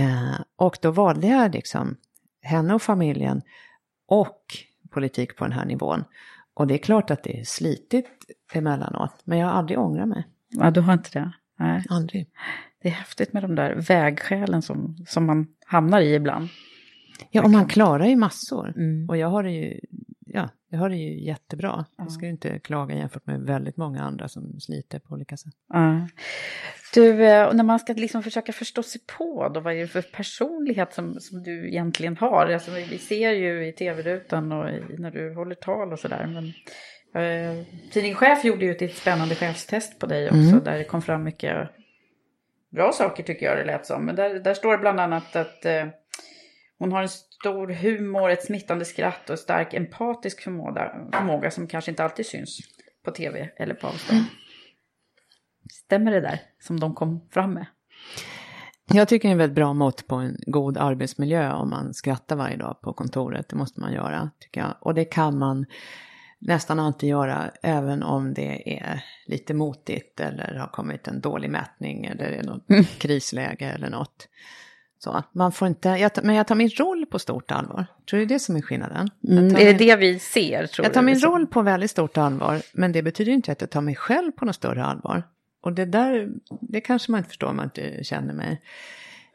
Eh, 0.00 0.40
och 0.56 0.78
då 0.82 0.90
valde 0.90 1.26
jag 1.26 1.54
liksom 1.54 1.96
henne 2.42 2.74
och 2.74 2.82
familjen 2.82 3.42
och 4.08 4.42
politik 4.96 5.36
på 5.36 5.44
den 5.44 5.52
här 5.52 5.64
nivån. 5.64 6.04
Och 6.54 6.66
det 6.66 6.74
är 6.74 6.78
klart 6.78 7.10
att 7.10 7.22
det 7.22 7.40
är 7.40 7.44
slitigt 7.44 8.08
emellanåt 8.52 9.14
men 9.24 9.38
jag 9.38 9.46
har 9.46 9.54
aldrig 9.54 9.78
ångrat 9.78 10.08
mig. 10.08 10.26
Ja, 10.48 10.70
du 10.70 10.80
har 10.80 10.92
inte 10.92 11.10
det? 11.18 11.32
Nej. 11.58 11.84
Aldrig. 11.88 12.28
Det 12.82 12.88
är 12.88 12.92
häftigt 12.92 13.32
med 13.32 13.42
de 13.42 13.54
där 13.54 13.74
vägskälen 13.88 14.62
som, 14.62 14.96
som 15.08 15.26
man 15.26 15.46
hamnar 15.66 16.00
i 16.00 16.14
ibland. 16.14 16.48
Ja, 17.30 17.42
och 17.42 17.50
man 17.50 17.66
klarar 17.66 18.06
ju 18.06 18.16
massor. 18.16 18.72
Mm. 18.76 19.08
Och 19.08 19.16
jag 19.16 19.28
har 19.28 19.42
det 19.42 19.50
ju, 19.50 19.80
ja, 20.36 20.48
jag 20.70 20.78
har 20.78 20.88
det 20.88 20.96
ju 20.96 21.24
jättebra. 21.24 21.84
Jag 21.98 22.12
ska 22.12 22.24
ju 22.24 22.30
inte 22.30 22.58
klaga 22.58 22.94
jämfört 22.94 23.26
med 23.26 23.40
väldigt 23.40 23.76
många 23.76 24.02
andra 24.02 24.28
som 24.28 24.60
sliter 24.60 24.98
på 24.98 25.14
olika 25.14 25.36
sätt. 25.36 25.54
Ja. 25.68 26.08
Du, 26.94 27.24
eh, 27.26 27.46
och 27.46 27.56
när 27.56 27.64
man 27.64 27.78
ska 27.78 27.92
liksom 27.92 28.22
försöka 28.22 28.52
förstå 28.52 28.82
sig 28.82 29.00
på, 29.18 29.48
då, 29.54 29.60
vad 29.60 29.74
är 29.74 29.78
det 29.78 29.86
för 29.86 30.02
personlighet 30.02 30.94
som, 30.94 31.20
som 31.20 31.42
du 31.42 31.68
egentligen 31.68 32.16
har? 32.16 32.46
Alltså, 32.46 32.70
vi 32.70 32.98
ser 32.98 33.30
ju 33.30 33.66
i 33.68 33.72
tv-rutan 33.72 34.52
och 34.52 34.70
i, 34.70 34.82
när 34.98 35.10
du 35.10 35.34
håller 35.34 35.54
tal 35.54 35.92
och 35.92 35.98
sådär. 35.98 36.26
Men, 36.26 36.44
eh, 37.22 37.64
Tidning 37.92 38.14
Chef 38.14 38.44
gjorde 38.44 38.64
ju 38.64 38.72
ett 38.72 38.96
spännande 38.96 39.34
chefstest 39.34 39.98
på 39.98 40.06
dig 40.06 40.26
också, 40.26 40.38
Mm. 40.38 40.64
där 40.64 40.78
det 40.78 40.84
kom 40.84 41.02
fram 41.02 41.24
mycket 41.24 41.68
bra 42.70 42.92
saker 42.92 43.22
tycker 43.22 43.46
jag 43.46 43.58
det 43.58 43.64
lät 43.64 43.86
som. 43.86 44.04
Men 44.04 44.16
där, 44.16 44.34
där 44.34 44.54
står 44.54 44.72
det 44.72 44.78
bland 44.78 45.00
annat 45.00 45.36
att 45.36 45.64
eh, 45.64 45.86
hon 46.78 46.92
har 46.92 47.02
en 47.02 47.08
stor 47.08 47.68
humor, 47.68 48.30
ett 48.30 48.44
smittande 48.44 48.84
skratt 48.84 49.30
och 49.30 49.38
stark 49.38 49.74
empatisk 49.74 50.42
förmåga, 50.42 50.92
förmåga 51.12 51.50
som 51.50 51.66
kanske 51.66 51.90
inte 51.90 52.04
alltid 52.04 52.26
syns 52.26 52.58
på 53.04 53.10
tv 53.10 53.50
eller 53.56 53.74
på 53.74 53.86
avstånd. 53.86 54.24
Stämmer 55.72 56.12
det 56.12 56.20
där 56.20 56.40
som 56.58 56.80
de 56.80 56.94
kom 56.94 57.28
fram 57.30 57.54
med? 57.54 57.66
Jag 58.92 59.08
tycker 59.08 59.28
det 59.28 59.30
är 59.30 59.32
en 59.32 59.38
väldigt 59.38 59.56
bra 59.56 59.72
mått 59.72 60.06
på 60.06 60.14
en 60.14 60.36
god 60.46 60.78
arbetsmiljö 60.78 61.52
om 61.52 61.70
man 61.70 61.94
skrattar 61.94 62.36
varje 62.36 62.56
dag 62.56 62.80
på 62.82 62.92
kontoret. 62.92 63.48
Det 63.48 63.56
måste 63.56 63.80
man 63.80 63.92
göra, 63.92 64.30
tycker 64.40 64.60
jag. 64.60 64.74
Och 64.80 64.94
det 64.94 65.04
kan 65.04 65.38
man 65.38 65.66
nästan 66.38 66.80
alltid 66.80 67.08
göra, 67.08 67.50
även 67.62 68.02
om 68.02 68.34
det 68.34 68.78
är 68.78 69.04
lite 69.26 69.54
motigt 69.54 70.20
eller 70.20 70.54
har 70.54 70.66
kommit 70.66 71.08
en 71.08 71.20
dålig 71.20 71.50
mätning 71.50 72.04
eller 72.04 72.24
är 72.24 72.42
något 72.42 72.66
krisläge 72.98 73.66
eller 73.66 73.90
något. 73.90 74.28
Så, 74.98 75.22
man 75.32 75.52
får 75.52 75.68
inte, 75.68 75.88
jag 75.88 76.10
men 76.22 76.34
jag 76.34 76.46
tar 76.46 76.54
min 76.54 76.68
roll 76.70 77.06
på 77.06 77.18
stort 77.18 77.50
allvar. 77.50 77.86
Tror 78.10 78.20
du 78.20 78.26
det 78.26 78.34
är 78.34 78.34
det 78.34 78.40
som 78.40 78.56
är 78.56 78.62
skillnaden? 78.62 79.10
Mm, 79.28 79.44
är 79.46 79.50
det 79.58 79.64
min- 79.64 79.76
det 79.78 79.96
vi 79.96 80.18
ser? 80.18 80.66
Tror 80.66 80.86
jag 80.86 80.94
tar 80.94 81.02
min 81.02 81.14
liksom? 81.14 81.32
roll 81.32 81.46
på 81.46 81.62
väldigt 81.62 81.90
stort 81.90 82.18
allvar, 82.18 82.62
men 82.72 82.92
det 82.92 83.02
betyder 83.02 83.32
inte 83.32 83.52
att 83.52 83.60
jag 83.60 83.70
tar 83.70 83.80
mig 83.80 83.94
själv 83.94 84.32
på 84.32 84.44
något 84.44 84.54
större 84.54 84.84
allvar. 84.84 85.22
Och 85.62 85.72
det 85.72 85.84
där, 85.84 86.28
det 86.60 86.80
kanske 86.80 87.12
man 87.12 87.18
inte 87.18 87.28
förstår 87.28 87.46
om 87.48 87.56
man 87.56 87.64
inte 87.64 88.04
känner 88.04 88.34
mig. 88.34 88.62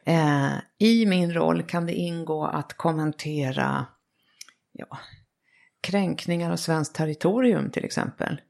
Eh, 0.04 0.52
I 0.78 1.06
min 1.06 1.34
roll 1.34 1.62
kan 1.62 1.86
det 1.86 1.92
ingå 1.94 2.44
att 2.46 2.72
kommentera 2.72 3.86
ja, 4.72 4.98
kränkningar 5.80 6.50
av 6.50 6.56
svenskt 6.56 6.94
territorium 6.94 7.70
till 7.70 7.84
exempel. 7.84 8.40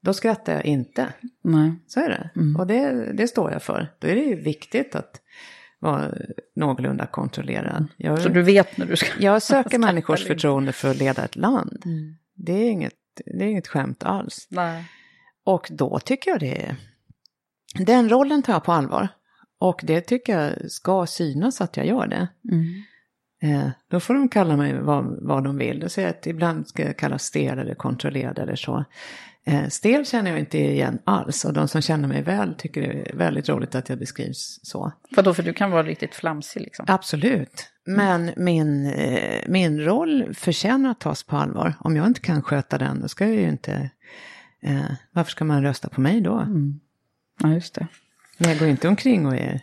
Då 0.00 0.14
skrattar 0.14 0.52
jag 0.52 0.64
inte. 0.64 1.12
Nej. 1.42 1.72
Så 1.86 2.00
är 2.00 2.08
det. 2.08 2.30
Mm. 2.36 2.56
Och 2.56 2.66
det, 2.66 3.12
det 3.12 3.28
står 3.28 3.52
jag 3.52 3.62
för. 3.62 3.92
Då 3.98 4.08
är 4.08 4.14
det 4.14 4.22
ju 4.22 4.36
viktigt 4.36 4.94
att 4.94 5.20
vara 5.84 6.14
någorlunda 6.56 7.06
kontrollerad. 7.06 7.86
Jag, 7.96 8.18
Så 8.20 8.28
du 8.28 8.42
vet 8.42 8.76
när 8.76 8.86
du 8.86 8.96
ska... 8.96 9.06
jag 9.22 9.42
söker 9.42 9.78
människors 9.88 10.20
inte. 10.20 10.34
förtroende 10.34 10.72
för 10.72 10.90
att 10.90 10.96
leda 10.96 11.24
ett 11.24 11.36
land. 11.36 11.82
Mm. 11.84 12.16
Det 12.34 12.52
är 12.52 12.70
inget, 12.70 12.94
det 13.26 13.44
är 13.44 13.48
inget 13.48 13.68
skämt 13.68 14.04
alls. 14.04 14.46
Nej. 14.50 14.84
och 15.44 15.68
då 15.70 15.98
tycker 15.98 16.30
jag 16.30 16.40
det 16.40 16.62
är... 16.62 16.76
Den 17.78 18.08
rollen 18.08 18.42
tar 18.42 18.52
jag 18.52 18.64
på 18.64 18.72
allvar. 18.72 19.08
Och 19.58 19.80
det 19.82 20.00
tycker 20.00 20.40
jag 20.40 20.70
ska 20.70 21.06
synas 21.06 21.60
att 21.60 21.76
jag 21.76 21.86
gör 21.86 22.06
det. 22.06 22.28
Mm. 22.52 22.82
Eh, 23.42 23.70
då 23.90 24.00
får 24.00 24.14
de 24.14 24.28
kalla 24.28 24.56
mig 24.56 24.80
vad, 24.80 25.18
vad 25.26 25.44
de 25.44 25.58
vill. 25.58 25.80
Då 25.80 25.88
säger 25.88 26.08
jag 26.08 26.16
att 26.16 26.26
ibland 26.26 26.68
ska 26.68 26.86
jag 26.86 26.96
kallas 26.96 27.22
stel 27.22 27.58
eller 27.58 27.74
kontrollerad 27.74 28.38
eller 28.38 28.56
så. 28.56 28.84
Eh, 29.46 29.68
stel 29.68 30.06
känner 30.06 30.30
jag 30.30 30.40
inte 30.40 30.58
igen 30.58 30.98
alls 31.04 31.44
och 31.44 31.52
de 31.52 31.68
som 31.68 31.82
känner 31.82 32.08
mig 32.08 32.22
väl 32.22 32.54
tycker 32.54 32.80
det 32.80 33.10
är 33.10 33.16
väldigt 33.16 33.48
roligt 33.48 33.74
att 33.74 33.88
jag 33.88 33.98
beskrivs 33.98 34.60
så. 34.62 34.92
Vadå, 35.10 35.34
för 35.34 35.42
du 35.42 35.52
kan 35.52 35.70
vara 35.70 35.82
riktigt 35.82 36.14
flamsig 36.14 36.60
liksom? 36.60 36.84
Absolut. 36.88 37.68
Men 37.86 38.30
min, 38.36 38.86
eh, 38.86 39.40
min 39.48 39.80
roll 39.80 40.34
förtjänar 40.34 40.90
att 40.90 41.00
tas 41.00 41.22
på 41.22 41.36
allvar. 41.36 41.74
Om 41.80 41.96
jag 41.96 42.06
inte 42.06 42.20
kan 42.20 42.42
sköta 42.42 42.78
den, 42.78 43.00
då 43.00 43.08
ska 43.08 43.26
jag 43.26 43.34
ju 43.34 43.48
inte... 43.48 43.90
Eh, 44.62 44.92
varför 45.12 45.30
ska 45.30 45.44
man 45.44 45.62
rösta 45.62 45.88
på 45.88 46.00
mig 46.00 46.20
då? 46.20 46.38
Mm. 46.38 46.80
Ja, 47.42 47.52
just 47.52 47.74
det. 47.74 47.86
Men 48.38 48.50
jag 48.50 48.58
går 48.58 48.68
inte 48.68 48.88
omkring 48.88 49.26
och 49.26 49.36
är 49.36 49.60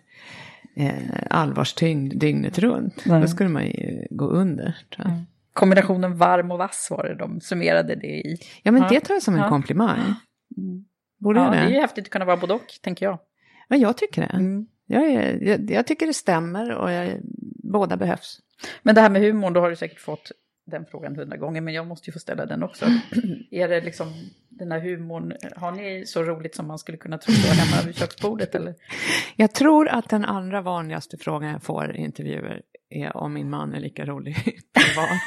eh, 0.76 0.94
allvarstyngd 1.30 2.20
dygnet 2.20 2.60
runt. 2.60 3.06
Nej. 3.06 3.22
Då 3.22 3.28
skulle 3.28 3.50
man 3.50 3.66
ju 3.66 4.08
gå 4.10 4.26
under. 4.26 4.78
Tror 4.96 5.08
jag. 5.08 5.24
Kombinationen 5.54 6.18
varm 6.18 6.52
och 6.52 6.58
vass 6.58 6.88
var 6.92 7.04
det 7.04 7.16
de 7.16 7.42
summerade 7.42 7.96
det 7.96 8.08
i. 8.08 8.38
Ja, 8.64 8.72
men 8.72 8.82
det 8.90 9.00
tar 9.00 9.14
jag 9.14 9.24
som 9.24 9.34
en 9.34 9.40
Ja. 9.40 9.50
komplimang. 9.50 10.00
Mm. 10.58 10.86
Borde 11.18 11.40
ja, 11.40 11.46
jag 11.46 11.54
det 11.54 11.60
det? 11.60 11.66
är 11.66 11.70
ju 11.70 11.82
häftigt 11.82 12.06
att 12.06 12.10
kunna 12.10 12.26
vara 12.26 12.38
både 12.38 12.54
och, 12.54 12.68
tänker 12.82 13.06
jag. 13.06 13.20
Ja, 13.68 13.76
jag 13.76 13.98
tycker 13.98 14.22
det. 14.22 14.28
Mm. 14.28 14.68
Jag, 14.86 15.04
är, 15.04 15.40
jag, 15.42 15.72
jag 15.72 15.88
tycker 15.88 16.08
det 16.08 16.14
stämmer 16.14 16.72
och 16.76 16.92
jag, 16.92 17.20
båda 17.64 17.98
behövs. 17.98 18.40
Men 18.84 18.96
det 18.96 19.02
här 19.02 19.10
med 19.10 19.22
humorn, 19.22 19.54
då 19.54 19.60
har 19.60 19.70
du 19.70 19.76
säkert 19.76 20.00
fått 20.00 20.32
den 20.66 20.86
frågan 20.86 21.16
hundra 21.16 21.38
gånger, 21.38 21.62
men 21.62 21.74
jag 21.74 21.88
måste 21.88 22.10
ju 22.10 22.14
få 22.14 22.20
ställa 22.20 22.46
den 22.46 22.64
också. 22.64 22.86
är 23.52 23.68
det 23.68 23.82
liksom 23.82 24.14
den 24.50 24.72
här 24.72 24.80
humorn, 24.80 25.34
har 25.56 25.72
ni 25.72 26.06
så 26.06 26.24
roligt 26.24 26.56
som 26.56 26.68
man 26.68 26.80
skulle 26.80 26.98
kunna 26.98 27.18
tro 27.18 27.34
då 27.34 27.54
hemma 27.54 27.86
vid 27.86 27.96
köksbordet 27.96 28.56
eller? 28.56 28.76
Jag 29.36 29.54
tror 29.54 29.88
att 29.88 30.10
den 30.10 30.26
allra 30.26 30.62
vanligaste 30.62 31.18
frågan 31.18 31.50
jag 31.50 31.64
får 31.64 31.96
i 31.96 32.00
intervjuer 32.00 32.62
är 32.92 33.18
om 33.18 33.34
min 33.34 33.50
man 33.50 33.74
är 33.74 33.80
lika 33.80 34.06
rolig. 34.06 34.36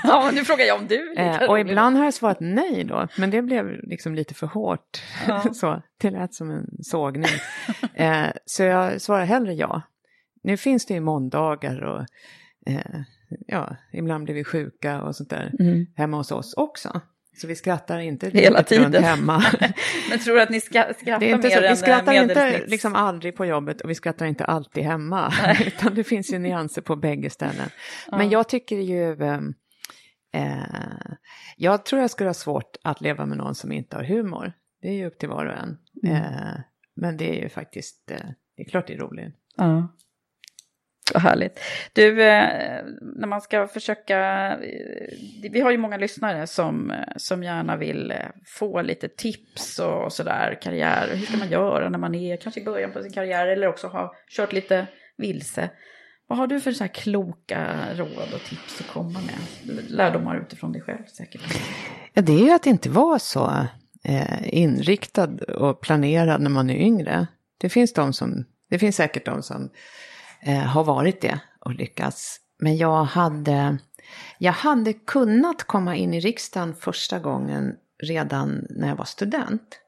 Ja, 0.05 0.31
nu 0.35 0.45
frågar 0.45 0.65
jag 0.65 0.81
om 0.81 0.87
du 0.87 0.95
är 0.95 1.11
lika 1.11 1.23
Eh, 1.23 1.49
och 1.49 1.55
rolig. 1.57 1.71
ibland 1.71 1.97
har 1.97 2.05
jag 2.05 2.15
svarat 2.15 2.37
nej 2.41 2.85
då, 2.85 3.09
men 3.19 3.31
det 3.31 3.43
blev 3.43 3.67
liksom 3.83 4.15
lite 4.15 4.35
för 4.35 4.47
hårt. 4.47 5.03
Ja. 5.29 5.41
så, 5.55 5.83
det 6.01 6.11
lät 6.11 6.35
som 6.35 6.51
en 6.51 6.67
sågning. 6.83 7.31
eh, 7.95 8.27
så 8.45 8.62
jag 8.62 9.01
svarar 9.01 9.25
hellre 9.25 9.55
ja. 9.55 9.83
Nu 10.43 10.57
finns 10.57 10.87
det 10.87 10.95
ju 10.95 11.01
måndagar 11.01 11.81
och 11.85 12.01
eh, 12.73 13.01
ja, 13.47 13.77
ibland 13.93 14.25
blir 14.25 14.35
vi 14.35 14.45
sjuka 14.45 15.03
och 15.03 15.17
sånt 15.17 15.31
där 15.31 15.53
Mm. 15.61 15.87
hemma 15.97 16.17
hos 16.17 16.33
oss 16.33 16.55
också. 16.57 17.01
Så 17.37 17.47
vi 17.47 17.55
skrattar 17.57 17.99
inte 17.99 18.30
Hela 18.30 18.62
tiden. 18.62 19.05
hemma. 19.05 19.45
Men 20.11 20.18
tror 20.18 20.39
att 20.39 20.51
ni 20.51 20.61
ska, 20.61 20.85
skrattar 21.01 21.20
Det 21.20 21.30
är 21.30 21.35
inte 21.35 21.49
mer 21.49 21.55
så, 21.55 21.61
vi 21.61 21.66
än 21.66 21.76
skrattar 21.76 22.14
eh, 22.14 22.22
inte 22.22 22.64
liksom 22.66 22.95
aldrig 22.95 23.37
på 23.37 23.47
jobbet 23.47 23.80
och 23.80 23.91
vi 23.91 23.95
skrattar 23.95 24.26
inte 24.26 24.45
alltid 24.45 24.85
hemma. 24.85 25.32
Utan 25.66 25.95
det 25.95 26.05
finns 26.05 26.32
ju 26.32 26.39
nyanser 26.39 26.82
på 26.82 26.97
bägge 26.97 27.30
ställen. 27.30 27.68
Men 28.11 28.26
Ja. 28.26 28.32
jag 28.32 28.49
tycker 28.49 28.76
ju... 28.76 29.22
ehm, 29.22 29.55
Eh, 30.37 31.14
jag 31.57 31.85
tror 31.85 32.01
jag 32.01 32.11
skulle 32.11 32.28
ha 32.28 32.35
svårt 32.35 32.76
att 32.85 33.01
leva 33.01 33.26
med 33.26 33.39
någon 33.39 33.55
som 33.55 33.72
inte 33.72 33.97
har 33.97 34.05
humor. 34.05 34.53
Det 34.82 34.89
är 34.89 34.93
ju 34.93 35.07
upp 35.07 35.18
till 35.18 35.28
var 35.28 35.47
och 35.47 35.53
en. 35.57 35.78
Mm. 36.07 36.16
Eh, 36.16 36.55
men 36.97 37.16
det 37.16 37.39
är 37.39 37.43
ju 37.43 37.49
faktiskt... 37.49 38.11
Eh, 38.11 38.16
det 38.57 38.62
är 38.62 38.68
klart 38.68 38.87
det 38.87 38.95
är 38.95 38.99
roligt. 38.99 39.35
Ja. 39.57 39.89
Vad 41.13 41.23
härligt. 41.23 41.61
Du, 41.93 42.23
eh, 42.23 42.85
när 43.01 43.27
man 43.27 43.41
ska 43.41 43.69
försöka... 43.69 44.51
Eh, 44.53 45.51
vi 45.51 45.61
har 45.61 45.71
ju 45.71 45.79
många 45.79 45.97
lyssnare 45.97 46.47
som, 46.47 46.91
eh, 46.91 46.97
som 47.17 47.43
gärna 47.43 47.77
vill 47.77 48.15
få 48.47 48.83
lite 48.83 49.09
tips 49.09 49.79
och 49.79 50.13
sådär, 50.13 50.59
karriär. 50.63 51.11
Hur 51.15 51.27
ska 51.27 51.37
man 51.37 51.51
göra 51.51 51.89
när 51.89 51.99
man 51.99 52.15
är 52.15 52.37
kanske 52.37 52.61
i 52.61 52.65
början 52.65 52.93
på 52.93 53.03
sin 53.03 53.13
karriär 53.13 53.47
eller 53.47 53.67
också 53.67 53.89
har 53.89 54.11
kört 54.29 54.53
lite 54.53 54.87
vilse. 55.17 55.71
Vad 56.27 56.39
har 56.39 56.47
du 56.47 56.61
för 56.61 56.73
så 56.73 56.85
här 56.85 56.89
kloka 56.89 57.67
råd 57.95 58.33
och 58.35 58.41
tips 58.41 58.81
att 58.81 58.87
komma 58.87 59.21
med? 59.21 59.79
Lärdomar 59.89 60.41
utifrån 60.41 60.73
dig 60.73 60.83
själv 60.83 61.05
säkert. 61.07 61.41
Ja, 62.13 62.23
det 62.23 62.33
är 62.33 62.45
ju 62.45 62.51
att 62.51 62.67
inte 62.67 62.91
vara 62.91 63.19
så 63.19 63.67
inriktad 64.43 65.31
och 65.49 65.81
planerad 65.81 66.41
när 66.41 66.51
man 66.51 66.71
är 66.71 66.77
yngre. 66.77 67.27
Det 67.59 67.69
finns, 67.69 67.93
de 67.93 68.13
som, 68.13 68.45
det 68.71 68.79
finns 68.79 68.97
säkert 68.97 69.25
de 69.25 69.43
som 69.43 69.71
eh, 70.45 70.59
har 70.59 70.85
varit 70.85 71.21
det 71.21 71.41
och 71.61 71.75
lyckats. 71.75 72.41
Men 72.59 72.77
jag 72.77 73.05
hade, 73.05 73.79
jag 74.39 74.53
hade 74.53 74.93
kunnat 74.93 75.63
komma 75.65 75.97
in 75.97 76.15
i 76.15 76.21
riksdagen 76.21 76.75
första 76.75 77.19
gången 77.19 77.75
redan 78.03 78.67
när 78.71 78.89
jag 78.89 78.97
var 78.97 79.05
student. 79.05 79.81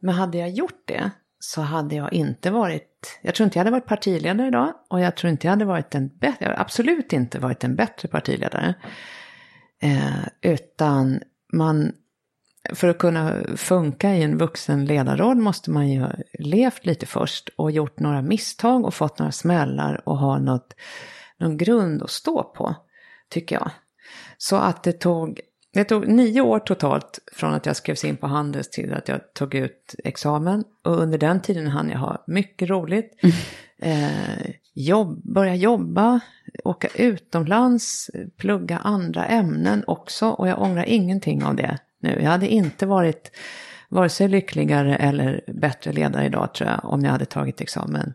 Men 0.00 0.14
hade 0.14 0.38
jag 0.38 0.50
gjort 0.50 0.82
det 0.84 1.10
så 1.38 1.60
hade 1.60 1.94
jag 1.94 2.12
inte 2.12 2.50
varit, 2.50 3.18
jag 3.22 3.34
tror 3.34 3.44
inte 3.44 3.58
jag 3.58 3.60
hade 3.60 3.70
varit 3.70 3.86
partiledare 3.86 4.46
idag 4.46 4.74
och 4.88 5.00
jag 5.00 5.16
tror 5.16 5.30
inte 5.30 5.46
jag 5.46 5.52
hade 5.52 5.64
varit 5.64 5.94
en 5.94 6.08
bättre, 6.08 6.36
jag 6.38 6.48
hade 6.48 6.60
absolut 6.60 7.12
inte 7.12 7.38
varit 7.38 7.64
en 7.64 7.76
bättre 7.76 8.08
partiledare. 8.08 8.74
Eh, 9.80 10.28
utan 10.40 11.20
man, 11.52 11.92
för 12.74 12.88
att 12.88 12.98
kunna 12.98 13.42
funka 13.56 14.14
i 14.14 14.22
en 14.22 14.38
vuxen 14.38 14.84
ledarroll 14.84 15.36
måste 15.36 15.70
man 15.70 15.88
ju 15.88 16.00
ha 16.00 16.12
levt 16.38 16.86
lite 16.86 17.06
först 17.06 17.48
och 17.56 17.70
gjort 17.70 18.00
några 18.00 18.22
misstag 18.22 18.84
och 18.84 18.94
fått 18.94 19.18
några 19.18 19.32
smällar 19.32 20.08
och 20.08 20.18
ha 20.18 20.38
något, 20.38 20.74
någon 21.38 21.56
grund 21.56 22.02
att 22.02 22.10
stå 22.10 22.42
på, 22.42 22.76
tycker 23.28 23.56
jag. 23.56 23.70
Så 24.38 24.56
att 24.56 24.82
det 24.82 24.92
tog, 24.92 25.40
det 25.72 25.84
tog 25.84 26.08
nio 26.08 26.40
år 26.40 26.58
totalt 26.58 27.18
från 27.32 27.54
att 27.54 27.66
jag 27.66 27.76
skrevs 27.76 28.04
in 28.04 28.16
på 28.16 28.26
Handels 28.26 28.70
till 28.70 28.94
att 28.94 29.08
jag 29.08 29.34
tog 29.34 29.54
ut 29.54 29.94
examen. 30.04 30.64
Och 30.84 30.96
under 31.02 31.18
den 31.18 31.40
tiden 31.40 31.66
hann 31.66 31.90
jag 31.90 31.98
ha 31.98 32.24
mycket 32.26 32.70
roligt. 32.70 33.12
Eh, 33.80 34.50
jobb, 34.74 35.20
börja 35.34 35.54
jobba, 35.54 36.20
åka 36.64 36.88
utomlands, 36.94 38.10
plugga 38.36 38.78
andra 38.78 39.26
ämnen 39.26 39.84
också. 39.86 40.28
Och 40.28 40.48
jag 40.48 40.62
ångrar 40.62 40.84
ingenting 40.84 41.44
av 41.44 41.56
det 41.56 41.78
nu. 42.00 42.18
Jag 42.22 42.30
hade 42.30 42.48
inte 42.48 42.86
varit 42.86 43.30
vare 43.88 44.08
sig 44.08 44.28
lyckligare 44.28 44.96
eller 44.96 45.40
bättre 45.60 45.92
ledare 45.92 46.26
idag 46.26 46.54
tror 46.54 46.70
jag 46.70 46.84
om 46.84 47.04
jag 47.04 47.12
hade 47.12 47.24
tagit 47.24 47.60
examen 47.60 48.14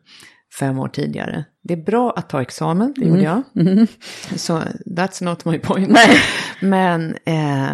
fem 0.59 0.79
år 0.79 0.87
tidigare. 0.87 1.45
Det 1.63 1.73
är 1.73 1.83
bra 1.83 2.11
att 2.11 2.29
ta 2.29 2.41
examen, 2.41 2.93
det 2.97 3.05
gjorde 3.05 3.21
jag. 3.21 3.43
Så 4.35 4.61
that's 4.85 5.23
not 5.23 5.45
my 5.45 5.59
point. 5.59 5.97
Men 6.61 7.15
eh, 7.25 7.73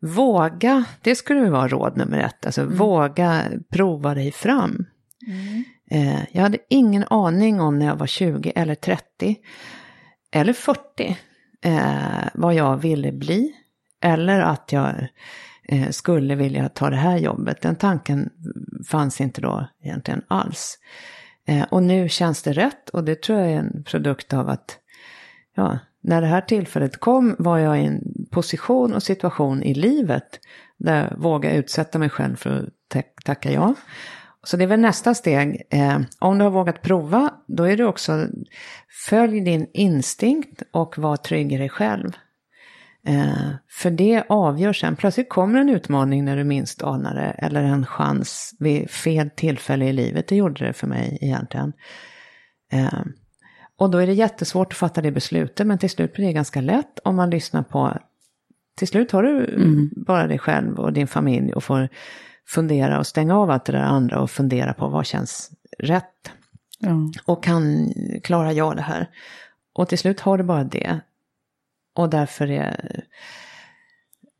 våga, 0.00 0.84
det 1.02 1.14
skulle 1.14 1.50
vara 1.50 1.68
råd 1.68 1.96
nummer 1.96 2.18
ett. 2.18 2.46
Alltså 2.46 2.64
våga 2.64 3.42
prova 3.72 4.14
dig 4.14 4.32
fram. 4.32 4.86
Eh, 5.90 6.20
jag 6.32 6.42
hade 6.42 6.58
ingen 6.70 7.04
aning 7.10 7.60
om 7.60 7.78
när 7.78 7.86
jag 7.86 7.96
var 7.96 8.06
20 8.06 8.52
eller 8.56 8.74
30 8.74 9.36
eller 10.32 10.52
40 10.52 11.16
eh, 11.64 12.28
vad 12.34 12.54
jag 12.54 12.76
ville 12.76 13.12
bli. 13.12 13.52
Eller 14.02 14.40
att 14.40 14.72
jag 14.72 15.08
Eh, 15.72 15.90
skulle 15.90 16.34
vilja 16.34 16.68
ta 16.68 16.90
det 16.90 16.96
här 16.96 17.18
jobbet. 17.18 17.62
Den 17.62 17.76
tanken 17.76 18.30
fanns 18.88 19.20
inte 19.20 19.40
då 19.40 19.68
egentligen 19.82 20.22
alls. 20.28 20.78
Eh, 21.46 21.62
och 21.70 21.82
nu 21.82 22.08
känns 22.08 22.42
det 22.42 22.52
rätt 22.52 22.88
och 22.88 23.04
det 23.04 23.22
tror 23.22 23.38
jag 23.38 23.50
är 23.50 23.58
en 23.58 23.84
produkt 23.84 24.32
av 24.32 24.48
att 24.48 24.78
ja, 25.56 25.78
när 26.00 26.20
det 26.20 26.26
här 26.26 26.40
tillfället 26.40 27.00
kom 27.00 27.36
var 27.38 27.58
jag 27.58 27.80
i 27.80 27.84
en 27.84 28.02
position 28.30 28.94
och 28.94 29.02
situation 29.02 29.62
i 29.62 29.74
livet 29.74 30.40
där 30.78 31.02
jag 31.02 31.18
vågade 31.18 31.56
utsätta 31.56 31.98
mig 31.98 32.10
själv 32.10 32.36
för 32.36 32.50
att 32.50 33.04
tacka 33.24 33.52
ja. 33.52 33.74
Så 34.42 34.56
det 34.56 34.64
är 34.64 34.68
väl 34.68 34.80
nästa 34.80 35.14
steg. 35.14 35.62
Eh, 35.70 36.00
om 36.18 36.38
du 36.38 36.44
har 36.44 36.50
vågat 36.50 36.82
prova, 36.82 37.30
då 37.46 37.64
är 37.64 37.76
det 37.76 37.84
också 37.84 38.26
följ 39.08 39.40
din 39.40 39.66
instinkt 39.72 40.62
och 40.72 40.98
var 40.98 41.16
trygg 41.16 41.52
i 41.52 41.56
dig 41.56 41.68
själv. 41.68 42.12
Eh, 43.06 43.50
för 43.68 43.90
det 43.90 44.24
avgör 44.28 44.72
sen, 44.72 44.96
plötsligt 44.96 45.28
kommer 45.28 45.60
en 45.60 45.68
utmaning 45.68 46.24
när 46.24 46.36
du 46.36 46.44
minst 46.44 46.82
anar 46.82 47.14
det, 47.14 47.30
eller 47.46 47.62
en 47.62 47.86
chans 47.86 48.54
vid 48.58 48.90
fel 48.90 49.30
tillfälle 49.30 49.84
i 49.84 49.92
livet. 49.92 50.28
Det 50.28 50.36
gjorde 50.36 50.66
det 50.66 50.72
för 50.72 50.86
mig 50.86 51.18
egentligen. 51.20 51.72
Eh, 52.72 53.02
och 53.76 53.90
då 53.90 53.98
är 53.98 54.06
det 54.06 54.12
jättesvårt 54.12 54.72
att 54.72 54.78
fatta 54.78 55.00
det 55.00 55.10
beslutet, 55.10 55.66
men 55.66 55.78
till 55.78 55.90
slut 55.90 56.12
blir 56.12 56.26
det 56.26 56.32
ganska 56.32 56.60
lätt 56.60 56.98
om 57.04 57.16
man 57.16 57.30
lyssnar 57.30 57.62
på... 57.62 57.98
Till 58.76 58.88
slut 58.88 59.12
har 59.12 59.22
du 59.22 59.90
bara 60.06 60.26
dig 60.26 60.38
själv 60.38 60.78
och 60.78 60.92
din 60.92 61.06
familj 61.06 61.52
och 61.52 61.64
får 61.64 61.88
fundera 62.46 62.98
och 62.98 63.06
stänga 63.06 63.36
av 63.36 63.50
allt 63.50 63.64
det 63.64 63.72
där 63.72 63.82
andra 63.82 64.20
och 64.20 64.30
fundera 64.30 64.72
på 64.72 64.88
vad 64.88 65.06
känns 65.06 65.50
rätt. 65.78 66.30
Ja. 66.78 67.10
Och 67.24 67.44
kan 67.44 67.92
klara 68.22 68.52
jag 68.52 68.76
det 68.76 68.82
här? 68.82 69.10
Och 69.72 69.88
till 69.88 69.98
slut 69.98 70.20
har 70.20 70.38
du 70.38 70.44
bara 70.44 70.64
det. 70.64 71.00
Och 72.00 72.10
därför 72.10 72.50
är... 72.50 73.04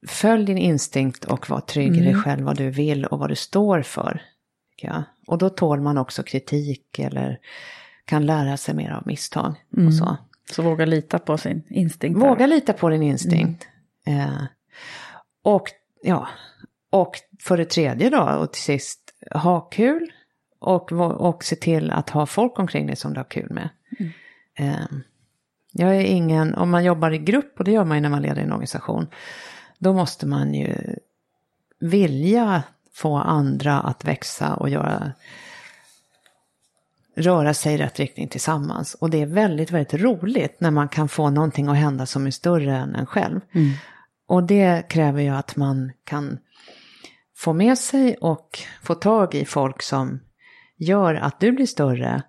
Följ 0.09 0.45
din 0.45 0.59
instinkt 0.59 1.25
och 1.25 1.51
var 1.51 1.61
trygg 1.61 1.97
i 1.97 2.01
dig 2.01 2.09
Mm. 2.09 2.23
själv 2.23 2.45
vad 2.45 2.57
du 2.57 2.71
vill 2.71 3.05
och 3.05 3.19
vad 3.19 3.29
du 3.29 3.35
står 3.37 3.83
för. 3.83 4.23
jag. 4.77 5.03
Och 5.27 5.39
då 5.39 5.51
tål 5.51 5.81
man 5.81 5.99
också 5.99 6.23
kritik 6.23 6.99
eller 6.99 7.39
kan 8.05 8.27
lära 8.27 8.57
sig 8.57 8.75
mer 8.75 8.91
av 8.91 9.03
misstag. 9.07 9.55
Mm. 9.77 9.87
Och 9.87 9.95
så. 9.95 10.17
Så 10.51 10.63
våga 10.63 10.87
lita 10.87 11.19
på 11.19 11.39
sin 11.39 11.63
instinkt. 11.71 12.21
Våga 12.21 12.47
lita 12.47 12.73
på 12.73 12.89
din 12.89 13.03
instinkt. 13.03 13.67
Eh, 14.07 14.43
och, 15.43 15.69
ja, 16.03 16.29
och 16.91 17.17
för 17.41 17.57
det 17.57 17.65
tredje 17.65 18.11
då, 18.11 18.23
och 18.23 18.53
till 18.53 18.63
sist, 18.63 19.01
ha 19.31 19.61
kul 19.61 20.13
och, 20.59 20.93
och 20.93 21.45
se 21.45 21.57
till 21.57 21.91
att 21.91 22.11
ha 22.11 22.27
folk 22.27 22.59
omkring 22.59 22.87
dig 22.87 22.97
som 22.97 23.13
du 23.13 23.19
har 23.21 23.25
kul 23.31 23.51
med. 23.51 23.69
Mm. 23.99 24.13
Eh, 24.59 24.87
jag 25.73 25.97
är 25.97 26.01
ingen, 26.01 26.55
om 26.55 26.71
man 26.71 26.85
jobbar 26.85 27.11
i 27.11 27.19
grupp, 27.19 27.55
och 27.59 27.65
det 27.65 27.71
gör 27.71 27.85
man 27.85 27.97
ju 27.97 28.01
när 28.01 28.09
man 28.09 28.23
leder 28.23 28.43
en 28.43 28.53
organisation, 28.53 29.07
då 29.79 29.93
måste 29.93 30.27
man 30.27 30.55
ju 30.55 30.75
vilja 31.81 32.63
få 32.93 33.17
andra 33.17 33.81
att 33.81 34.05
växa 34.05 34.55
och 34.55 34.69
göra, 34.69 35.13
röra 37.17 37.55
sig 37.55 37.75
i 37.75 37.79
rätt 37.79 37.99
riktning 37.99 38.29
tillsammans. 38.29 38.95
Och 38.95 39.11
det 39.11 39.23
är 39.23 39.27
väldigt, 39.27 39.71
väldigt 39.71 39.95
roligt 39.95 40.61
när 40.61 40.71
man 40.71 40.89
kan 40.89 41.09
få 41.09 41.31
någonting 41.31 41.69
att 41.69 41.77
hända 41.77 42.07
som 42.07 42.27
är 42.27 42.31
större 42.31 42.77
än 42.77 42.95
en 42.95 43.07
själv. 43.07 43.41
Mm. 43.53 43.73
Och 44.27 44.45
det 44.45 44.89
kräver 44.89 45.23
ju 45.23 45.29
att 45.29 45.57
man 45.57 45.93
kan 46.05 46.39
få 47.37 47.53
med 47.53 47.79
sig 47.79 48.17
och 48.17 48.59
få 48.83 48.95
tag 48.95 49.35
i 49.35 49.45
folk 49.45 49.83
som 49.83 50.21
gör 50.77 51.15
att 51.15 51.41
du 51.41 51.53
blir 51.53 51.67
större 51.67 52.23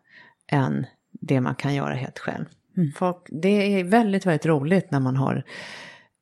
än 0.47 0.85
det 1.11 1.41
man 1.41 1.55
kan 1.55 1.75
göra 1.75 1.93
helt 1.93 2.19
själv. 2.19 2.45
Mm. 2.77 2.91
Folk, 2.95 3.27
det 3.29 3.79
är 3.79 3.83
väldigt, 3.83 4.25
väldigt 4.25 4.45
roligt 4.45 4.91
när 4.91 4.99
man 4.99 5.15
har 5.15 5.43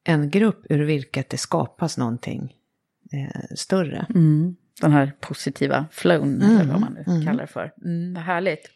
en 0.03 0.29
grupp 0.29 0.65
ur 0.69 0.79
vilket 0.79 1.29
det 1.29 1.37
skapas 1.37 1.97
någonting 1.97 2.55
eh, 3.13 3.55
större. 3.55 4.05
Mm. 4.09 4.55
Den 4.81 4.91
här 4.91 5.11
positiva 5.19 5.85
flown, 5.91 6.41
mm. 6.41 6.57
eller 6.57 6.71
vad 6.71 6.81
man 6.81 6.93
nu 6.93 7.03
mm. 7.07 7.25
kallar 7.25 7.41
det 7.41 7.47
för. 7.47 7.71
Mm, 7.85 8.13
vad 8.13 8.23
härligt. 8.23 8.69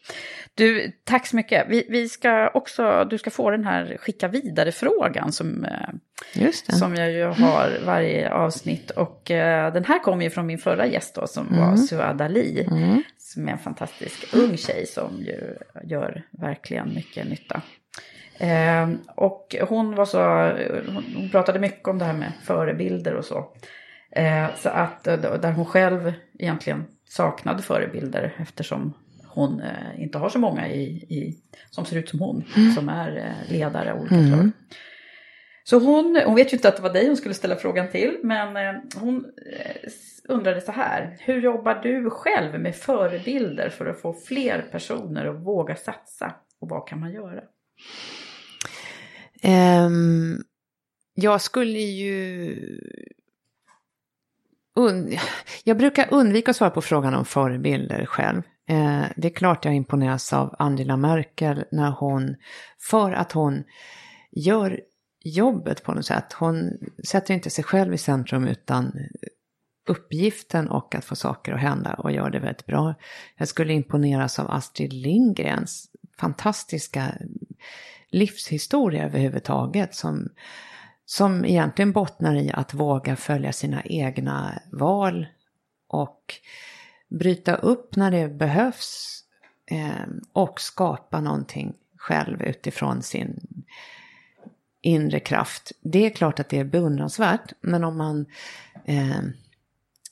Du, 0.54 0.92
tack 1.04 1.26
så 1.26 1.36
mycket. 1.36 1.66
Vi, 1.68 1.86
vi, 1.90 2.08
ska 2.08 2.48
också, 2.48 3.06
du 3.10 3.18
ska 3.18 3.30
få 3.30 3.50
den 3.50 3.64
här 3.64 3.96
skicka 4.00 4.28
vidare-frågan 4.28 5.32
som, 5.32 5.64
eh, 5.64 6.50
som 6.68 6.94
jag 6.94 7.12
ju 7.12 7.24
har 7.24 7.86
varje 7.86 8.32
avsnitt. 8.32 8.90
Och 8.90 9.30
eh, 9.30 9.72
den 9.72 9.84
här 9.84 9.98
kommer 9.98 10.24
ju 10.24 10.30
från 10.30 10.46
min 10.46 10.58
förra 10.58 10.86
gäst 10.86 11.14
då, 11.14 11.26
som 11.26 11.46
var 11.50 11.66
mm. 11.66 11.76
Suad 11.76 12.20
Ali. 12.20 12.68
Som 13.34 13.48
är 13.48 13.52
en 13.52 13.58
fantastisk 13.58 14.34
ung 14.34 14.56
tjej 14.56 14.86
som 14.86 15.18
ju 15.18 15.56
gör 15.84 16.22
verkligen 16.30 16.94
mycket 16.94 17.28
nytta. 17.28 17.62
Eh, 18.38 18.90
och 19.14 19.56
hon 19.68 19.94
var 19.94 20.04
så, 20.04 20.52
hon 21.14 21.30
pratade 21.30 21.58
mycket 21.58 21.88
om 21.88 21.98
det 21.98 22.04
här 22.04 22.12
med 22.12 22.32
förebilder 22.44 23.14
och 23.14 23.24
så. 23.24 23.52
Eh, 24.10 24.46
så 24.56 24.68
att 24.68 25.06
eh, 25.06 25.16
där 25.16 25.52
hon 25.52 25.66
själv 25.66 26.12
egentligen 26.38 26.84
saknade 27.08 27.62
förebilder 27.62 28.34
eftersom 28.38 28.94
hon 29.28 29.60
eh, 29.60 30.02
inte 30.02 30.18
har 30.18 30.28
så 30.28 30.38
många 30.38 30.68
i, 30.68 30.82
i, 31.08 31.38
som 31.70 31.84
ser 31.84 31.96
ut 31.96 32.08
som 32.08 32.20
hon, 32.20 32.44
mm. 32.56 32.72
som 32.72 32.88
är 32.88 33.16
eh, 33.16 33.52
ledare 33.52 33.92
av 33.92 34.00
olika 34.00 34.14
mm. 34.14 34.28
slag. 34.28 34.50
Så 35.66 35.78
hon, 35.78 36.22
hon 36.26 36.34
vet 36.34 36.52
ju 36.52 36.56
inte 36.56 36.68
att 36.68 36.76
det 36.76 36.82
var 36.82 36.92
dig 36.92 37.06
hon 37.06 37.16
skulle 37.16 37.34
ställa 37.34 37.56
frågan 37.56 37.90
till, 37.90 38.18
men 38.22 38.56
eh, 38.56 38.82
hon 38.96 39.24
eh, 39.24 39.90
undrade 40.28 40.60
så 40.60 40.72
här. 40.72 41.16
Hur 41.20 41.42
jobbar 41.42 41.74
du 41.74 42.10
själv 42.10 42.60
med 42.60 42.76
förebilder 42.76 43.68
för 43.68 43.86
att 43.86 44.00
få 44.00 44.14
fler 44.14 44.62
personer 44.70 45.26
att 45.26 45.40
våga 45.40 45.76
satsa? 45.76 46.34
Och 46.60 46.68
vad 46.68 46.88
kan 46.88 47.00
man 47.00 47.12
göra? 47.12 47.40
Um, 49.86 50.44
jag 51.14 51.40
skulle 51.40 51.78
ju 51.78 52.56
Und 54.76 55.18
jag 55.64 55.76
brukar 55.76 56.08
undvika 56.10 56.50
att 56.50 56.56
svara 56.56 56.70
på 56.70 56.82
frågan 56.82 57.14
om 57.14 57.24
förebilder 57.24 58.06
själv. 58.06 58.42
Uh, 58.70 59.04
det 59.16 59.28
är 59.28 59.34
klart 59.34 59.64
jag 59.64 59.74
imponeras 59.74 60.32
av 60.32 60.54
Angela 60.58 60.96
Merkel 60.96 61.64
när 61.70 61.90
hon, 61.90 62.36
för 62.78 63.12
att 63.12 63.32
hon 63.32 63.64
gör 64.32 64.80
jobbet 65.24 65.82
på 65.82 65.94
något 65.94 66.06
sätt. 66.06 66.32
Hon 66.32 66.78
sätter 67.04 67.34
inte 67.34 67.50
sig 67.50 67.64
själv 67.64 67.94
i 67.94 67.98
centrum 67.98 68.46
utan 68.46 68.92
uppgiften 69.88 70.68
och 70.68 70.94
att 70.94 71.04
få 71.04 71.16
saker 71.16 71.52
att 71.52 71.60
hända 71.60 71.94
och 71.94 72.12
gör 72.12 72.30
det 72.30 72.38
väldigt 72.38 72.66
bra. 72.66 72.94
Jag 73.36 73.48
skulle 73.48 73.72
imponeras 73.72 74.38
av 74.38 74.50
Astrid 74.50 74.92
Lindgrens 74.92 75.90
fantastiska 76.18 77.14
livshistoria 78.10 79.04
överhuvudtaget 79.04 79.94
som 79.94 80.28
som 81.06 81.44
egentligen 81.44 81.92
bottnar 81.92 82.36
i 82.36 82.50
att 82.52 82.74
våga 82.74 83.16
följa 83.16 83.52
sina 83.52 83.82
egna 83.82 84.62
val 84.72 85.26
och 85.88 86.34
bryta 87.08 87.54
upp 87.54 87.96
när 87.96 88.10
det 88.10 88.28
behövs 88.28 89.20
eh, 89.70 90.06
och 90.32 90.60
skapa 90.60 91.20
någonting 91.20 91.74
själv 91.96 92.42
utifrån 92.42 93.02
sin 93.02 93.40
inre 94.84 95.20
kraft. 95.20 95.72
Det 95.80 96.06
är 96.06 96.10
klart 96.10 96.40
att 96.40 96.48
det 96.48 96.58
är 96.58 96.64
beundransvärt, 96.64 97.52
men 97.60 97.84
om 97.84 97.96
man, 97.96 98.26
eh, 98.84 99.20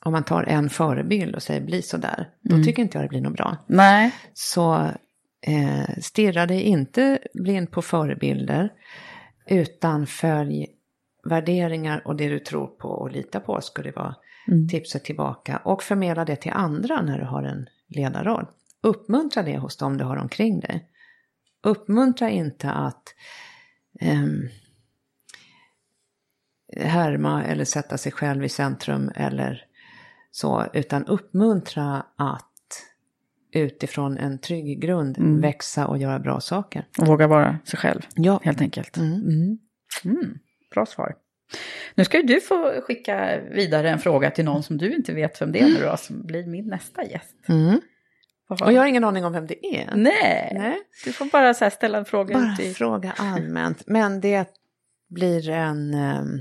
om 0.05 0.13
man 0.13 0.25
tar 0.25 0.43
en 0.43 0.71
förebild 0.71 1.35
och 1.35 1.43
säger 1.43 1.61
bli 1.61 1.83
sådär, 1.83 2.29
mm. 2.49 2.59
då 2.59 2.65
tycker 2.65 2.83
inte 2.83 2.99
jag 2.99 3.05
det 3.05 3.09
blir 3.09 3.21
något 3.21 3.37
bra. 3.37 3.57
Nej. 3.67 4.15
Så 4.35 4.75
eh, 5.47 5.99
stirra 6.01 6.47
dig 6.47 6.63
inte 6.63 7.19
blind 7.35 7.71
på 7.71 7.83
förebilder, 7.83 8.73
utan 9.47 10.07
följ 10.07 10.67
värderingar 11.25 12.03
och 12.05 12.17
det 12.17 12.29
du 12.29 12.39
tror 12.39 12.67
på 12.67 12.89
och 12.89 13.11
litar 13.11 13.41
på 13.41 13.61
skulle 13.61 13.91
vara 13.91 14.15
mm. 14.49 14.69
tipset 14.69 15.05
tillbaka. 15.05 15.57
Och 15.65 15.83
förmedla 15.83 16.25
det 16.25 16.37
till 16.37 16.53
andra 16.53 17.03
när 17.03 17.19
du 17.19 17.25
har 17.25 17.43
en 17.43 17.67
ledarroll. 17.89 18.47
Uppmuntra 18.83 19.43
det 19.43 19.59
hos 19.59 19.77
dem 19.77 19.99
du 19.99 20.05
har 20.05 20.17
omkring 20.17 20.61
dig. 20.61 20.89
Uppmuntra 21.63 22.31
inte 22.31 22.71
att 22.71 23.15
um, 24.07 24.49
härma 26.77 27.45
eller 27.45 27.65
sätta 27.65 27.99
sig 27.99 28.13
själv 28.13 28.45
i 28.45 28.49
centrum 28.49 29.11
eller 29.15 29.65
så, 30.31 30.67
utan 30.73 31.07
uppmuntra 31.07 32.07
att 32.17 32.49
utifrån 33.53 34.19
en 34.19 34.39
trygg 34.39 34.81
grund 34.81 35.19
mm. 35.19 35.41
växa 35.41 35.87
och 35.87 35.99
göra 35.99 36.19
bra 36.19 36.41
saker. 36.41 36.87
Och 36.99 37.07
våga 37.07 37.27
vara 37.27 37.59
sig 37.65 37.79
själv, 37.79 38.01
ja. 38.15 38.41
helt 38.45 38.61
enkelt. 38.61 38.97
Mm. 38.97 39.13
Mm. 39.13 39.59
mm. 40.05 40.39
Bra 40.75 40.87
svar. 40.87 41.15
Nu 41.95 42.05
ska 42.05 42.17
ju 42.17 42.23
du 42.23 42.41
få 42.41 42.81
skicka 42.81 43.41
vidare 43.51 43.91
en 43.91 43.99
fråga 43.99 44.31
till 44.31 44.45
någon 44.45 44.63
som 44.63 44.79
du 44.79 44.95
inte 44.95 45.13
vet 45.13 45.41
vem 45.41 45.53
det 45.53 45.61
är 45.61 45.65
nu 45.65 45.81
då, 45.83 45.97
som 45.97 46.27
blir 46.27 46.47
min 46.47 46.67
nästa 46.69 47.05
gäst. 47.05 47.37
Och 48.61 48.73
jag 48.73 48.81
har 48.81 48.87
ingen 48.87 49.05
aning 49.05 49.25
om 49.25 49.33
vem 49.33 49.47
det 49.47 49.67
är. 49.67 49.95
Nej, 49.97 50.53
Nej. 50.55 50.79
du 51.05 51.13
får 51.13 51.25
bara 51.25 51.55
så 51.55 51.71
ställa 51.71 51.99
en 51.99 52.05
fråga. 52.05 52.35
Bara 52.35 52.57
till... 52.57 52.75
fråga 52.75 53.13
allmänt. 53.17 53.83
Men 53.87 54.21
det 54.21 54.49
blir 55.09 55.49
en... 55.51 55.95
Um, 55.95 56.41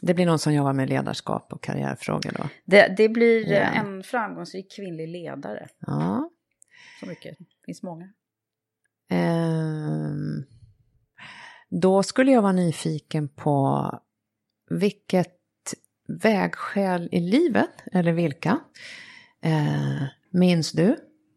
det 0.00 0.14
blir 0.14 0.26
någon 0.26 0.38
som 0.38 0.54
jobbar 0.54 0.72
med 0.72 0.88
ledarskap 0.88 1.52
och 1.52 1.62
karriärfrågor 1.62 2.32
då? 2.38 2.48
Det, 2.64 2.94
det 2.96 3.08
blir 3.08 3.52
ja. 3.52 3.58
en 3.58 4.02
framgångsrik 4.02 4.72
kvinnlig 4.76 5.08
ledare. 5.08 5.68
Ja. 5.86 6.30
Så 7.00 7.06
mycket, 7.06 7.38
det 7.38 7.66
finns 7.66 7.82
många. 7.82 8.04
Um, 9.10 10.44
då 11.70 12.02
skulle 12.02 12.32
jag 12.32 12.42
vara 12.42 12.52
nyfiken 12.52 13.28
på 13.28 13.90
vilket 14.70 15.34
vägskäl 16.08 17.08
i 17.12 17.20
livet, 17.20 17.70
eller 17.92 18.12
vilka, 18.12 18.60
eh, 19.42 20.02
minns 20.34 20.72
du 20.72 20.96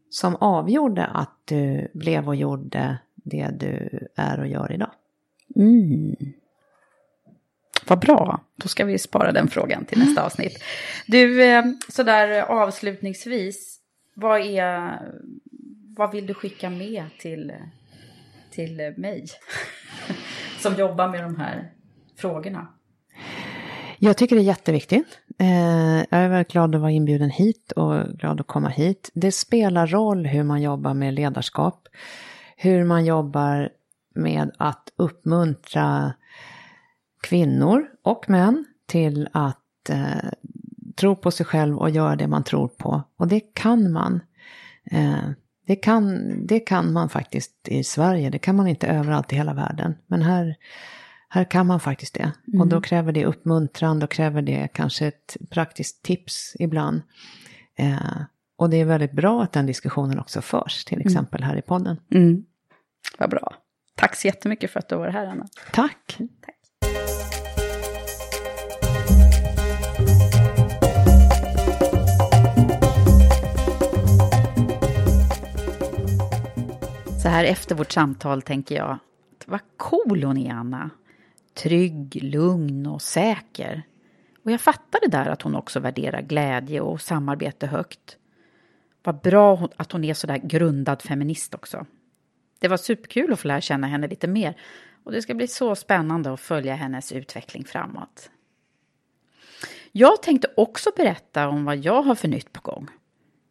som 0.10 0.36
avgjorde 0.36 1.06
att 1.06 1.38
du 1.46 1.92
blev 1.94 2.28
och 2.28 2.36
gjorde 2.36 2.98
det 3.16 3.50
du 3.60 4.08
är 4.16 4.40
och 4.40 4.48
gör 4.48 4.72
idag? 4.72 4.92
Mm. 5.56 6.16
Vad 7.88 8.00
bra, 8.00 8.42
då 8.56 8.68
ska 8.68 8.86
vi 8.86 8.98
spara 8.98 9.32
den 9.32 9.48
frågan 9.48 9.86
till 9.86 10.00
nästa 10.00 10.26
avsnitt. 10.26 10.64
Du, 11.08 11.44
eh, 11.44 11.66
sådär 11.90 12.42
avslutningsvis, 12.42 13.80
vad, 14.14 14.42
är, 14.42 15.00
vad 15.98 16.12
vill 16.12 16.26
du 16.26 16.34
skicka 16.34 16.70
med 16.70 17.06
till, 17.20 17.54
till 18.52 18.94
mig? 18.98 19.26
som 20.60 20.76
jobbar 20.76 21.08
med 21.08 21.24
de 21.24 21.36
här 21.36 21.72
frågorna? 22.18 22.68
Jag 24.00 24.18
tycker 24.18 24.36
det 24.36 24.42
är 24.42 24.46
jätteviktigt. 24.46 25.20
Eh, 25.40 25.98
jag 25.98 26.08
är 26.10 26.30
väldigt 26.30 26.52
glad 26.52 26.76
att 26.76 26.82
vara 26.82 26.92
inbjuden 26.92 27.30
hit 27.30 27.72
och 27.72 28.06
glad 28.06 28.42
att 28.42 28.48
komma 28.48 28.70
hit. 28.70 29.12
Det 29.14 29.32
spelar 29.32 29.88
roll 29.88 30.26
hur 30.26 30.44
man 30.44 30.62
jobbar 30.62 30.94
med 30.94 31.14
ledarskap, 31.14 31.88
hur 32.58 32.84
man 32.84 33.06
jobbar 33.06 33.70
med 34.16 34.52
att 34.58 34.94
uppmuntra 34.96 36.14
kvinnor 37.22 37.88
och 38.04 38.30
män 38.30 38.66
till 38.86 39.30
att 39.32 39.90
eh, 39.90 40.30
tro 40.96 41.16
på 41.16 41.32
sig 41.32 41.46
själv 41.46 41.78
och 41.78 41.90
göra 41.90 42.16
det 42.16 42.28
man 42.28 42.44
tror 42.44 42.68
på. 42.68 43.04
Och 43.18 43.28
det 43.28 43.40
kan 43.40 43.92
man. 43.92 44.20
Eh, 44.92 45.30
det 45.68 45.76
kan, 45.76 46.32
det 46.48 46.60
kan 46.60 46.94
man 46.94 47.10
faktiskt 47.10 47.68
i 47.68 47.84
Sverige, 47.84 48.30
det 48.30 48.40
kan 48.40 48.56
man 48.56 48.68
inte 48.68 48.88
överallt 48.88 49.34
i 49.34 49.36
hela 49.36 49.54
världen. 49.54 49.96
Men 50.08 50.22
här, 50.22 50.56
här 51.30 51.44
kan 51.44 51.68
man 51.68 51.80
faktiskt 51.80 52.14
det. 52.14 52.32
Mm. 52.48 52.62
Och 52.62 52.68
då 52.68 52.76
mm. 52.76 52.82
kräver 52.82 53.12
det 53.12 53.26
uppmuntran, 53.26 54.00
då 54.00 54.08
kräver 54.08 54.42
det 54.42 54.68
kanske 54.74 55.08
ett 55.08 55.38
praktiskt 55.50 56.04
tips 56.04 56.56
ibland. 56.60 57.02
Eh, 57.78 58.22
och 58.58 58.70
det 58.70 58.78
är 58.78 58.86
väldigt 58.86 59.12
bra 59.12 59.44
att 59.44 59.54
den 59.54 59.66
diskussionen 59.66 60.20
också 60.20 60.42
förs, 60.42 60.86
till 60.86 60.98
mm. 60.98 61.08
exempel 61.08 61.42
mm. 61.42 61.50
här 61.50 61.58
i 61.58 61.62
podden. 61.62 61.98
Mm. 62.12 62.44
Vad 63.18 63.30
bra. 63.30 63.56
Tack 63.96 64.16
så 64.16 64.28
jättemycket 64.28 64.72
för 64.72 64.80
att 64.80 64.90
du 64.90 64.96
var 64.96 65.10
här, 65.10 65.26
Anna. 65.26 65.48
Tack. 65.74 66.18
Tack. 66.42 66.56
Så 77.22 77.30
här 77.30 77.44
efter 77.44 77.76
vårt 77.76 77.92
samtal 77.92 78.42
tänker 78.42 78.76
jag, 78.76 78.98
vad 79.46 79.60
cool 79.78 80.24
hon 80.24 80.38
är, 80.38 80.52
Anna. 80.52 80.90
Trygg, 81.58 82.24
lugn 82.24 82.88
och 82.88 83.02
säker. 83.02 83.84
Och 84.44 84.52
jag 84.52 84.62
fattar 84.62 85.00
det 85.02 85.18
där 85.18 85.26
att 85.26 85.42
hon 85.42 85.56
också 85.56 85.80
värderar 85.80 86.22
glädje 86.22 86.82
och 86.82 87.02
samarbete 87.02 87.68
högt. 87.68 88.18
Vad 89.04 89.22
bra 89.22 89.70
att 89.76 89.92
hon 89.92 90.04
är 90.04 90.14
sådär 90.14 90.38
grundad 90.38 91.02
feminist 91.02 91.56
också. 91.56 91.86
Det 92.60 92.68
var 92.68 92.78
superkul 92.78 93.34
att 93.34 93.40
få 93.40 93.48
lära 93.48 93.62
känna 93.62 93.88
henne 93.88 94.08
lite 94.08 94.28
mer 94.28 94.58
och 95.04 95.12
det 95.12 95.22
ska 95.22 95.34
bli 95.34 95.48
så 95.48 95.76
spännande 95.76 96.34
att 96.34 96.40
följa 96.40 96.76
hennes 96.76 97.12
utveckling 97.12 97.66
framåt. 97.66 98.30
Jag 99.92 100.22
tänkte 100.22 100.48
också 100.58 100.90
berätta 100.98 101.48
om 101.48 101.66
vad 101.66 101.78
jag 101.78 102.02
har 102.02 102.16
för 102.16 102.28
nytt 102.28 102.54
på 102.54 102.62
gång. 102.72 102.88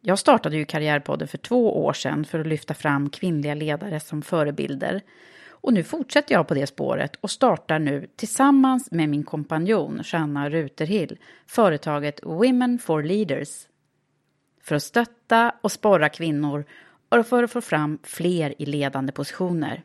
Jag 0.01 0.19
startade 0.19 0.57
ju 0.57 0.65
Karriärpodden 0.65 1.27
för 1.27 1.37
två 1.37 1.85
år 1.85 1.93
sedan 1.93 2.25
för 2.25 2.39
att 2.39 2.47
lyfta 2.47 2.73
fram 2.73 3.09
kvinnliga 3.09 3.53
ledare 3.53 3.99
som 3.99 4.21
förebilder. 4.21 5.01
Och 5.61 5.73
nu 5.73 5.83
fortsätter 5.83 6.35
jag 6.35 6.47
på 6.47 6.53
det 6.53 6.67
spåret 6.67 7.15
och 7.15 7.31
startar 7.31 7.79
nu 7.79 8.07
tillsammans 8.15 8.91
med 8.91 9.09
min 9.09 9.23
kompanjon 9.23 10.03
Shanna 10.03 10.49
Ruterhill 10.49 11.17
företaget 11.47 12.19
Women 12.23 12.79
for 12.79 13.03
Leaders. 13.03 13.67
För 14.63 14.75
att 14.75 14.83
stötta 14.83 15.55
och 15.61 15.71
sporra 15.71 16.09
kvinnor 16.09 16.65
och 17.09 17.27
för 17.27 17.43
att 17.43 17.51
få 17.51 17.61
fram 17.61 17.99
fler 18.03 18.61
i 18.61 18.65
ledande 18.65 19.11
positioner. 19.11 19.83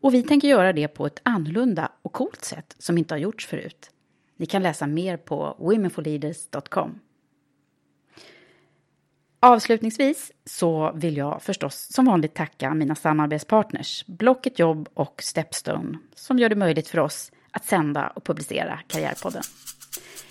Och 0.00 0.14
vi 0.14 0.22
tänker 0.22 0.48
göra 0.48 0.72
det 0.72 0.88
på 0.88 1.06
ett 1.06 1.20
annorlunda 1.22 1.92
och 2.02 2.12
coolt 2.12 2.44
sätt 2.44 2.76
som 2.78 2.98
inte 2.98 3.14
har 3.14 3.18
gjorts 3.18 3.46
förut. 3.46 3.90
Ni 4.36 4.46
kan 4.46 4.62
läsa 4.62 4.86
mer 4.86 5.16
på 5.16 5.56
womenforleaders.com. 5.58 6.98
Avslutningsvis 9.42 10.32
så 10.44 10.92
vill 10.94 11.16
jag 11.16 11.42
förstås 11.42 11.92
som 11.92 12.04
vanligt 12.04 12.34
tacka 12.34 12.74
mina 12.74 12.94
samarbetspartners 12.94 14.04
Blocket 14.06 14.58
Jobb 14.58 14.88
och 14.94 15.20
Stepstone 15.22 15.98
som 16.14 16.38
gör 16.38 16.48
det 16.48 16.56
möjligt 16.56 16.88
för 16.88 16.98
oss 16.98 17.32
att 17.50 17.64
sända 17.64 18.08
och 18.08 18.24
publicera 18.24 18.80
Karriärpodden. 18.86 19.42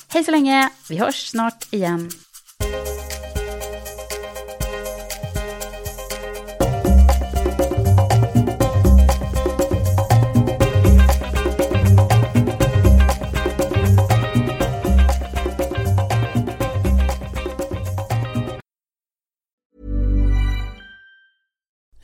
Hej 0.07 0.23
så 0.23 0.31
länge, 0.31 0.69
vi 0.89 0.97
hörs 0.97 1.27
snart 1.27 1.73
igen. 1.73 2.09